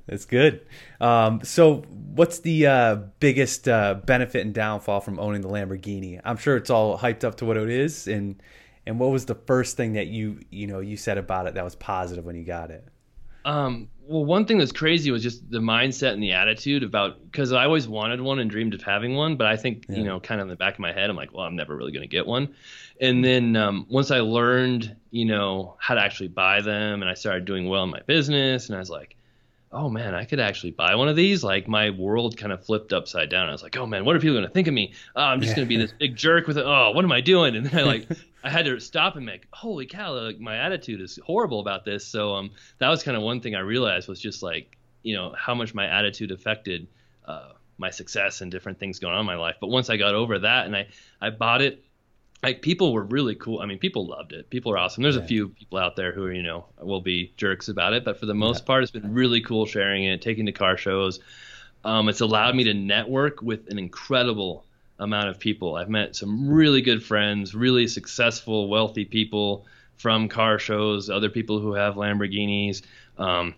That's 0.06 0.24
good. 0.24 0.66
Um, 1.00 1.42
so 1.44 1.82
what's 2.14 2.40
the 2.40 2.66
uh, 2.66 2.94
biggest 3.20 3.68
uh, 3.68 3.94
benefit 3.94 4.44
and 4.44 4.54
downfall 4.54 5.00
from 5.00 5.18
owning 5.18 5.42
the 5.42 5.48
Lamborghini? 5.48 6.20
I'm 6.24 6.36
sure 6.36 6.56
it's 6.56 6.70
all 6.70 6.98
hyped 6.98 7.24
up 7.24 7.36
to 7.36 7.44
what 7.44 7.56
it 7.56 7.68
is 7.68 8.08
and 8.08 8.40
and 8.86 8.98
what 8.98 9.10
was 9.10 9.26
the 9.26 9.34
first 9.34 9.76
thing 9.76 9.94
that 9.94 10.06
you 10.06 10.40
you 10.50 10.66
know 10.66 10.80
you 10.80 10.96
said 10.96 11.18
about 11.18 11.46
it 11.46 11.54
that 11.54 11.64
was 11.64 11.74
positive 11.74 12.24
when 12.24 12.36
you 12.36 12.44
got 12.44 12.70
it? 12.70 12.86
Um, 13.44 13.90
well, 14.08 14.24
one 14.24 14.44
thing 14.44 14.58
that's 14.58 14.72
crazy 14.72 15.10
was 15.12 15.22
just 15.22 15.48
the 15.50 15.60
mindset 15.60 16.12
and 16.12 16.22
the 16.22 16.32
attitude 16.32 16.82
about 16.82 17.22
because 17.30 17.52
I 17.52 17.64
always 17.64 17.86
wanted 17.86 18.20
one 18.20 18.38
and 18.38 18.50
dreamed 18.50 18.74
of 18.74 18.82
having 18.82 19.14
one, 19.14 19.36
but 19.36 19.46
I 19.46 19.56
think 19.56 19.86
yeah. 19.88 19.96
you 19.96 20.04
know, 20.04 20.18
kind 20.20 20.40
of 20.40 20.46
in 20.46 20.48
the 20.48 20.56
back 20.56 20.74
of 20.74 20.80
my 20.80 20.92
head, 20.92 21.10
I'm 21.10 21.16
like, 21.16 21.32
well, 21.32 21.44
I'm 21.44 21.56
never 21.56 21.76
really 21.76 21.92
going 21.92 22.02
to 22.02 22.08
get 22.08 22.26
one. 22.26 22.54
And 23.00 23.24
then 23.24 23.56
um, 23.56 23.86
once 23.88 24.10
I 24.10 24.20
learned, 24.20 24.96
you 25.10 25.26
know, 25.26 25.76
how 25.78 25.94
to 25.94 26.00
actually 26.00 26.28
buy 26.28 26.60
them, 26.60 27.02
and 27.02 27.10
I 27.10 27.14
started 27.14 27.44
doing 27.44 27.68
well 27.68 27.84
in 27.84 27.90
my 27.90 28.00
business, 28.06 28.68
and 28.68 28.76
I 28.76 28.78
was 28.80 28.90
like, 28.90 29.16
oh 29.72 29.88
man, 29.88 30.14
I 30.14 30.24
could 30.24 30.40
actually 30.40 30.70
buy 30.70 30.94
one 30.94 31.08
of 31.08 31.16
these. 31.16 31.42
Like 31.42 31.68
my 31.68 31.90
world 31.90 32.36
kind 32.36 32.52
of 32.52 32.64
flipped 32.64 32.92
upside 32.92 33.28
down. 33.28 33.48
I 33.48 33.52
was 33.52 33.62
like, 33.62 33.76
oh 33.76 33.86
man, 33.86 34.04
what 34.04 34.16
are 34.16 34.20
people 34.20 34.36
going 34.36 34.46
to 34.46 34.52
think 34.52 34.68
of 34.68 34.74
me? 34.74 34.94
Oh, 35.14 35.22
I'm 35.22 35.40
just 35.40 35.50
yeah. 35.50 35.56
going 35.56 35.68
to 35.68 35.68
be 35.68 35.76
this 35.76 35.92
big 35.92 36.16
jerk 36.16 36.46
with 36.46 36.58
it. 36.58 36.64
Oh, 36.66 36.92
what 36.92 37.04
am 37.04 37.12
I 37.12 37.20
doing? 37.20 37.56
And 37.56 37.66
then 37.66 37.80
I 37.80 37.82
like, 37.82 38.08
I 38.44 38.50
had 38.50 38.66
to 38.66 38.78
stop 38.80 39.16
and 39.16 39.26
make, 39.26 39.46
holy 39.52 39.86
cow, 39.86 40.14
like 40.14 40.38
my 40.38 40.56
attitude 40.56 41.00
is 41.00 41.18
horrible 41.24 41.60
about 41.60 41.84
this. 41.84 42.06
So 42.06 42.34
um, 42.34 42.52
that 42.78 42.88
was 42.88 43.02
kind 43.02 43.16
of 43.16 43.22
one 43.22 43.40
thing 43.40 43.54
I 43.54 43.60
realized 43.60 44.08
was 44.08 44.20
just 44.20 44.42
like, 44.42 44.76
you 45.02 45.14
know, 45.14 45.34
how 45.36 45.54
much 45.54 45.74
my 45.74 45.86
attitude 45.86 46.30
affected 46.30 46.86
uh, 47.26 47.52
my 47.78 47.90
success 47.90 48.40
and 48.40 48.50
different 48.50 48.78
things 48.78 48.98
going 48.98 49.14
on 49.14 49.20
in 49.20 49.26
my 49.26 49.36
life. 49.36 49.56
But 49.60 49.68
once 49.68 49.90
I 49.90 49.96
got 49.96 50.14
over 50.14 50.38
that 50.40 50.66
and 50.66 50.76
I, 50.76 50.88
I 51.20 51.30
bought 51.30 51.60
it 51.60 51.84
like 52.42 52.62
people 52.62 52.92
were 52.92 53.02
really 53.02 53.34
cool. 53.34 53.60
I 53.60 53.66
mean, 53.66 53.78
people 53.78 54.06
loved 54.06 54.32
it. 54.32 54.50
People 54.50 54.72
are 54.72 54.78
awesome. 54.78 55.02
There's 55.02 55.16
yeah. 55.16 55.22
a 55.22 55.26
few 55.26 55.48
people 55.48 55.78
out 55.78 55.96
there 55.96 56.12
who 56.12 56.24
are, 56.24 56.32
you 56.32 56.42
know, 56.42 56.66
will 56.78 57.00
be 57.00 57.32
jerks 57.36 57.68
about 57.68 57.92
it, 57.92 58.04
but 58.04 58.20
for 58.20 58.26
the 58.26 58.34
most 58.34 58.62
yeah. 58.62 58.66
part, 58.66 58.82
it's 58.82 58.92
been 58.92 59.14
really 59.14 59.40
cool 59.40 59.66
sharing 59.66 60.04
it, 60.04 60.22
taking 60.22 60.46
to 60.46 60.52
car 60.52 60.76
shows. 60.76 61.20
Um, 61.84 62.08
it's 62.08 62.20
allowed 62.20 62.54
me 62.54 62.64
to 62.64 62.74
network 62.74 63.42
with 63.42 63.68
an 63.70 63.78
incredible 63.78 64.64
amount 64.98 65.28
of 65.28 65.38
people. 65.38 65.76
I've 65.76 65.88
met 65.88 66.16
some 66.16 66.48
really 66.48 66.82
good 66.82 67.02
friends, 67.02 67.54
really 67.54 67.86
successful, 67.86 68.68
wealthy 68.68 69.04
people 69.04 69.66
from 69.96 70.28
car 70.28 70.58
shows, 70.58 71.08
other 71.10 71.30
people 71.30 71.60
who 71.60 71.74
have 71.74 71.94
Lamborghinis. 71.94 72.82
Um, 73.18 73.54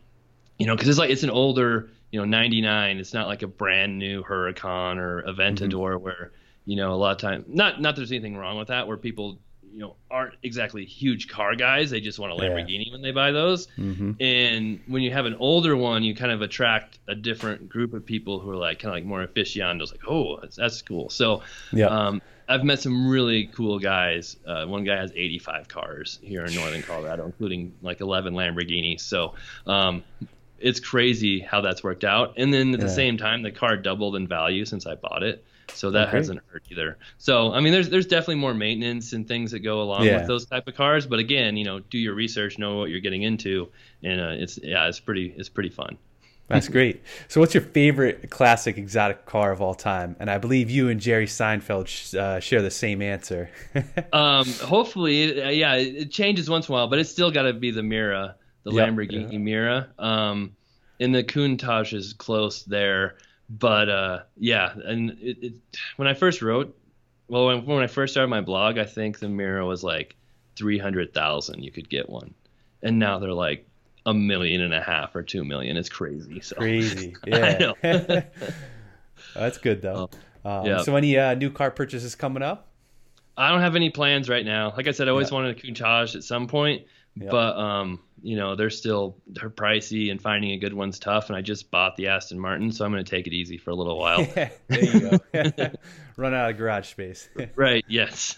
you 0.59 0.67
know, 0.67 0.75
because 0.75 0.89
it's 0.89 0.99
like 0.99 1.11
it's 1.11 1.23
an 1.23 1.31
older, 1.31 1.91
you 2.11 2.21
know, 2.21 2.27
99. 2.27 2.99
It's 2.99 3.15
not 3.15 3.29
like 3.29 3.43
a 3.43 3.47
brand 3.47 3.99
new 3.99 4.23
Huracan 4.23 4.99
or 4.99 5.23
Aventador 5.23 5.95
mm-hmm. 5.95 6.05
where 6.05 6.33
you 6.69 6.77
know, 6.77 6.93
a 6.93 6.97
lot 6.97 7.13
of 7.13 7.17
time, 7.17 7.47
not 7.49 7.81
not 7.81 7.97
there's 7.97 8.13
anything 8.13 8.37
wrong 8.37 8.59
with 8.59 8.69
that, 8.69 8.87
where 8.87 8.99
people, 8.99 9.39
you 9.73 9.79
know, 9.79 9.97
aren't 10.11 10.35
exactly 10.43 10.85
huge 10.85 11.27
car 11.27 11.57
guys. 11.57 11.89
They 11.89 11.99
just 11.99 12.19
want 12.19 12.31
a 12.31 12.37
Lamborghini 12.37 12.87
yeah. 12.87 12.93
when 12.93 13.01
they 13.01 13.11
buy 13.11 13.33
those. 13.33 13.69
Mm-hmm. 13.79 14.13
And 14.21 14.81
when 14.87 15.01
you 15.01 15.11
have 15.11 15.25
an 15.25 15.35
older 15.37 15.79
one, 15.79 16.03
you 16.03 16.15
kind 16.15 16.31
of 16.31 16.43
attract 16.43 16.99
a 17.09 17.15
different 17.15 17.71
group 17.71 17.95
of 17.95 18.05
people 18.05 18.39
who 18.39 18.51
are 18.51 18.57
like 18.57 18.81
kind 18.81 18.91
of 18.91 18.97
like 18.97 19.07
more 19.07 19.23
aficionados, 19.23 19.93
like, 19.93 20.07
oh, 20.07 20.41
that's, 20.43 20.57
that's 20.57 20.83
cool. 20.83 21.09
So, 21.09 21.41
yeah. 21.73 21.87
Um, 21.87 22.21
I've 22.51 22.65
met 22.65 22.81
some 22.81 23.09
really 23.09 23.47
cool 23.47 23.79
guys. 23.79 24.37
Uh, 24.47 24.67
one 24.67 24.85
guy 24.85 24.97
has 24.97 25.11
85 25.13 25.69
cars 25.69 26.19
here 26.23 26.45
in 26.45 26.55
northern 26.55 26.83
Colorado, 26.83 27.25
including 27.25 27.75
like 27.81 28.03
11 28.03 28.35
Lamborghinis. 28.35 29.01
So 29.01 29.35
um, 29.67 30.03
it's 30.59 30.81
crazy 30.81 31.41
how 31.41 31.63
that's 31.63 31.83
worked 31.83 32.05
out. 32.05 32.35
And 32.37 32.53
then 32.53 32.75
at 32.75 32.81
yeah. 32.81 32.87
the 32.87 32.93
same 32.93 33.17
time, 33.17 33.43
the 33.43 33.53
car 33.53 33.77
doubled 33.79 34.17
in 34.17 34.27
value 34.27 34.67
since 34.67 34.87
I 34.87 34.97
bought 34.97 35.23
it 35.23 35.45
so 35.75 35.91
that 35.91 36.09
okay. 36.09 36.17
hasn't 36.17 36.41
hurt 36.49 36.65
either. 36.71 36.99
So 37.19 37.53
I 37.53 37.61
mean, 37.61 37.73
there's 37.73 37.89
there's 37.89 38.07
definitely 38.07 38.37
more 38.37 38.55
maintenance 38.55 39.13
and 39.13 39.27
things 39.27 39.53
that 39.53 39.61
go 39.61 39.83
along 39.83 40.05
yeah. 40.05 40.19
with 40.19 40.27
those 40.27 40.47
type 40.47 40.69
of 40.69 40.75
cars. 40.75 41.07
But 41.07 41.19
again, 41.19 41.57
you 41.57 41.65
know, 41.65 41.81
do 41.81 41.99
your 41.99 42.15
research, 42.15 42.59
know 42.59 42.77
what 42.77 42.91
you're 42.91 43.01
getting 43.01 43.23
into, 43.23 43.69
and 44.03 44.21
uh, 44.21 44.43
it's 44.43 44.59
yeah, 44.63 44.89
it's 44.89 45.01
pretty 45.01 45.35
it's 45.37 45.49
pretty 45.49 45.71
fun. 45.71 45.99
That's 46.49 46.69
great. 46.71 47.03
So, 47.29 47.41
what's 47.41 47.55
your 47.55 47.63
favorite 47.63 48.31
classic 48.31 48.79
exotic 48.79 49.27
car 49.27 49.53
of 49.53 49.61
all 49.61 49.75
time? 49.75 50.17
And 50.19 50.31
I 50.31 50.39
believe 50.39 50.71
you 50.71 50.89
and 50.89 51.01
Jerry 51.01 51.27
Seinfeld 51.27 51.87
sh- 51.87 52.15
uh, 52.15 52.41
share 52.41 52.63
the 52.63 52.71
same 52.71 53.03
answer. 53.03 53.51
um, 54.13 54.47
hopefully, 54.47 55.43
uh, 55.43 55.51
yeah, 55.51 55.75
it 55.75 56.11
changes 56.11 56.49
once 56.51 56.69
in 56.69 56.73
a 56.73 56.77
while, 56.77 56.89
but 56.89 56.99
it's 56.99 57.11
still 57.11 57.31
got 57.31 57.43
to 57.43 57.53
be 57.53 57.71
the 57.71 57.83
Miura, 57.83 58.37
the 58.65 58.73
yep. 58.73 58.89
Lamborghini 58.89 59.33
yeah. 59.33 59.39
Miura. 59.39 59.89
Um, 59.99 60.57
and 61.01 61.15
the 61.15 61.23
Countach 61.23 61.93
is 61.93 62.13
close 62.15 62.65
there 62.65 63.17
but 63.49 63.89
uh, 63.89 64.23
yeah, 64.37 64.75
and 64.85 65.11
it, 65.21 65.39
it, 65.43 65.53
when 65.97 66.09
I 66.09 66.15
first 66.15 66.43
wrote, 66.43 66.77
well, 67.29 67.47
when, 67.47 67.65
when 67.65 67.83
I 67.83 67.87
first 67.87 68.15
started 68.15 68.29
my 68.29 68.41
blog, 68.41 68.79
I 68.79 68.85
think 68.85 69.19
the 69.19 69.29
Miura 69.29 69.65
was 69.67 69.83
like 69.83 70.17
three 70.57 70.79
hundred 70.79 71.15
thousand. 71.15 71.63
You 71.63 71.71
could 71.71 71.89
get 71.89 72.09
one, 72.09 72.35
and 72.83 72.99
now 72.99 73.19
they're 73.19 73.33
like 73.33 73.67
a 74.07 74.15
million 74.15 74.61
and 74.61 74.75
a 74.75 74.83
half 74.83 75.15
or 75.15 75.23
two 75.23 75.45
million. 75.45 75.77
It's 75.77 75.89
crazy. 75.89 76.41
So 76.41 76.57
crazy. 76.57 77.15
Yeah. 77.27 77.73
That's 79.35 79.59
good 79.59 79.83
though. 79.83 80.11
Um, 80.45 80.67
yep. 80.67 80.81
So, 80.83 80.97
any 80.97 81.17
uh, 81.19 81.35
new 81.35 81.51
car 81.51 81.71
purchases 81.71 82.15
coming 82.15 82.43
up? 82.43 82.69
I 83.37 83.51
don't 83.51 83.61
have 83.61 83.77
any 83.77 83.91
plans 83.91 84.29
right 84.29 84.45
now. 84.45 84.73
Like 84.77 84.89
I 84.89 84.93
said, 84.93 85.09
I 85.09 85.11
always 85.11 85.27
yep. 85.27 85.33
wanted 85.33 85.59
a 85.59 85.61
Countach 85.61 86.17
at 86.17 86.25
some 86.25 86.49
point, 86.49 86.87
yep. 87.21 87.31
but 87.31 87.57
um, 87.57 88.01
you 88.23 88.37
know, 88.37 88.57
they're 88.57 88.71
still 88.71 89.17
they're 89.27 89.51
pricey, 89.51 90.11
and 90.11 90.21
finding 90.21 90.53
a 90.53 90.59
good 90.59 90.73
one's 90.73 90.99
tough. 90.99 91.29
And 91.29 91.37
I 91.37 91.43
just 91.43 91.71
bought 91.71 91.97
the 91.97 92.09
Aston 92.09 92.39
Martin, 92.39 92.73
so 92.73 92.85
I'm 92.85 92.93
going 92.93 93.05
to 93.05 93.11
take 93.11 93.27
it 93.27 93.33
easy 93.33 93.59
for 93.59 93.71
a 93.71 93.75
little 93.75 93.99
while. 93.99 94.25
there 94.35 94.51
you 94.71 95.01
go. 95.01 95.19
Run 96.17 96.35
out 96.35 96.51
of 96.51 96.57
garage 96.57 96.89
space. 96.89 97.29
right. 97.57 97.85
Yes. 97.89 98.35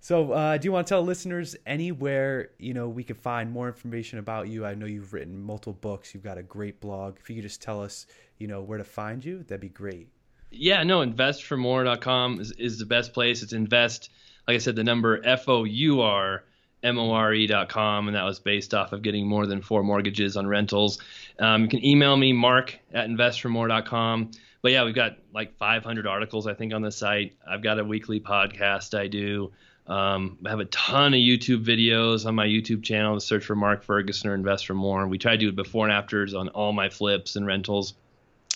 So, 0.00 0.32
uh, 0.32 0.58
do 0.58 0.66
you 0.66 0.72
want 0.72 0.88
to 0.88 0.94
tell 0.94 1.02
listeners 1.02 1.54
anywhere 1.64 2.50
you 2.58 2.74
know 2.74 2.88
we 2.88 3.04
could 3.04 3.18
find 3.18 3.50
more 3.50 3.68
information 3.68 4.18
about 4.18 4.48
you? 4.48 4.66
I 4.66 4.74
know 4.74 4.86
you've 4.86 5.12
written 5.12 5.40
multiple 5.40 5.74
books. 5.74 6.12
You've 6.12 6.24
got 6.24 6.38
a 6.38 6.42
great 6.42 6.80
blog. 6.80 7.18
If 7.20 7.30
you 7.30 7.36
could 7.36 7.44
just 7.44 7.62
tell 7.62 7.82
us, 7.82 8.06
you 8.38 8.48
know, 8.48 8.62
where 8.62 8.78
to 8.78 8.84
find 8.84 9.24
you, 9.24 9.44
that'd 9.44 9.60
be 9.60 9.68
great. 9.68 10.08
Yeah, 10.50 10.82
no, 10.82 11.06
investfourmore.com 11.06 12.40
is, 12.40 12.52
is 12.52 12.78
the 12.78 12.84
best 12.84 13.14
place. 13.14 13.42
It's 13.42 13.54
invest, 13.54 14.10
like 14.46 14.56
I 14.56 14.58
said, 14.58 14.76
the 14.76 14.84
number 14.84 15.20
F 15.24 15.48
O 15.48 15.64
U 15.64 16.00
R 16.02 16.42
M 16.82 16.98
O 16.98 17.12
R 17.12 17.32
E.com, 17.32 18.08
and 18.08 18.16
that 18.16 18.24
was 18.24 18.38
based 18.38 18.74
off 18.74 18.92
of 18.92 19.02
getting 19.02 19.26
more 19.26 19.46
than 19.46 19.62
four 19.62 19.82
mortgages 19.82 20.36
on 20.36 20.46
rentals. 20.46 20.98
Um, 21.38 21.62
you 21.62 21.68
can 21.68 21.84
email 21.84 22.16
me, 22.16 22.32
mark 22.32 22.78
at 22.92 23.08
investfourmore.com. 23.08 24.30
But 24.62 24.72
yeah, 24.72 24.84
we've 24.84 24.94
got 24.94 25.18
like 25.34 25.56
500 25.58 26.06
articles, 26.06 26.46
I 26.46 26.54
think, 26.54 26.72
on 26.72 26.82
the 26.82 26.92
site. 26.92 27.34
I've 27.48 27.62
got 27.62 27.78
a 27.78 27.84
weekly 27.84 28.20
podcast 28.20 28.96
I 28.96 29.08
do. 29.08 29.52
Um, 29.88 30.38
I 30.46 30.50
have 30.50 30.60
a 30.60 30.66
ton 30.66 31.12
of 31.12 31.18
YouTube 31.18 31.64
videos 31.64 32.26
on 32.26 32.36
my 32.36 32.46
YouTube 32.46 32.84
channel. 32.84 33.18
Search 33.18 33.44
for 33.44 33.56
Mark 33.56 33.82
Ferguson 33.82 34.30
or 34.30 34.34
Invest 34.34 34.66
Four 34.68 34.76
More. 34.76 35.06
We 35.08 35.18
try 35.18 35.32
to 35.32 35.38
do 35.38 35.50
before 35.50 35.86
and 35.86 35.92
afters 35.92 36.34
on 36.34 36.48
all 36.50 36.72
my 36.72 36.88
flips 36.88 37.34
and 37.34 37.46
rentals. 37.46 37.94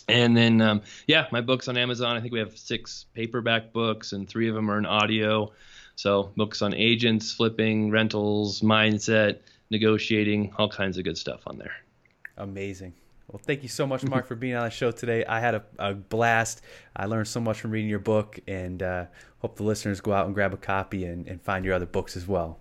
And 0.09 0.37
then, 0.37 0.61
um, 0.61 0.83
yeah, 1.09 1.27
my 1.33 1.41
books 1.41 1.67
on 1.67 1.77
Amazon. 1.77 2.17
I 2.17 2.21
think 2.21 2.33
we 2.33 2.39
have 2.39 2.57
six 2.57 3.07
paperback 3.13 3.73
books, 3.73 4.13
and 4.13 4.29
three 4.29 4.49
of 4.49 4.55
them 4.55 4.71
are 4.71 4.79
in 4.79 4.87
audio. 4.87 5.51
So, 5.97 6.31
books 6.37 6.63
on 6.63 6.75
agents, 6.75 7.33
flipping, 7.33 7.91
rentals, 7.91 8.61
mindset, 8.61 9.41
negotiating, 9.71 10.53
all 10.59 10.69
kinds 10.69 10.99
of 10.99 11.05
good 11.05 11.19
stuff 11.19 11.41
on 11.47 11.59
there. 11.59 11.73
Amazing. 12.37 12.93
Well, 13.29 13.41
thank 13.43 13.63
you 13.63 13.69
so 13.69 13.87
much, 13.87 14.05
Mark, 14.05 14.27
for 14.29 14.35
being 14.35 14.55
on 14.55 14.65
the 14.65 14.71
show 14.71 14.91
today. 14.91 15.25
I 15.25 15.41
had 15.41 15.55
a, 15.55 15.65
a 15.79 15.95
blast. 15.95 16.63
I 16.95 17.07
learned 17.07 17.29
so 17.29 17.41
much 17.41 17.61
from 17.61 17.71
reading 17.71 17.91
your 17.91 17.99
book, 17.99 18.39
and 18.47 18.83
uh, 18.83 19.07
hope 19.39 19.57
the 19.57 19.65
listeners 19.65 20.01
go 20.01 20.13
out 20.13 20.27
and 20.27 20.35
grab 20.35 20.53
a 20.53 20.59
copy 20.59 21.05
and, 21.07 21.27
and 21.27 21.41
find 21.43 21.65
your 21.65 21.75
other 21.75 21.87
books 21.87 22.17
as 22.17 22.29
well. 22.29 22.61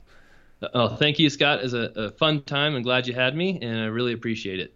Oh, 0.74 0.96
thank 0.96 1.20
you, 1.20 1.30
Scott. 1.30 1.60
It 1.60 1.64
was 1.64 1.74
a, 1.74 1.92
a 1.96 2.12
fun 2.12 2.42
time. 2.44 2.76
I'm 2.76 2.82
glad 2.82 3.06
you 3.06 3.14
had 3.14 3.36
me, 3.36 3.60
and 3.62 3.80
I 3.80 3.86
really 3.86 4.14
appreciate 4.14 4.60
it. 4.60 4.74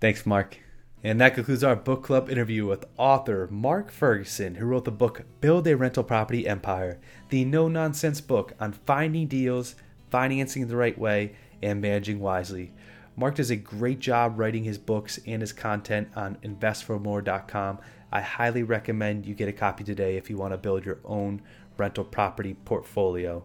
Thanks, 0.00 0.26
Mark. 0.26 0.58
And 1.06 1.20
that 1.20 1.36
concludes 1.36 1.62
our 1.62 1.76
book 1.76 2.02
club 2.02 2.28
interview 2.28 2.66
with 2.66 2.84
author 2.96 3.46
Mark 3.48 3.92
Ferguson, 3.92 4.56
who 4.56 4.66
wrote 4.66 4.86
the 4.86 4.90
book 4.90 5.22
Build 5.40 5.68
a 5.68 5.76
Rental 5.76 6.02
Property 6.02 6.48
Empire, 6.48 6.98
the 7.28 7.44
no 7.44 7.68
nonsense 7.68 8.20
book 8.20 8.54
on 8.58 8.72
finding 8.72 9.28
deals, 9.28 9.76
financing 10.10 10.66
the 10.66 10.74
right 10.74 10.98
way, 10.98 11.36
and 11.62 11.80
managing 11.80 12.18
wisely. 12.18 12.72
Mark 13.14 13.36
does 13.36 13.50
a 13.50 13.56
great 13.56 14.00
job 14.00 14.36
writing 14.36 14.64
his 14.64 14.78
books 14.78 15.20
and 15.28 15.42
his 15.42 15.52
content 15.52 16.08
on 16.16 16.38
investfourmore.com. 16.42 17.78
I 18.10 18.20
highly 18.20 18.64
recommend 18.64 19.26
you 19.26 19.36
get 19.36 19.48
a 19.48 19.52
copy 19.52 19.84
today 19.84 20.16
if 20.16 20.28
you 20.28 20.36
want 20.36 20.54
to 20.54 20.58
build 20.58 20.84
your 20.84 20.98
own 21.04 21.40
rental 21.78 22.02
property 22.02 22.54
portfolio. 22.64 23.44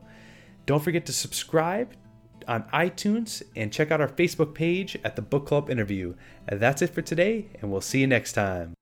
Don't 0.65 0.83
forget 0.83 1.05
to 1.05 1.13
subscribe 1.13 1.93
on 2.47 2.63
iTunes 2.73 3.43
and 3.55 3.71
check 3.71 3.91
out 3.91 4.01
our 4.01 4.07
Facebook 4.07 4.53
page 4.53 4.97
at 5.03 5.15
the 5.15 5.21
Book 5.21 5.45
Club 5.45 5.69
Interview. 5.69 6.15
And 6.47 6.59
that's 6.59 6.81
it 6.81 6.89
for 6.91 7.01
today, 7.01 7.47
and 7.61 7.71
we'll 7.71 7.81
see 7.81 8.01
you 8.01 8.07
next 8.07 8.33
time. 8.33 8.73